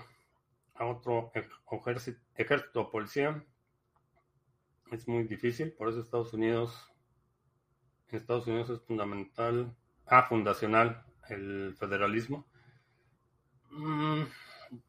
a 0.76 0.86
otro 0.86 1.32
ejército, 1.72 2.20
ejército 2.36 2.82
o 2.82 2.90
policía. 2.90 3.44
Es 4.92 5.08
muy 5.08 5.24
difícil, 5.24 5.74
por 5.74 5.90
eso 5.90 6.00
Estados 6.00 6.34
Unidos, 6.34 6.90
en 8.08 8.18
Estados 8.18 8.48
Unidos 8.48 8.70
es 8.70 8.82
fundamental, 8.82 9.76
ah, 10.06 10.24
fundacional 10.24 11.04
el 11.28 11.76
federalismo. 11.78 12.48
Mm, 13.70 14.24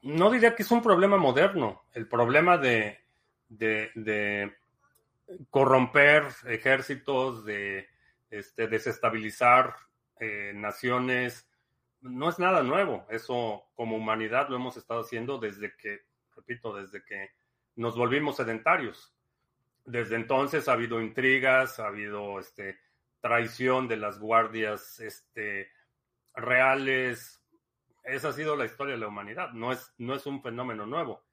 no 0.02 0.30
diría 0.30 0.54
que 0.54 0.62
es 0.62 0.70
un 0.70 0.82
problema 0.82 1.16
moderno, 1.16 1.84
el 1.92 2.08
problema 2.08 2.58
de, 2.58 2.98
de, 3.48 4.54
corromper 5.50 6.24
ejércitos, 6.46 7.44
de 7.44 7.88
este, 8.30 8.68
desestabilizar 8.68 9.74
eh, 10.20 10.52
naciones, 10.54 11.48
no 12.00 12.28
es 12.28 12.38
nada 12.38 12.62
nuevo. 12.62 13.06
Eso 13.10 13.64
como 13.74 13.96
humanidad 13.96 14.48
lo 14.48 14.56
hemos 14.56 14.76
estado 14.76 15.00
haciendo 15.00 15.38
desde 15.38 15.76
que, 15.76 16.00
repito, 16.34 16.74
desde 16.74 17.04
que 17.04 17.30
nos 17.76 17.96
volvimos 17.96 18.36
sedentarios. 18.36 19.14
Desde 19.84 20.16
entonces 20.16 20.68
ha 20.68 20.72
habido 20.72 21.00
intrigas, 21.00 21.78
ha 21.78 21.86
habido 21.86 22.38
este, 22.38 22.78
traición 23.20 23.88
de 23.88 23.96
las 23.96 24.18
guardias 24.18 25.00
este, 25.00 25.70
reales. 26.34 27.37
Esa 28.08 28.28
ha 28.28 28.32
sido 28.32 28.56
la 28.56 28.64
historia 28.64 28.94
de 28.94 29.00
la 29.00 29.08
humanidad. 29.08 29.52
No 29.52 29.72
es, 29.72 29.94
no 29.98 30.14
es 30.14 30.26
un 30.26 30.42
fenómeno 30.42 30.86
nuevo. 30.86 31.24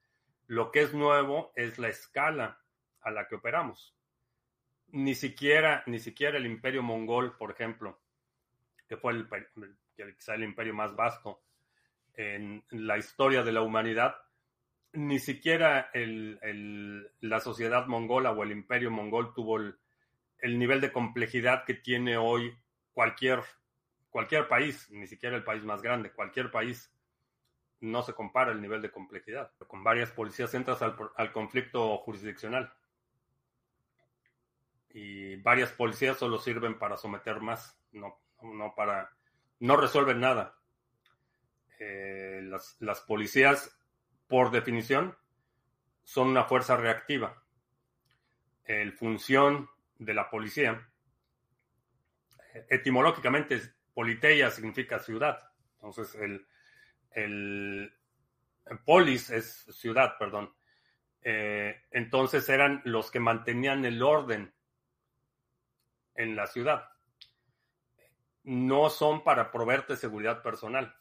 Lo 0.48 0.72
que 0.72 0.82
es 0.82 0.94
nuevo 0.94 1.52
es 1.56 1.80
la 1.80 1.88
escala 1.88 2.62
a 3.02 3.12
la 3.12 3.28
que 3.28 3.36
operamos. 3.36 3.96
Ni 4.88 5.16
siquiera, 5.16 5.84
ni 5.88 6.00
siquiera 6.00 6.38
el 6.38 6.46
imperio 6.46 6.84
mongol, 6.84 7.38
por 7.38 7.52
ejemplo, 7.52 8.00
que 8.88 8.98
fue 8.98 9.14
el, 9.14 9.28
quizá 9.96 10.36
el 10.36 10.44
imperio 10.44 10.74
más 10.74 10.96
vasto 10.96 11.42
en 12.14 12.64
la 12.70 12.98
historia 12.98 13.44
de 13.44 13.52
la 13.52 13.62
humanidad, 13.62 14.16
ni 14.94 15.20
siquiera 15.20 15.92
la 15.94 17.40
sociedad 17.40 17.86
mongola 17.88 18.32
o 18.32 18.44
el 18.44 18.52
imperio 18.52 18.92
mongol 18.92 19.34
tuvo 19.34 19.58
el, 19.58 20.60
nivel 20.60 20.80
de 20.80 20.92
complejidad 20.92 21.66
que 21.66 21.74
tiene 21.74 22.18
hoy 22.18 22.56
cualquier, 22.94 23.42
cualquier 24.16 24.48
país, 24.48 24.90
ni 24.92 25.08
siquiera 25.08 25.36
el 25.36 25.44
país 25.44 25.62
más 25.66 25.82
grande, 25.82 26.10
cualquier 26.10 26.50
país 26.50 26.90
no 27.82 28.02
se 28.02 28.14
compara 28.14 28.54
el 28.54 28.62
nivel 28.62 28.82
de 28.82 28.90
complejidad. 28.90 29.52
Con 29.68 29.84
varias 29.84 30.10
policías 30.10 30.54
entras 30.54 30.82
al, 30.82 31.34
conflicto 31.34 31.98
jurisdiccional. 31.98 32.74
Y 34.92 35.36
varias 35.42 35.74
policías 35.74 36.18
solo 36.18 36.38
sirven 36.38 36.80
para 36.80 36.96
someter 36.96 37.42
más, 37.42 37.78
no, 37.92 38.22
no 38.42 38.74
para... 38.74 39.12
No 39.60 39.76
resuelven 39.76 40.22
nada. 40.22 40.56
Eh, 41.78 42.40
las, 42.42 42.78
las 42.80 43.02
policías, 43.02 43.78
por 44.30 44.50
definición, 44.50 45.18
son 46.04 46.30
una 46.30 46.46
fuerza 46.46 46.78
reactiva. 46.78 47.44
El 48.64 48.94
función 48.94 49.70
de 49.98 50.14
la 50.14 50.30
policía, 50.30 50.90
etimológicamente, 52.70 53.75
politeia 53.96 54.52
significa 54.52 55.00
ciudad. 55.00 55.40
Entonces, 55.76 56.16
el, 57.12 57.94
polis 58.86 59.32
es 59.32 59.66
ciudad, 59.72 60.18
perdón. 60.20 60.54
Eh, 61.22 61.82
entonces 61.90 62.48
eran 62.50 62.82
los 62.84 63.10
que 63.10 63.20
mantenían 63.20 63.84
el 63.86 64.04
orden 64.04 64.54
en 66.14 66.36
la 66.36 66.46
ciudad. 66.46 66.90
No 68.44 68.92
son 68.92 69.24
para 69.24 69.50
proveerte 69.50 69.96
seguridad 69.96 70.44
personal. 70.44 70.96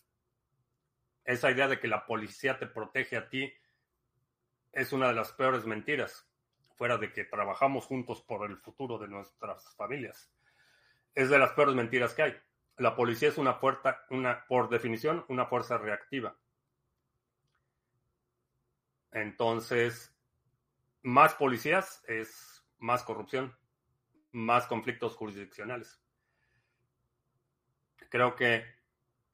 Esa 1.24 1.50
idea 1.50 1.68
de 1.68 1.80
que 1.80 1.88
la 1.88 2.06
policía 2.06 2.58
te 2.58 2.66
protege 2.66 3.16
a 3.16 3.28
ti 3.28 3.52
es 4.72 4.92
una 4.92 5.08
de 5.08 5.14
las 5.14 5.32
peores 5.32 5.66
mentiras, 5.66 6.28
fuera 6.76 6.96
de 6.96 7.12
que 7.12 7.24
trabajamos 7.24 7.86
juntos 7.86 8.22
por 8.22 8.48
el 8.48 8.56
futuro 8.58 8.98
de 8.98 9.08
nuestras 9.08 9.74
familias. 9.76 10.32
Es 11.14 11.28
de 11.28 11.38
las 11.38 11.52
peores 11.52 11.74
mentiras 11.74 12.14
que 12.14 12.22
hay. 12.22 12.36
La 12.76 12.96
policía 12.96 13.28
es 13.28 13.38
una 13.38 13.54
fuerza, 13.54 14.04
una, 14.10 14.44
por 14.46 14.68
definición, 14.68 15.24
una 15.28 15.46
fuerza 15.46 15.78
reactiva. 15.78 16.36
Entonces, 19.12 20.12
más 21.02 21.34
policías 21.34 22.02
es 22.08 22.66
más 22.78 23.04
corrupción, 23.04 23.56
más 24.32 24.66
conflictos 24.66 25.14
jurisdiccionales. 25.14 26.02
Creo 28.10 28.34
que, 28.34 28.64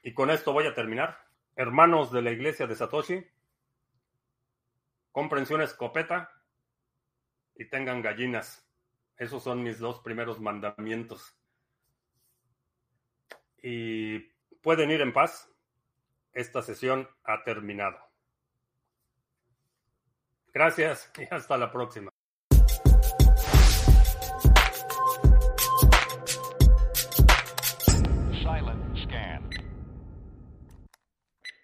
y 0.02 0.12
con 0.12 0.30
esto 0.30 0.52
voy 0.52 0.66
a 0.66 0.74
terminar. 0.74 1.26
Hermanos 1.56 2.12
de 2.12 2.22
la 2.22 2.30
iglesia 2.30 2.66
de 2.66 2.76
Satoshi, 2.76 3.26
comprensión 5.12 5.62
escopeta 5.62 6.30
y 7.54 7.64
tengan 7.64 8.02
gallinas. 8.02 8.66
Esos 9.16 9.42
son 9.42 9.62
mis 9.62 9.78
dos 9.78 10.00
primeros 10.00 10.40
mandamientos 10.40 11.39
y 13.62 14.18
pueden 14.62 14.90
ir 14.90 15.00
en 15.00 15.12
paz. 15.12 15.50
Esta 16.32 16.62
sesión 16.62 17.08
ha 17.24 17.42
terminado. 17.42 17.98
Gracias 20.52 21.12
y 21.18 21.32
hasta 21.32 21.56
la 21.56 21.70
próxima. 21.70 22.09